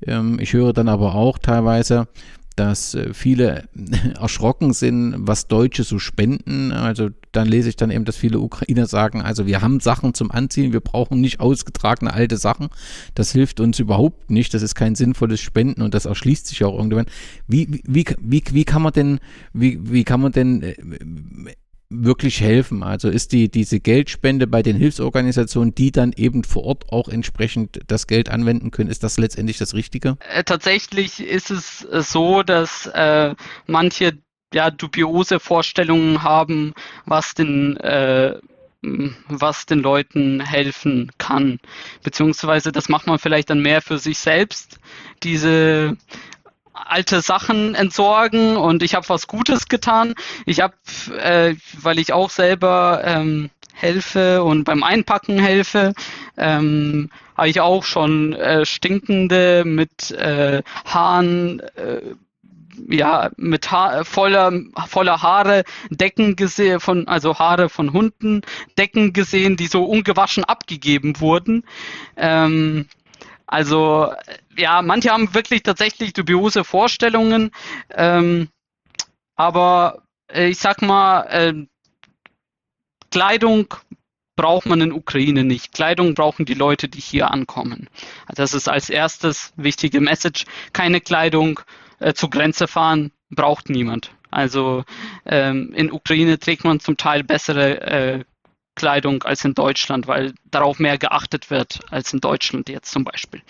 Ähm, 0.06 0.40
ich 0.40 0.54
höre 0.54 0.74
dann 0.74 0.90
aber 0.90 1.16
auch 1.16 1.38
teilweise, 1.38 2.08
dass 2.56 2.96
äh, 2.96 3.14
viele 3.14 3.68
erschrocken 4.20 4.74
sind, 4.74 5.16
was 5.18 5.48
Deutsche 5.48 5.84
so 5.84 6.00
spenden. 6.00 6.72
Also 6.72 7.10
dann 7.32 7.48
lese 7.48 7.70
ich 7.70 7.76
dann 7.76 7.92
eben, 7.92 8.06
dass 8.06 8.16
viele 8.16 8.40
Ukrainer 8.40 8.86
sagen, 8.86 9.22
also 9.22 9.48
wir 9.48 9.62
haben 9.62 9.80
Sachen 9.80 10.14
zum 10.14 10.32
Anziehen, 10.32 10.74
wir 10.74 10.80
brauchen 10.80 11.20
nicht 11.20 11.40
ausgetragene 11.40 12.14
alte 12.14 12.38
Sachen. 12.38 12.70
Das 13.16 13.32
hilft 13.32 13.60
uns 13.60 13.80
überhaupt 13.80 14.30
nicht. 14.30 14.54
Das 14.54 14.62
ist 14.62 14.76
kein 14.76 14.96
sinnvolles 14.96 15.42
Spenden 15.42 15.82
und 15.82 15.94
das 15.94 16.06
erschließt 16.06 16.48
sich 16.48 16.64
auch 16.64 16.78
irgendwann. 16.78 17.06
Wie, 17.48 17.82
wie, 17.86 18.06
wie, 18.20 18.44
wie 18.52 18.66
kann 18.66 18.82
man 18.82 18.94
denn, 18.94 19.20
wie, 19.54 19.80
wie 19.82 20.04
kann 20.04 20.22
man 20.22 20.32
denn 20.32 20.62
äh, 20.62 20.76
wirklich 21.94 22.42
helfen? 22.42 22.84
Also 22.84 23.10
ist 23.10 23.32
die, 23.32 23.50
diese 23.50 23.80
Geldspende 23.80 24.48
bei 24.48 24.62
den 24.62 24.76
Hilfsorganisationen, 24.76 25.76
die 25.76 25.92
dann 25.92 26.14
eben 26.14 26.44
vor 26.44 26.64
Ort 26.64 26.92
auch 26.92 27.08
entsprechend 27.08 27.80
das 27.88 28.08
Geld 28.08 28.30
anwenden 28.30 28.72
können, 28.72 28.90
ist 28.90 29.04
das 29.04 29.18
letztendlich 29.18 29.58
das 29.58 29.74
Richtige? 29.74 30.18
Äh, 30.34 30.44
tatsächlich 30.44 31.20
ist 31.20 31.52
es 31.52 31.86
äh, 31.86 32.02
so, 32.02 32.44
dass 32.44 32.88
äh, 32.88 33.36
manche 33.68 34.18
ja 34.54 34.70
dubiose 34.72 35.40
Vorstellungen 35.40 36.24
haben, 36.24 36.74
was 37.06 37.34
den 37.34 37.78
äh, 37.78 38.38
was 39.30 39.66
den 39.66 39.80
Leuten 39.80 40.42
helfen 40.42 41.10
kann. 41.18 41.60
Beziehungsweise 42.04 42.72
das 42.72 42.90
macht 42.90 43.08
man 43.08 43.18
vielleicht 43.18 43.50
dann 43.50 43.62
mehr 43.62 43.82
für 43.82 43.98
sich 43.98 44.20
selbst, 44.20 44.78
diese 45.24 45.96
alte 46.86 47.22
Sachen 47.22 47.76
entsorgen 47.76 48.58
und 48.58 48.84
ich 48.84 48.96
habe 48.96 49.10
was 49.10 49.28
Gutes 49.28 49.68
getan. 49.68 50.14
Ich 50.46 50.62
habe, 50.62 50.76
äh, 51.18 51.56
weil 51.82 52.00
ich 52.00 52.14
auch 52.14 52.30
selber 52.30 53.02
ähm, 53.04 53.50
helfe 53.74 54.44
und 54.44 54.64
beim 54.64 54.84
Einpacken 54.84 55.40
helfe, 55.40 55.94
ähm, 56.38 57.10
habe 57.36 57.50
ich 57.50 57.60
auch 57.62 57.84
schon 57.84 58.34
äh, 58.34 58.66
stinkende 58.66 59.64
mit 59.66 60.12
äh, 60.12 60.62
Haaren 60.86 61.60
äh, 61.76 62.02
ja, 62.90 63.30
mit 63.38 63.72
ha 63.72 64.04
voller, 64.04 64.52
voller 64.88 65.22
Haare 65.22 65.64
Decken 65.90 66.36
gesehen, 66.36 66.80
von, 66.80 67.08
also 67.08 67.38
Haare 67.38 67.70
von 67.70 67.94
Hunden, 67.94 68.42
Decken 68.78 69.14
gesehen, 69.14 69.58
die 69.58 69.68
so 69.68 69.84
ungewaschen 69.84 70.44
abgegeben 70.44 71.20
wurden. 71.20 71.66
Ähm, 72.18 72.88
also 73.54 74.12
ja, 74.58 74.82
manche 74.82 75.12
haben 75.12 75.36
wirklich 75.36 75.62
tatsächlich 75.62 76.14
dubiose 76.14 76.64
Vorstellungen, 76.64 77.52
ähm, 77.92 78.50
aber 79.36 80.02
äh, 80.28 80.48
ich 80.48 80.58
sag 80.58 80.82
mal, 80.82 81.22
äh, 81.26 81.54
Kleidung 83.12 83.76
braucht 84.36 84.66
man 84.66 84.82
in 84.82 84.92
Ukraine 84.92 85.44
nicht. 85.44 85.72
Kleidung 85.72 86.16
brauchen 86.16 86.46
die 86.46 86.56
Leute, 86.56 86.90
die 86.90 87.00
hier 87.00 87.30
ankommen. 87.30 87.92
Also 88.26 88.42
das 88.42 88.56
ist 88.56 88.68
als 88.68 88.90
erstes 88.90 89.54
wichtige 89.56 90.02
Message. 90.02 90.46
Keine 90.74 91.00
Kleidung 91.00 91.60
äh, 92.00 92.16
zur 92.16 92.32
Grenze 92.32 92.68
fahren 92.68 93.12
braucht 93.30 93.70
niemand. 93.70 94.16
Also 94.32 94.84
ähm, 95.28 95.72
in 95.76 95.92
Ukraine 95.92 96.40
trägt 96.40 96.64
man 96.64 96.80
zum 96.80 96.98
Teil 96.98 97.24
bessere 97.24 97.82
äh, 97.82 98.24
Kleidung 98.76 99.24
als 99.24 99.46
in 99.46 99.54
Deutschland, 99.54 100.08
weil 100.08 100.34
darauf 100.50 100.80
mehr 100.80 100.98
geachtet 100.98 101.50
wird 101.50 101.80
als 101.92 102.14
in 102.14 102.20
Deutschland 102.20 102.70
jetzt 102.70 102.92
zum 102.92 103.04
Beispiel. 103.04 103.42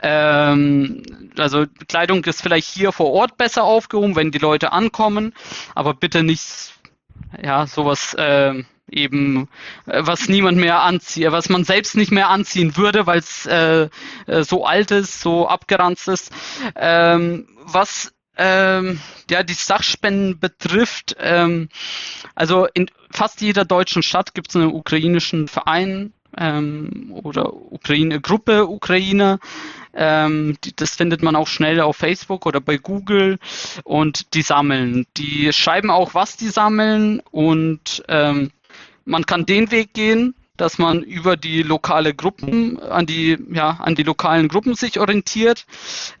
Ähm, 0.00 1.02
also 1.38 1.66
Kleidung 1.88 2.24
ist 2.24 2.42
vielleicht 2.42 2.68
hier 2.68 2.92
vor 2.92 3.10
Ort 3.12 3.36
besser 3.36 3.64
aufgehoben, 3.64 4.16
wenn 4.16 4.30
die 4.30 4.38
Leute 4.38 4.72
ankommen, 4.72 5.34
aber 5.74 5.94
bitte 5.94 6.22
nicht 6.22 6.74
ja 7.42 7.66
sowas 7.66 8.14
äh, 8.14 8.62
eben 8.90 9.48
was 9.86 10.28
niemand 10.28 10.58
mehr 10.58 10.80
anzieht, 10.80 11.30
was 11.30 11.48
man 11.48 11.64
selbst 11.64 11.96
nicht 11.96 12.10
mehr 12.10 12.28
anziehen 12.28 12.76
würde, 12.76 13.06
weil 13.06 13.20
es 13.20 13.46
äh, 13.46 13.88
äh, 14.26 14.42
so 14.42 14.64
alt 14.66 14.90
ist, 14.90 15.20
so 15.20 15.48
abgeranzt 15.48 16.08
ist. 16.08 16.32
Ähm, 16.74 17.46
was 17.62 18.12
ähm, 18.36 19.00
ja, 19.30 19.42
die 19.42 19.54
Sachspenden 19.54 20.38
betrifft, 20.38 21.16
ähm, 21.18 21.68
also 22.34 22.66
in 22.74 22.90
fast 23.10 23.40
jeder 23.40 23.64
deutschen 23.64 24.02
Stadt 24.02 24.34
gibt 24.34 24.50
es 24.50 24.56
einen 24.56 24.72
ukrainischen 24.72 25.48
Verein 25.48 26.12
ähm, 26.36 27.10
oder 27.12 27.52
Ukraine 27.54 28.20
Gruppe 28.20 28.68
Ukraine. 28.68 29.38
Ähm, 29.92 30.56
die, 30.64 30.74
das 30.74 30.94
findet 30.94 31.22
man 31.22 31.34
auch 31.34 31.48
schnell 31.48 31.80
auf 31.80 31.96
Facebook 31.96 32.46
oder 32.46 32.60
bei 32.60 32.78
Google 32.78 33.38
und 33.84 34.34
die 34.34 34.42
sammeln. 34.42 35.06
Die 35.16 35.52
schreiben 35.52 35.90
auch, 35.90 36.14
was 36.14 36.36
die 36.36 36.48
sammeln 36.48 37.20
und 37.30 38.04
ähm, 38.08 38.52
man 39.04 39.26
kann 39.26 39.46
den 39.46 39.70
Weg 39.72 39.92
gehen, 39.92 40.34
dass 40.56 40.78
man 40.78 41.02
über 41.02 41.36
die 41.36 41.62
lokale 41.62 42.14
Gruppen 42.14 42.78
an 42.78 43.06
die 43.06 43.38
ja 43.50 43.70
an 43.80 43.94
die 43.94 44.02
lokalen 44.02 44.48
Gruppen 44.48 44.74
sich 44.74 45.00
orientiert. 45.00 45.66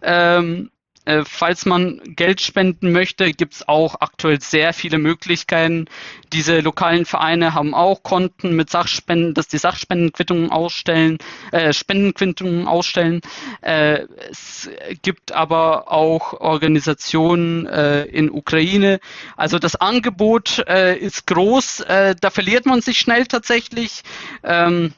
Ähm, 0.02 0.70
äh, 1.06 1.24
falls 1.24 1.64
man 1.64 2.00
Geld 2.04 2.40
spenden 2.40 2.92
möchte, 2.92 3.32
gibt 3.32 3.54
es 3.54 3.68
auch 3.68 3.96
aktuell 4.00 4.40
sehr 4.40 4.72
viele 4.74 4.98
Möglichkeiten. 4.98 5.86
Diese 6.32 6.60
lokalen 6.60 7.06
Vereine 7.06 7.54
haben 7.54 7.74
auch 7.74 8.02
Konten 8.02 8.54
mit 8.54 8.70
Sachspenden, 8.70 9.32
dass 9.34 9.48
die 9.48 9.58
Sachspendenquittungen 9.58 10.50
ausstellen, 10.50 11.18
äh, 11.52 11.72
Spendenquittungen 11.72 12.68
ausstellen. 12.68 13.22
Äh, 13.62 14.04
es 14.30 14.68
gibt 15.02 15.32
aber 15.32 15.90
auch 15.90 16.34
Organisationen 16.34 17.66
äh, 17.66 18.02
in 18.04 18.30
Ukraine. 18.30 19.00
Also 19.36 19.58
das 19.58 19.76
Angebot 19.76 20.62
äh, 20.68 20.96
ist 20.98 21.26
groß. 21.26 21.84
Da 21.88 22.30
verliert 22.30 22.66
man 22.66 22.82
sich 22.82 22.98
schnell 22.98 23.26
tatsächlich. 23.26 24.02
Ähm, 24.42 24.92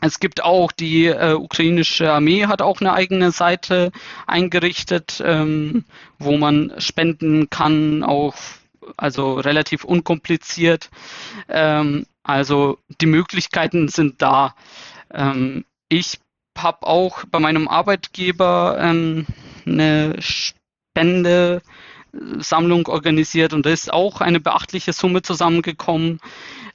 es 0.00 0.20
gibt 0.20 0.44
auch 0.44 0.72
die 0.72 1.06
äh, 1.06 1.34
ukrainische 1.34 2.12
Armee 2.12 2.46
hat 2.46 2.60
auch 2.60 2.80
eine 2.80 2.92
eigene 2.92 3.30
Seite 3.30 3.92
eingerichtet, 4.26 5.22
ähm, 5.24 5.84
wo 6.18 6.36
man 6.36 6.72
spenden 6.78 7.48
kann, 7.50 8.02
auch 8.02 8.34
also 8.96 9.34
relativ 9.34 9.84
unkompliziert. 9.84 10.90
Ähm, 11.48 12.06
also 12.22 12.78
die 13.00 13.06
Möglichkeiten 13.06 13.88
sind 13.88 14.22
da. 14.22 14.54
Ähm, 15.12 15.64
ich 15.88 16.18
habe 16.58 16.86
auch 16.86 17.24
bei 17.30 17.38
meinem 17.38 17.68
Arbeitgeber 17.68 18.78
ähm, 18.80 19.26
eine 19.66 20.16
Spendesammlung 20.20 22.88
organisiert 22.88 23.52
und 23.52 23.66
da 23.66 23.70
ist 23.70 23.92
auch 23.92 24.20
eine 24.20 24.40
beachtliche 24.40 24.92
Summe 24.92 25.22
zusammengekommen. 25.22 26.20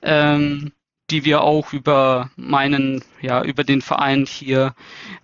Ähm, 0.01 0.71
die 1.11 1.25
wir 1.25 1.41
auch 1.41 1.73
über 1.73 2.31
meinen, 2.37 3.03
ja, 3.21 3.43
über 3.43 3.63
den 3.63 3.81
Verein 3.81 4.25
hier 4.25 4.73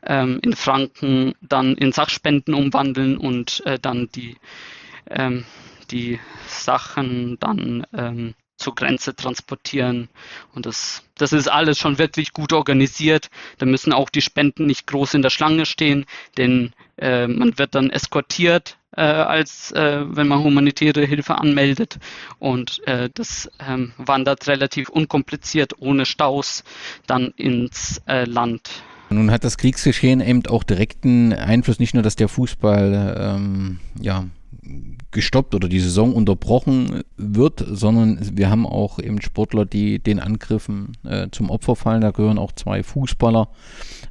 ähm, 0.05 0.39
in 0.43 0.53
Franken 0.53 1.33
dann 1.41 1.75
in 1.75 1.91
Sachspenden 1.91 2.53
umwandeln 2.53 3.17
und 3.17 3.65
äh, 3.65 3.79
dann 3.79 4.09
die, 4.13 4.35
ähm, 5.09 5.45
die 5.89 6.19
Sachen 6.47 7.39
dann 7.39 7.87
ähm, 7.93 8.35
zur 8.57 8.75
Grenze 8.75 9.15
transportieren. 9.15 10.09
Und 10.53 10.65
das, 10.65 11.03
das 11.15 11.31
ist 11.31 11.47
alles 11.47 11.77
schon 11.77 11.99
wirklich 11.99 12.33
gut 12.33 12.53
organisiert. 12.53 13.29
Da 13.59 13.65
müssen 13.65 13.93
auch 13.93 14.09
die 14.09 14.21
Spenden 14.21 14.65
nicht 14.65 14.87
groß 14.87 15.13
in 15.13 15.21
der 15.21 15.29
Schlange 15.29 15.65
stehen, 15.65 16.05
denn 16.37 16.73
äh, 16.97 17.27
man 17.27 17.57
wird 17.57 17.75
dann 17.75 17.91
eskortiert, 17.91 18.76
äh, 18.97 19.01
als 19.01 19.71
äh, 19.71 20.03
wenn 20.07 20.27
man 20.27 20.43
humanitäre 20.43 21.05
Hilfe 21.05 21.37
anmeldet. 21.37 21.99
Und 22.39 22.85
äh, 22.87 23.09
das 23.13 23.49
ähm, 23.65 23.93
wandert 23.97 24.47
relativ 24.47 24.89
unkompliziert, 24.89 25.73
ohne 25.79 26.05
Staus, 26.05 26.63
dann 27.05 27.33
ins 27.37 28.01
äh, 28.07 28.25
Land. 28.25 28.69
Nun 29.09 29.31
hat 29.31 29.45
das 29.45 29.57
Kriegsgeschehen 29.57 30.19
eben 30.19 30.45
auch 30.47 30.63
direkten 30.63 31.31
Einfluss, 31.31 31.79
nicht 31.79 31.93
nur, 31.93 32.03
dass 32.03 32.17
der 32.17 32.27
Fußball 32.27 33.37
ähm, 33.37 33.79
ja, 34.01 34.25
gestoppt 35.11 35.55
oder 35.55 35.69
die 35.69 35.79
Saison 35.79 36.13
unterbrochen 36.13 37.03
wird, 37.15 37.63
sondern 37.65 38.19
wir 38.37 38.49
haben 38.49 38.65
auch 38.65 38.99
eben 38.99 39.21
Sportler, 39.21 39.65
die 39.65 39.99
den 39.99 40.19
Angriffen 40.19 40.97
äh, 41.05 41.27
zum 41.31 41.49
Opfer 41.49 41.75
fallen. 41.75 42.01
Da 42.01 42.11
gehören 42.11 42.37
auch 42.37 42.51
zwei 42.51 42.83
Fußballer 42.83 43.47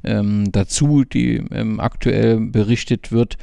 ähm, 0.03 0.51
dazu, 0.51 1.03
die 1.03 1.43
ähm, 1.51 1.79
aktuell 1.79 2.39
berichtet 2.39 3.11
wird. 3.11 3.37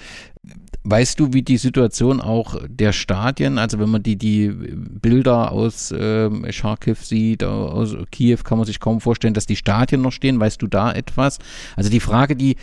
Weißt 0.87 1.19
du, 1.19 1.33
wie 1.33 1.41
die 1.41 1.57
Situation 1.57 2.21
auch 2.21 2.61
der 2.69 2.93
Stadien, 2.93 3.57
also 3.57 3.79
wenn 3.79 3.89
man 3.89 4.03
die, 4.03 4.17
die 4.17 4.51
Bilder 4.51 5.51
aus 5.51 5.91
äh, 5.91 6.53
Charkiw 6.53 6.97
sieht, 7.01 7.43
aus 7.43 7.97
Kiew, 8.11 8.37
kann 8.45 8.59
man 8.59 8.67
sich 8.67 8.81
kaum 8.81 9.01
vorstellen, 9.01 9.33
dass 9.33 9.47
die 9.47 9.57
Stadien 9.57 10.03
noch 10.03 10.13
stehen. 10.13 10.39
Weißt 10.39 10.61
du 10.61 10.67
da 10.67 10.93
etwas? 10.93 11.39
Also 11.75 11.89
die 11.89 12.01
Frage, 12.01 12.37
die 12.37 12.57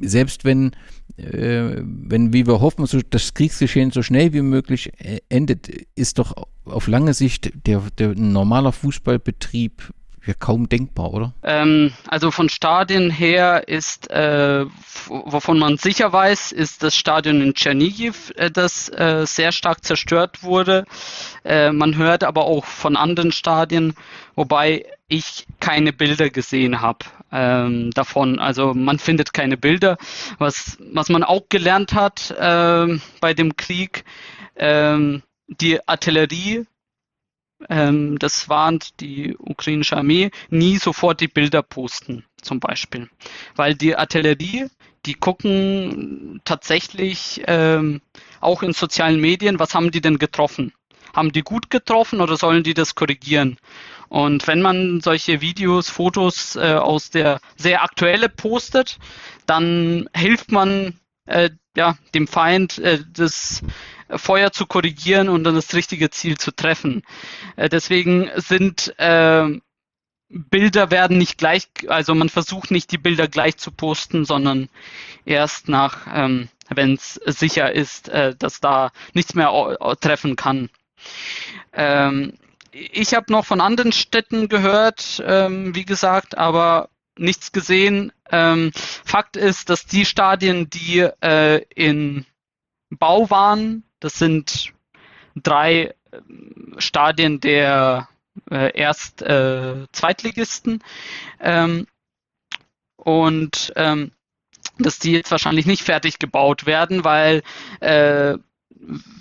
selbst 0.00 0.44
wenn, 0.44 0.70
äh, 1.16 1.82
wenn 1.82 2.32
wie 2.32 2.46
wir 2.46 2.60
hoffen, 2.60 2.86
so 2.86 3.00
das 3.10 3.34
Kriegsgeschehen 3.34 3.90
so 3.90 4.02
schnell 4.02 4.32
wie 4.32 4.42
möglich 4.42 4.92
äh, 4.98 5.18
endet, 5.28 5.68
ist 5.96 6.20
doch 6.20 6.34
auf 6.64 6.86
lange 6.86 7.12
Sicht 7.12 7.50
der, 7.66 7.82
der 7.98 8.14
normaler 8.14 8.70
Fußballbetrieb 8.70 9.92
ja 10.26 10.34
kaum 10.34 10.68
denkbar, 10.68 11.12
oder? 11.12 11.34
Ähm, 11.42 11.92
also 12.06 12.30
von 12.30 12.48
Stadien 12.48 13.10
her 13.10 13.68
ist, 13.68 14.10
äh, 14.10 14.66
wovon 15.06 15.58
man 15.58 15.76
sicher 15.76 16.12
weiß, 16.12 16.52
ist 16.52 16.82
das 16.82 16.96
Stadion 16.96 17.40
in 17.40 17.54
Tschernigiv, 17.54 18.32
äh, 18.36 18.50
das 18.50 18.88
äh, 18.88 19.24
sehr 19.26 19.52
stark 19.52 19.84
zerstört 19.84 20.42
wurde. 20.42 20.84
Äh, 21.44 21.72
man 21.72 21.96
hört 21.96 22.24
aber 22.24 22.44
auch 22.44 22.64
von 22.64 22.96
anderen 22.96 23.32
Stadien, 23.32 23.94
wobei 24.34 24.84
ich 25.08 25.46
keine 25.60 25.92
Bilder 25.92 26.30
gesehen 26.30 26.80
habe 26.80 27.06
ähm, 27.32 27.90
davon. 27.92 28.38
Also 28.38 28.74
man 28.74 28.98
findet 28.98 29.32
keine 29.32 29.56
Bilder. 29.56 29.96
Was, 30.38 30.76
was 30.92 31.08
man 31.08 31.24
auch 31.24 31.48
gelernt 31.48 31.94
hat 31.94 32.34
ähm, 32.38 33.00
bei 33.20 33.34
dem 33.34 33.56
Krieg, 33.56 34.04
ähm, 34.56 35.22
die 35.46 35.86
Artillerie 35.88 36.66
ähm, 37.68 38.18
das 38.18 38.48
warnt 38.48 39.00
die 39.00 39.36
ukrainische 39.38 39.96
Armee, 39.96 40.30
nie 40.48 40.78
sofort 40.78 41.20
die 41.20 41.28
Bilder 41.28 41.62
posten, 41.62 42.24
zum 42.40 42.60
Beispiel. 42.60 43.08
Weil 43.56 43.74
die 43.74 43.96
Artillerie, 43.96 44.66
die 45.06 45.14
gucken 45.14 46.40
tatsächlich 46.44 47.42
ähm, 47.46 48.00
auch 48.40 48.62
in 48.62 48.72
sozialen 48.72 49.20
Medien, 49.20 49.58
was 49.58 49.74
haben 49.74 49.90
die 49.90 50.00
denn 50.00 50.18
getroffen? 50.18 50.72
Haben 51.14 51.32
die 51.32 51.42
gut 51.42 51.70
getroffen 51.70 52.20
oder 52.20 52.36
sollen 52.36 52.62
die 52.62 52.74
das 52.74 52.94
korrigieren? 52.94 53.58
Und 54.08 54.46
wenn 54.46 54.62
man 54.62 55.00
solche 55.00 55.40
Videos, 55.40 55.90
Fotos 55.90 56.56
äh, 56.56 56.74
aus 56.74 57.10
der 57.10 57.40
sehr 57.56 57.82
aktuelle 57.82 58.28
postet, 58.28 58.98
dann 59.46 60.08
hilft 60.14 60.52
man 60.52 60.98
äh, 61.26 61.50
ja, 61.76 61.96
dem 62.14 62.26
Feind 62.26 62.78
äh, 62.78 63.00
das 63.12 63.62
Feuer 64.16 64.52
zu 64.52 64.66
korrigieren 64.66 65.28
und 65.28 65.44
dann 65.44 65.54
das 65.54 65.74
richtige 65.74 66.10
Ziel 66.10 66.38
zu 66.38 66.52
treffen. 66.52 67.02
Äh, 67.56 67.68
deswegen 67.68 68.30
sind 68.36 68.94
äh, 68.98 69.58
Bilder 70.30 70.90
werden 70.90 71.16
nicht 71.16 71.38
gleich, 71.38 71.68
also 71.88 72.14
man 72.14 72.28
versucht 72.28 72.70
nicht 72.70 72.92
die 72.92 72.98
Bilder 72.98 73.28
gleich 73.28 73.56
zu 73.56 73.70
posten, 73.70 74.26
sondern 74.26 74.68
erst 75.24 75.68
nach, 75.68 76.06
ähm, 76.12 76.48
wenn 76.68 76.94
es 76.94 77.14
sicher 77.14 77.72
ist, 77.72 78.10
äh, 78.10 78.34
dass 78.36 78.60
da 78.60 78.92
nichts 79.14 79.34
mehr 79.34 79.50
treffen 80.00 80.36
kann. 80.36 80.68
Ähm, 81.72 82.34
ich 82.72 83.14
habe 83.14 83.32
noch 83.32 83.46
von 83.46 83.62
anderen 83.62 83.92
Städten 83.92 84.48
gehört, 84.48 85.22
ähm, 85.24 85.74
wie 85.74 85.86
gesagt, 85.86 86.36
aber 86.36 86.90
nichts 87.16 87.52
gesehen. 87.52 88.12
Ähm, 88.30 88.70
Fakt 88.74 89.36
ist, 89.36 89.70
dass 89.70 89.86
die 89.86 90.04
Stadien, 90.04 90.68
die 90.68 91.08
äh, 91.22 91.62
in 91.74 92.26
Bau 92.90 93.30
waren, 93.30 93.84
das 94.00 94.18
sind 94.18 94.72
drei 95.34 95.94
ähm, 96.12 96.74
Stadien 96.78 97.40
der 97.40 98.08
äh, 98.50 98.76
Erst-, 98.76 99.22
äh, 99.22 99.86
Zweitligisten. 99.92 100.82
Ähm, 101.40 101.86
und 102.96 103.72
ähm, 103.76 104.12
dass 104.78 104.98
die 104.98 105.12
jetzt 105.12 105.30
wahrscheinlich 105.30 105.66
nicht 105.66 105.82
fertig 105.82 106.18
gebaut 106.18 106.66
werden, 106.66 107.04
weil 107.04 107.42
äh, 107.80 108.36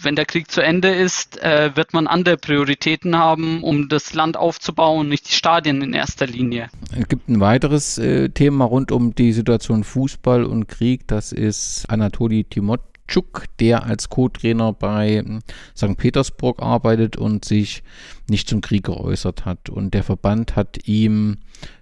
wenn 0.01 0.15
der 0.15 0.25
Krieg 0.25 0.51
zu 0.51 0.61
Ende 0.61 0.89
ist, 0.89 1.41
äh, 1.41 1.75
wird 1.75 1.93
man 1.93 2.07
andere 2.07 2.37
Prioritäten 2.37 3.17
haben, 3.17 3.63
um 3.63 3.89
das 3.89 4.13
Land 4.13 4.37
aufzubauen, 4.37 5.09
nicht 5.09 5.27
die 5.27 5.33
Stadien 5.33 5.81
in 5.81 5.93
erster 5.93 6.27
Linie. 6.27 6.69
Es 6.95 7.07
gibt 7.07 7.27
ein 7.27 7.39
weiteres 7.39 7.97
äh, 7.97 8.29
Thema 8.29 8.65
rund 8.65 8.91
um 8.91 9.15
die 9.15 9.33
Situation 9.33 9.83
Fußball 9.83 10.43
und 10.43 10.67
Krieg, 10.67 11.07
das 11.07 11.31
ist 11.31 11.85
Anatoli 11.89 12.43
Timot 12.43 12.81
Tschuk, 13.07 13.45
der 13.59 13.83
als 13.83 14.09
Co-Trainer 14.09 14.73
bei 14.73 15.19
hm, 15.19 15.39
St. 15.75 15.97
Petersburg 15.97 16.61
arbeitet 16.61 17.17
und 17.17 17.45
sich 17.45 17.83
nicht 18.29 18.49
zum 18.49 18.61
Krieg 18.61 18.85
geäußert 18.85 19.45
hat. 19.45 19.69
Und 19.69 19.93
der 19.93 20.03
Verband 20.03 20.55
hat 20.55 20.87
ihm 20.87 21.37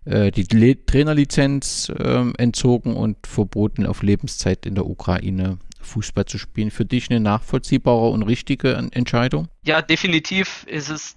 äh, 0.05 0.31
die 0.31 0.47
Le 0.55 0.85
Trainerlizenz 0.85 1.91
äh, 1.97 2.31
entzogen 2.37 2.95
und 2.95 3.27
verboten, 3.27 3.85
auf 3.85 4.03
Lebenszeit 4.03 4.65
in 4.65 4.75
der 4.75 4.85
Ukraine 4.85 5.57
Fußball 5.81 6.25
zu 6.25 6.37
spielen. 6.37 6.71
Für 6.71 6.85
dich 6.85 7.09
eine 7.09 7.19
nachvollziehbare 7.19 8.09
und 8.09 8.23
richtige 8.23 8.73
Entscheidung? 8.73 9.47
Ja, 9.63 9.81
definitiv 9.81 10.65
ist 10.67 10.89
es 10.89 11.15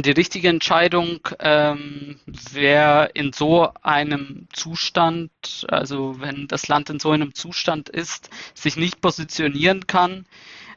die 0.00 0.12
richtige 0.12 0.48
Entscheidung, 0.48 1.20
ähm, 1.40 2.20
wer 2.26 3.10
in 3.14 3.32
so 3.32 3.72
einem 3.82 4.46
Zustand, 4.52 5.30
also 5.68 6.20
wenn 6.20 6.46
das 6.46 6.68
Land 6.68 6.90
in 6.90 7.00
so 7.00 7.10
einem 7.10 7.34
Zustand 7.34 7.88
ist, 7.88 8.30
sich 8.54 8.76
nicht 8.76 9.00
positionieren 9.00 9.86
kann, 9.86 10.26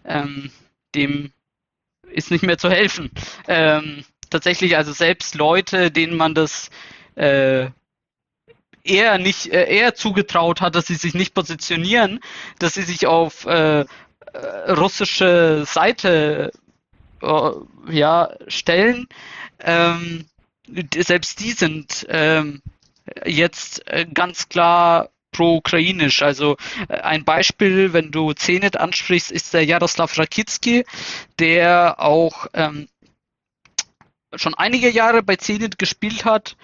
ähm, 0.05 0.51
dem 0.95 1.31
ist 2.11 2.31
nicht 2.31 2.43
mehr 2.43 2.57
zu 2.57 2.69
helfen. 2.69 3.11
Ähm, 3.47 4.03
tatsächlich, 4.29 4.75
also 4.75 4.91
selbst 4.91 5.35
Leute, 5.35 5.91
denen 5.91 6.17
man 6.17 6.33
das 6.33 6.69
äh, 7.15 7.69
eher 8.83 9.17
nicht 9.17 9.47
äh, 9.47 9.65
eher 9.65 9.95
zugetraut 9.95 10.61
hat, 10.61 10.75
dass 10.75 10.87
sie 10.87 10.95
sich 10.95 11.13
nicht 11.13 11.33
positionieren, 11.33 12.19
dass 12.59 12.73
sie 12.73 12.83
sich 12.83 13.07
auf 13.07 13.45
äh, 13.45 13.81
äh 13.81 13.85
russische 14.71 15.63
Seite 15.65 16.51
ja, 17.21 18.33
stellen, 18.47 19.07
ähm, 19.59 20.25
selbst 20.95 21.39
die 21.39 21.51
sind 21.51 22.05
ähm, 22.09 22.61
jetzt 23.25 23.87
äh, 23.87 24.05
ganz 24.11 24.49
klar 24.49 25.09
pro-ukrainisch. 25.31 26.21
Also 26.21 26.57
äh, 26.87 26.99
ein 27.01 27.23
Beispiel, 27.23 27.93
wenn 27.93 28.11
du 28.11 28.33
Zenit 28.33 28.77
ansprichst, 28.77 29.31
ist 29.31 29.53
der 29.53 29.65
Jaroslav 29.65 30.17
Rakitski, 30.17 30.85
der 31.39 31.99
auch 31.99 32.47
ähm, 32.53 32.87
schon 34.35 34.53
einige 34.53 34.89
Jahre 34.89 35.23
bei 35.23 35.35
Zenit 35.35 35.77
gespielt 35.77 36.25
hat, 36.25 36.55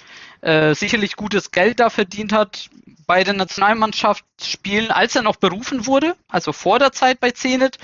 äh, 0.42 0.74
sicherlich 0.74 1.16
gutes 1.16 1.52
Geld 1.52 1.80
da 1.80 1.90
verdient 1.90 2.32
hat, 2.32 2.70
bei 3.06 3.24
der 3.24 3.34
Nationalmannschaft 3.34 4.26
spielen, 4.42 4.92
als 4.92 5.16
er 5.16 5.22
noch 5.22 5.38
berufen 5.38 5.86
wurde, 5.86 6.16
also 6.28 6.52
vor 6.52 6.78
der 6.78 6.92
Zeit 6.92 7.20
bei 7.20 7.32
Zenit, 7.32 7.78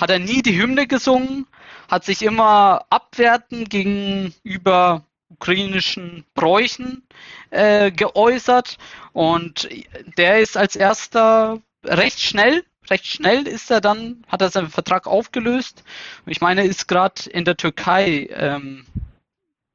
hat 0.00 0.10
er 0.10 0.20
nie 0.20 0.40
die 0.40 0.56
Hymne 0.56 0.86
gesungen, 0.86 1.46
hat 1.88 2.04
sich 2.04 2.22
immer 2.22 2.84
abwertend 2.90 3.70
gegenüber 3.70 5.04
ukrainischen 5.30 6.24
Bräuchen 6.34 7.02
äh, 7.50 7.90
geäußert 7.90 8.78
und 9.12 9.68
der 10.16 10.40
ist 10.40 10.56
als 10.56 10.76
erster 10.76 11.60
recht 11.84 12.20
schnell, 12.20 12.64
recht 12.88 13.06
schnell 13.06 13.46
ist 13.46 13.70
er 13.70 13.80
dann, 13.80 14.24
hat 14.28 14.42
er 14.42 14.50
seinen 14.50 14.70
Vertrag 14.70 15.06
aufgelöst. 15.06 15.84
Ich 16.26 16.40
meine, 16.40 16.64
ist 16.64 16.88
gerade 16.88 17.28
in 17.30 17.44
der 17.44 17.56
Türkei 17.56 18.28
ähm, 18.32 18.86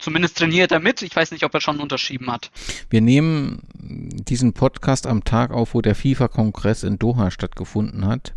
Zumindest 0.04 0.38
trainiert 0.38 0.74
er 0.74 0.82
mit. 0.82 1.02
Ich 1.02 1.16
weiß 1.16 1.32
nicht, 1.32 1.46
ob 1.46 1.54
er 1.54 1.62
schon 1.62 1.80
unterschrieben 1.80 2.30
hat. 2.30 2.52
Wir 2.90 3.00
nehmen 3.00 3.62
diesen 3.72 4.52
Podcast 4.52 5.08
am 5.08 5.24
Tag 5.24 5.52
auf, 5.52 5.74
wo 5.74 5.82
der 5.82 5.96
FIFA-Kongress 5.96 6.84
in 6.84 7.00
Doha 7.00 7.32
stattgefunden 7.32 8.06
hat 8.06 8.34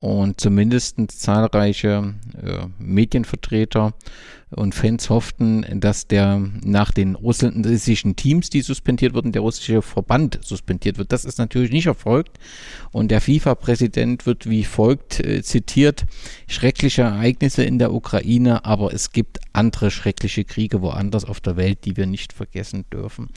und 0.00 0.40
zumindest 0.40 0.96
zahlreiche 1.08 2.14
äh, 2.42 2.66
Medienvertreter 2.78 3.92
und 4.50 4.74
Fans 4.74 5.10
hofften, 5.10 5.64
dass 5.78 6.08
der 6.08 6.42
nach 6.64 6.90
den 6.90 7.14
russischen 7.14 8.16
Teams, 8.16 8.48
die 8.50 8.62
suspendiert 8.62 9.14
wurden, 9.14 9.30
der 9.30 9.42
russische 9.42 9.82
Verband 9.82 10.40
suspendiert 10.42 10.96
wird. 10.98 11.12
Das 11.12 11.26
ist 11.26 11.38
natürlich 11.38 11.70
nicht 11.70 11.86
erfolgt. 11.86 12.38
Und 12.90 13.10
der 13.10 13.20
FIFA-Präsident 13.20 14.26
wird 14.26 14.48
wie 14.48 14.64
folgt 14.64 15.20
äh, 15.20 15.42
zitiert, 15.42 16.06
schreckliche 16.48 17.02
Ereignisse 17.02 17.62
in 17.62 17.78
der 17.78 17.92
Ukraine, 17.92 18.64
aber 18.64 18.92
es 18.94 19.12
gibt 19.12 19.38
andere 19.52 19.90
schreckliche 19.90 20.44
Kriege 20.44 20.80
woanders 20.80 21.26
auf 21.26 21.40
der 21.40 21.56
Welt, 21.56 21.84
die 21.84 21.98
wir 21.98 22.06
nicht 22.06 22.32
vergessen 22.32 22.86
dürfen. 22.90 23.28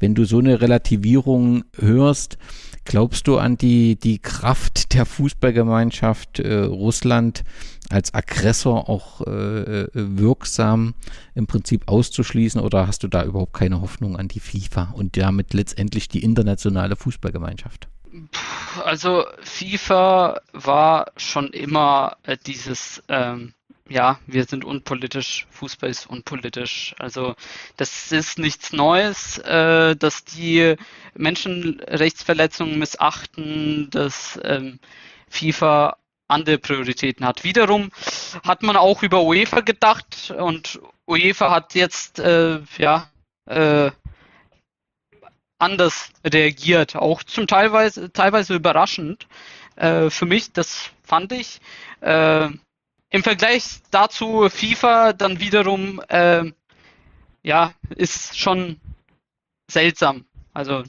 Wenn 0.00 0.14
du 0.14 0.24
so 0.24 0.38
eine 0.38 0.62
Relativierung 0.62 1.64
hörst, 1.76 2.38
Glaubst 2.86 3.26
du 3.26 3.36
an 3.38 3.58
die, 3.58 3.96
die 3.96 4.20
Kraft 4.20 4.94
der 4.94 5.06
Fußballgemeinschaft 5.06 6.38
äh, 6.38 6.62
Russland 6.62 7.42
als 7.90 8.14
Aggressor 8.14 8.88
auch 8.88 9.22
äh, 9.26 9.30
äh, 9.30 9.88
wirksam 9.92 10.94
im 11.34 11.48
Prinzip 11.48 11.88
auszuschließen 11.88 12.60
oder 12.60 12.86
hast 12.86 13.02
du 13.02 13.08
da 13.08 13.24
überhaupt 13.24 13.54
keine 13.54 13.80
Hoffnung 13.80 14.16
an 14.16 14.28
die 14.28 14.38
FIFA 14.38 14.92
und 14.94 15.16
damit 15.16 15.52
letztendlich 15.52 16.06
die 16.08 16.22
internationale 16.22 16.94
Fußballgemeinschaft? 16.94 17.88
Also 18.84 19.24
FIFA 19.40 20.40
war 20.52 21.10
schon 21.16 21.48
immer 21.48 22.16
äh, 22.22 22.36
dieses 22.46 23.02
ähm, 23.08 23.52
ja, 23.88 24.18
wir 24.26 24.44
sind 24.44 24.64
unpolitisch, 24.64 25.46
Fußball 25.50 25.90
ist 25.90 26.06
unpolitisch. 26.06 26.94
Also 26.98 27.34
das 27.76 28.12
ist 28.12 28.38
nichts 28.38 28.72
Neues, 28.72 29.38
äh, 29.38 29.94
dass 29.96 30.24
die 30.24 30.76
Menschenrechtsverletzungen 31.14 32.78
missachten, 32.78 33.88
dass 33.90 34.38
ähm, 34.42 34.78
FIFA 35.28 35.96
andere 36.28 36.58
Prioritäten 36.58 37.24
hat. 37.24 37.44
Wiederum 37.44 37.90
hat 38.44 38.62
man 38.62 38.76
auch 38.76 39.02
über 39.02 39.22
UEFA 39.22 39.60
gedacht 39.60 40.34
und 40.36 40.80
UEFA 41.06 41.50
hat 41.52 41.74
jetzt 41.74 42.18
äh, 42.18 42.60
ja 42.78 43.08
äh, 43.46 43.90
anders 45.58 46.10
reagiert, 46.24 46.96
auch 46.96 47.22
zum 47.22 47.46
teilweise 47.46 48.12
teilweise 48.12 48.54
überraschend. 48.54 49.26
Äh, 49.76 50.10
für 50.10 50.26
mich, 50.26 50.52
das 50.52 50.90
fand 51.04 51.32
ich. 51.32 51.60
Im 53.10 53.22
Vergleich 53.22 53.80
dazu 53.90 54.48
FIFA 54.48 55.12
dann 55.12 55.40
wiederum, 55.40 56.00
äh, 56.08 56.44
ja, 57.42 57.72
ist 57.94 58.38
schon 58.38 58.80
seltsam. 59.70 60.24
Also 60.52 60.82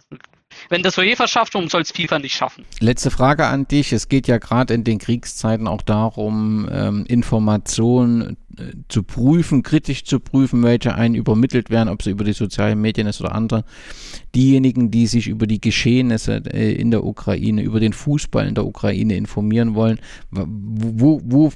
wenn 0.70 0.84
das 0.84 0.98
UEFA 0.98 1.28
schafft, 1.28 1.54
warum 1.54 1.70
soll 1.70 1.82
es 1.82 1.92
FIFA 1.92 2.20
nicht 2.20 2.36
schaffen? 2.36 2.66
Letzte 2.80 3.12
Frage 3.12 3.46
an 3.46 3.68
dich. 3.68 3.94
Es 3.94 4.10
geht 4.10 4.28
ja 4.28 4.38
gerade 4.38 4.74
in 4.74 4.84
den 4.84 4.98
Kriegszeiten 4.98 5.68
auch 5.68 5.82
darum, 5.82 6.68
ähm, 6.72 7.06
Informationen 7.06 8.38
zu 8.88 9.04
prüfen, 9.04 9.64
kritisch 9.64 10.04
zu 10.04 10.20
prüfen, 10.20 10.64
welche 10.64 10.96
einen 10.96 11.16
übermittelt 11.16 11.70
werden, 11.70 11.90
ob 11.90 12.04
sie 12.04 12.12
über 12.12 12.24
die 12.24 12.34
sozialen 12.34 12.80
Medien 12.82 13.08
ist 13.08 13.22
oder 13.22 13.36
andere. 13.36 13.64
Diejenigen, 14.36 14.92
die 14.92 15.08
sich 15.08 15.28
über 15.28 15.48
die 15.48 15.62
Geschehnisse 15.62 16.42
äh, 16.54 16.74
in 16.74 16.92
der 16.92 17.04
Ukraine, 17.04 17.62
über 17.62 17.80
den 17.80 17.94
Fußball 17.94 18.48
in 18.48 18.56
der 18.56 18.66
Ukraine 18.66 19.16
informieren 19.16 19.76
wollen, 19.76 20.00
wo, 20.32 21.22
wo 21.24 21.52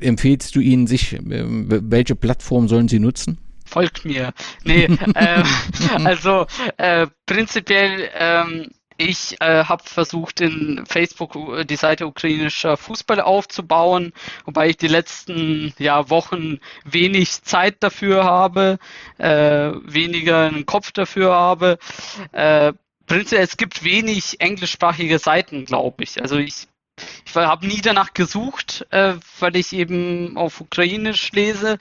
empfehlst 0.00 0.54
du 0.54 0.60
ihnen 0.60 0.86
sich, 0.86 1.14
äh, 1.14 1.20
welche 1.22 2.16
Plattform 2.16 2.68
sollen 2.68 2.88
sie 2.88 2.98
nutzen? 2.98 3.38
folgt 3.66 4.04
mir. 4.04 4.32
Nee, 4.62 4.84
äh, 5.14 5.42
also 6.04 6.46
äh, 6.76 7.06
prinzipiell, 7.26 8.08
ähm, 8.16 8.70
ich 8.96 9.40
äh, 9.40 9.64
habe 9.64 9.82
versucht, 9.84 10.40
in 10.40 10.84
Facebook 10.86 11.36
äh, 11.36 11.64
die 11.64 11.76
Seite 11.76 12.06
ukrainischer 12.06 12.76
Fußball 12.76 13.20
aufzubauen, 13.20 14.12
wobei 14.44 14.70
ich 14.70 14.76
die 14.76 14.88
letzten 14.88 15.74
ja, 15.78 16.10
Wochen 16.10 16.60
wenig 16.84 17.42
Zeit 17.42 17.76
dafür 17.80 18.24
habe, 18.24 18.78
äh, 19.18 19.72
weniger 19.84 20.46
einen 20.46 20.66
Kopf 20.66 20.92
dafür 20.92 21.34
habe. 21.34 21.78
Äh, 22.32 22.72
prinzipiell, 23.06 23.44
es 23.44 23.56
gibt 23.56 23.84
wenig 23.84 24.40
englischsprachige 24.40 25.18
Seiten, 25.18 25.64
glaube 25.64 26.04
ich. 26.04 26.20
Also 26.22 26.36
ich 26.36 26.68
ich 27.26 27.34
habe 27.34 27.66
nie 27.66 27.80
danach 27.80 28.14
gesucht, 28.14 28.86
äh, 28.90 29.14
weil 29.40 29.56
ich 29.56 29.72
eben 29.72 30.36
auf 30.36 30.60
Ukrainisch 30.60 31.32
lese 31.32 31.78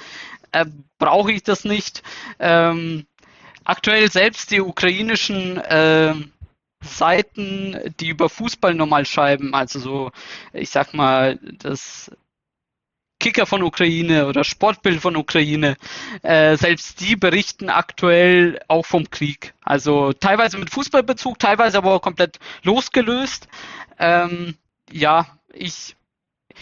äh, 0.54 0.66
brauche 0.98 1.32
ich 1.34 1.44
das 1.44 1.66
nicht. 1.66 2.04
Ähm, 2.40 3.06
aktuell 3.66 4.10
selbst 4.10 4.52
die 4.52 4.62
ukrainischen 4.62 5.58
äh, 5.58 6.14
Seiten, 6.84 7.78
die 8.00 8.10
über 8.10 8.30
Fußball 8.30 8.74
normal 8.74 9.06
schreiben, 9.06 9.54
also 9.54 9.80
so, 9.80 10.12
ich 10.54 10.70
sag 10.70 10.94
mal, 10.94 11.40
das 11.60 12.12
Kicker 13.20 13.46
von 13.46 13.64
Ukraine 13.64 14.28
oder 14.28 14.44
Sportbild 14.44 15.00
von 15.00 15.16
Ukraine, 15.16 15.78
äh, 16.24 16.58
selbst 16.58 17.00
die 17.00 17.16
berichten 17.16 17.70
aktuell 17.70 18.60
auch 18.68 18.86
vom 18.86 19.10
Krieg. 19.10 19.54
Also 19.64 20.12
teilweise 20.12 20.58
mit 20.58 20.70
Fußballbezug, 20.72 21.40
teilweise 21.40 21.78
aber 21.78 21.94
auch 21.94 22.02
komplett 22.02 22.40
losgelöst. 22.64 23.48
Ähm, 23.98 24.58
ja, 24.92 25.38
ich 25.54 25.96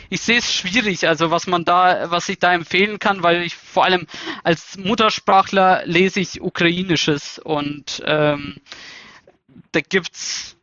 ich 0.09 0.21
sehe 0.21 0.37
es 0.37 0.53
schwierig, 0.53 1.07
also 1.07 1.31
was 1.31 1.47
man 1.47 1.65
da, 1.65 2.11
was 2.11 2.29
ich 2.29 2.39
da 2.39 2.53
empfehlen 2.53 2.99
kann, 2.99 3.23
weil 3.23 3.41
ich 3.43 3.55
vor 3.55 3.85
allem 3.85 4.07
als 4.43 4.77
Muttersprachler 4.77 5.83
lese 5.85 6.19
ich 6.19 6.41
Ukrainisches 6.41 7.39
und 7.39 8.01
ähm, 8.05 8.57
da 9.71 9.81
gibt's 9.81 10.57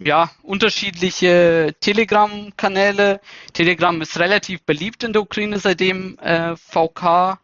ja, 0.00 0.30
unterschiedliche 0.42 1.74
Telegram-Kanäle. 1.80 3.20
Telegram 3.52 4.00
ist 4.00 4.18
relativ 4.18 4.62
beliebt 4.62 5.04
in 5.04 5.12
der 5.12 5.22
Ukraine, 5.22 5.58
seitdem 5.58 6.18
äh, 6.18 6.56
VK, 6.56 7.38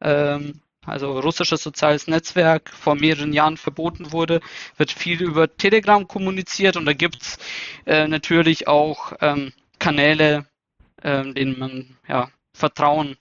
ähm, 0.00 0.60
also 0.84 1.20
russisches 1.20 1.62
soziales 1.62 2.08
Netzwerk, 2.08 2.70
vor 2.70 2.94
mehreren 2.94 3.32
Jahren 3.32 3.56
verboten 3.56 4.10
wurde, 4.10 4.40
wird 4.78 4.90
viel 4.90 5.22
über 5.22 5.54
Telegram 5.54 6.08
kommuniziert 6.08 6.76
und 6.76 6.86
da 6.86 6.92
gibt's 6.92 7.38
äh, 7.86 8.08
natürlich 8.08 8.66
auch 8.66 9.12
ähm, 9.20 9.52
Kanäle, 9.78 10.46
äh, 11.02 11.30
denen 11.32 11.58
man 11.58 11.96
ja, 12.08 12.30
vertrauen 12.56 13.16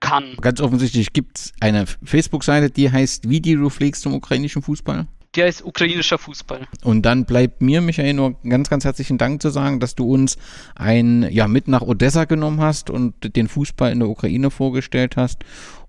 kann. 0.00 0.36
Ganz 0.40 0.60
offensichtlich 0.60 1.12
gibt 1.12 1.38
es 1.38 1.52
eine 1.60 1.86
Facebook-Seite, 1.86 2.70
die 2.70 2.90
heißt 2.90 3.28
Wie 3.28 3.40
die 3.40 3.54
Reflex 3.54 4.00
zum 4.00 4.14
ukrainischen 4.14 4.62
Fußball 4.62 5.06
der 5.36 5.46
ist 5.48 5.64
ukrainischer 5.64 6.18
Fußball. 6.18 6.66
Und 6.82 7.02
dann 7.02 7.24
bleibt 7.24 7.60
mir, 7.60 7.80
Michael, 7.80 8.14
nur 8.14 8.36
ganz, 8.48 8.70
ganz 8.70 8.84
herzlichen 8.84 9.18
Dank 9.18 9.42
zu 9.42 9.50
sagen, 9.50 9.80
dass 9.80 9.94
du 9.94 10.12
uns 10.12 10.36
ein, 10.74 11.26
ja, 11.30 11.48
mit 11.48 11.68
nach 11.68 11.82
Odessa 11.82 12.24
genommen 12.24 12.60
hast 12.60 12.90
und 12.90 13.36
den 13.36 13.48
Fußball 13.48 13.92
in 13.92 14.00
der 14.00 14.08
Ukraine 14.08 14.50
vorgestellt 14.50 15.16
hast 15.16 15.44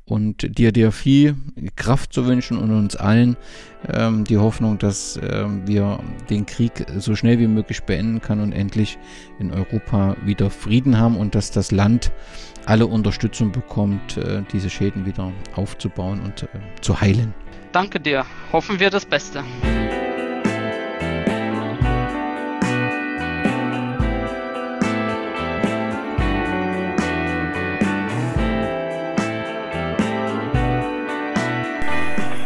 und 0.05 0.57
dir 0.57 0.71
dir 0.71 0.91
viel 0.91 1.35
Kraft 1.75 2.13
zu 2.13 2.25
wünschen 2.27 2.57
und 2.57 2.71
uns 2.71 2.95
allen 2.95 3.37
ähm, 3.91 4.23
die 4.23 4.37
Hoffnung, 4.37 4.77
dass 4.77 5.19
ähm, 5.21 5.67
wir 5.67 5.99
den 6.29 6.45
Krieg 6.45 6.85
so 6.97 7.15
schnell 7.15 7.39
wie 7.39 7.47
möglich 7.47 7.83
beenden 7.83 8.21
können 8.21 8.41
und 8.41 8.51
endlich 8.51 8.99
in 9.39 9.51
Europa 9.51 10.15
wieder 10.23 10.49
Frieden 10.49 10.99
haben 10.99 11.17
und 11.17 11.33
dass 11.33 11.51
das 11.51 11.71
Land 11.71 12.11
alle 12.65 12.87
Unterstützung 12.87 13.51
bekommt, 13.51 14.17
äh, 14.17 14.43
diese 14.53 14.69
Schäden 14.69 15.05
wieder 15.05 15.31
aufzubauen 15.55 16.19
und 16.21 16.43
äh, 16.43 16.47
zu 16.81 17.01
heilen. 17.01 17.33
Danke 17.75 17.99
dir. 17.99 18.25
Hoffen 18.53 18.79
wir 18.79 18.89
das 18.89 19.05
Beste. 19.05 19.43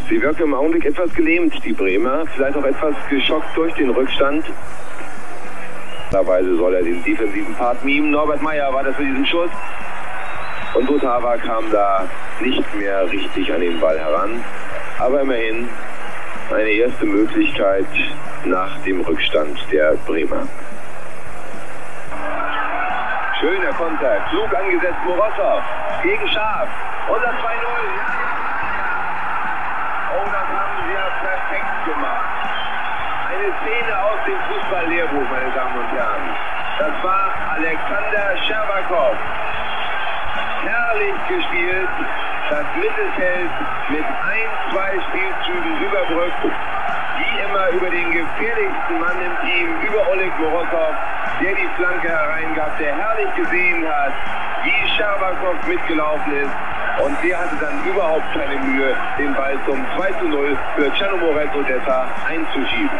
Sie 0.10 0.20
wirken 0.20 0.42
im 0.42 0.56
Augenblick 0.56 0.86
etwas 0.86 1.14
gelähmt, 1.14 1.54
die 1.64 1.74
Bremer. 1.74 2.26
Vielleicht 2.34 2.58
auch 2.58 2.66
etwas 2.66 2.96
geschockt 3.12 3.56
durch 3.56 3.76
den 3.76 3.92
Rückstand. 3.92 4.44
Weise 6.12 6.56
soll 6.58 6.74
er 6.74 6.82
den 6.82 7.04
defensiven 7.04 7.54
Part 7.54 7.86
mimen. 7.86 8.10
Norbert 8.10 8.42
Meyer 8.42 8.74
war 8.74 8.84
das 8.84 8.96
für 8.96 9.06
diesen 9.06 9.28
Schuss. 9.28 9.52
Und 10.74 10.88
Butava 10.88 11.38
kam 11.38 11.70
da 11.72 12.10
nicht 12.42 12.74
mehr 12.74 13.08
richtig 13.12 13.54
an 13.54 13.62
den 13.62 13.80
Ball 13.80 14.00
heran. 14.00 14.44
Aber 15.00 15.22
immerhin 15.22 15.70
eine 16.54 16.70
erste 16.70 17.06
Möglichkeit 17.06 17.88
nach 18.44 18.82
dem 18.84 19.00
Rückstand 19.00 19.58
der 19.72 19.94
Bremer. 20.06 20.46
Schöner 23.40 23.72
Konter, 23.74 24.20
klug 24.30 24.54
angesetzt 24.54 25.00
Morosow 25.06 25.62
gegen 26.04 26.28
Schaf. 26.28 26.68
Und 27.08 27.24
das 27.24 27.32
2-0. 27.32 27.40
Oh, 30.12 30.26
das 30.26 30.48
haben 30.60 30.76
sie 30.84 30.94
ja 30.94 31.08
perfekt 31.24 31.86
gemacht. 31.86 32.30
Eine 33.30 33.54
Szene 33.62 34.04
aus 34.04 34.20
dem 34.28 34.40
Fußballlehrbuch, 34.50 35.30
meine 35.30 35.52
Damen 35.52 35.78
und 35.80 35.92
Herren. 35.96 36.36
Das 36.78 37.04
war 37.04 37.32
Alexander 37.56 38.38
Scherbakow. 38.46 39.16
Herrlich 40.66 41.16
gespielt 41.30 41.90
das 42.50 42.66
Mittelfeld 42.76 43.52
mit 43.90 44.04
ein, 44.04 44.50
zwei 44.50 44.59
Spielzügen 44.59 44.59
überbrückt. 46.30 46.56
Wie 47.18 47.44
immer 47.44 47.70
über 47.70 47.90
den 47.90 48.12
gefährlichsten 48.12 49.00
Mann 49.00 49.18
im 49.20 49.48
Team, 49.48 49.70
über 49.82 50.08
Oleg 50.10 50.32
Morozow, 50.40 50.96
der 51.42 51.56
die 51.56 51.68
Flanke 51.76 52.08
hereingab, 52.08 52.78
der 52.78 52.96
herrlich 52.96 53.36
gesehen 53.36 53.86
hat, 53.88 54.14
wie 54.64 54.90
Scherbakow 54.96 55.56
mitgelaufen 55.68 56.34
ist. 56.34 56.52
Und 57.04 57.18
der 57.24 57.40
hatte 57.40 57.56
dann 57.60 57.84
überhaupt 57.86 58.34
keine 58.34 58.60
Mühe, 58.60 58.96
den 59.18 59.34
Ball 59.34 59.58
zum 59.66 59.86
2 59.96 60.12
zu 60.20 60.28
0 60.28 60.58
für 60.76 60.94
Czernomorets 60.96 61.56
Odessa 61.56 62.08
einzuschieben. 62.28 63.00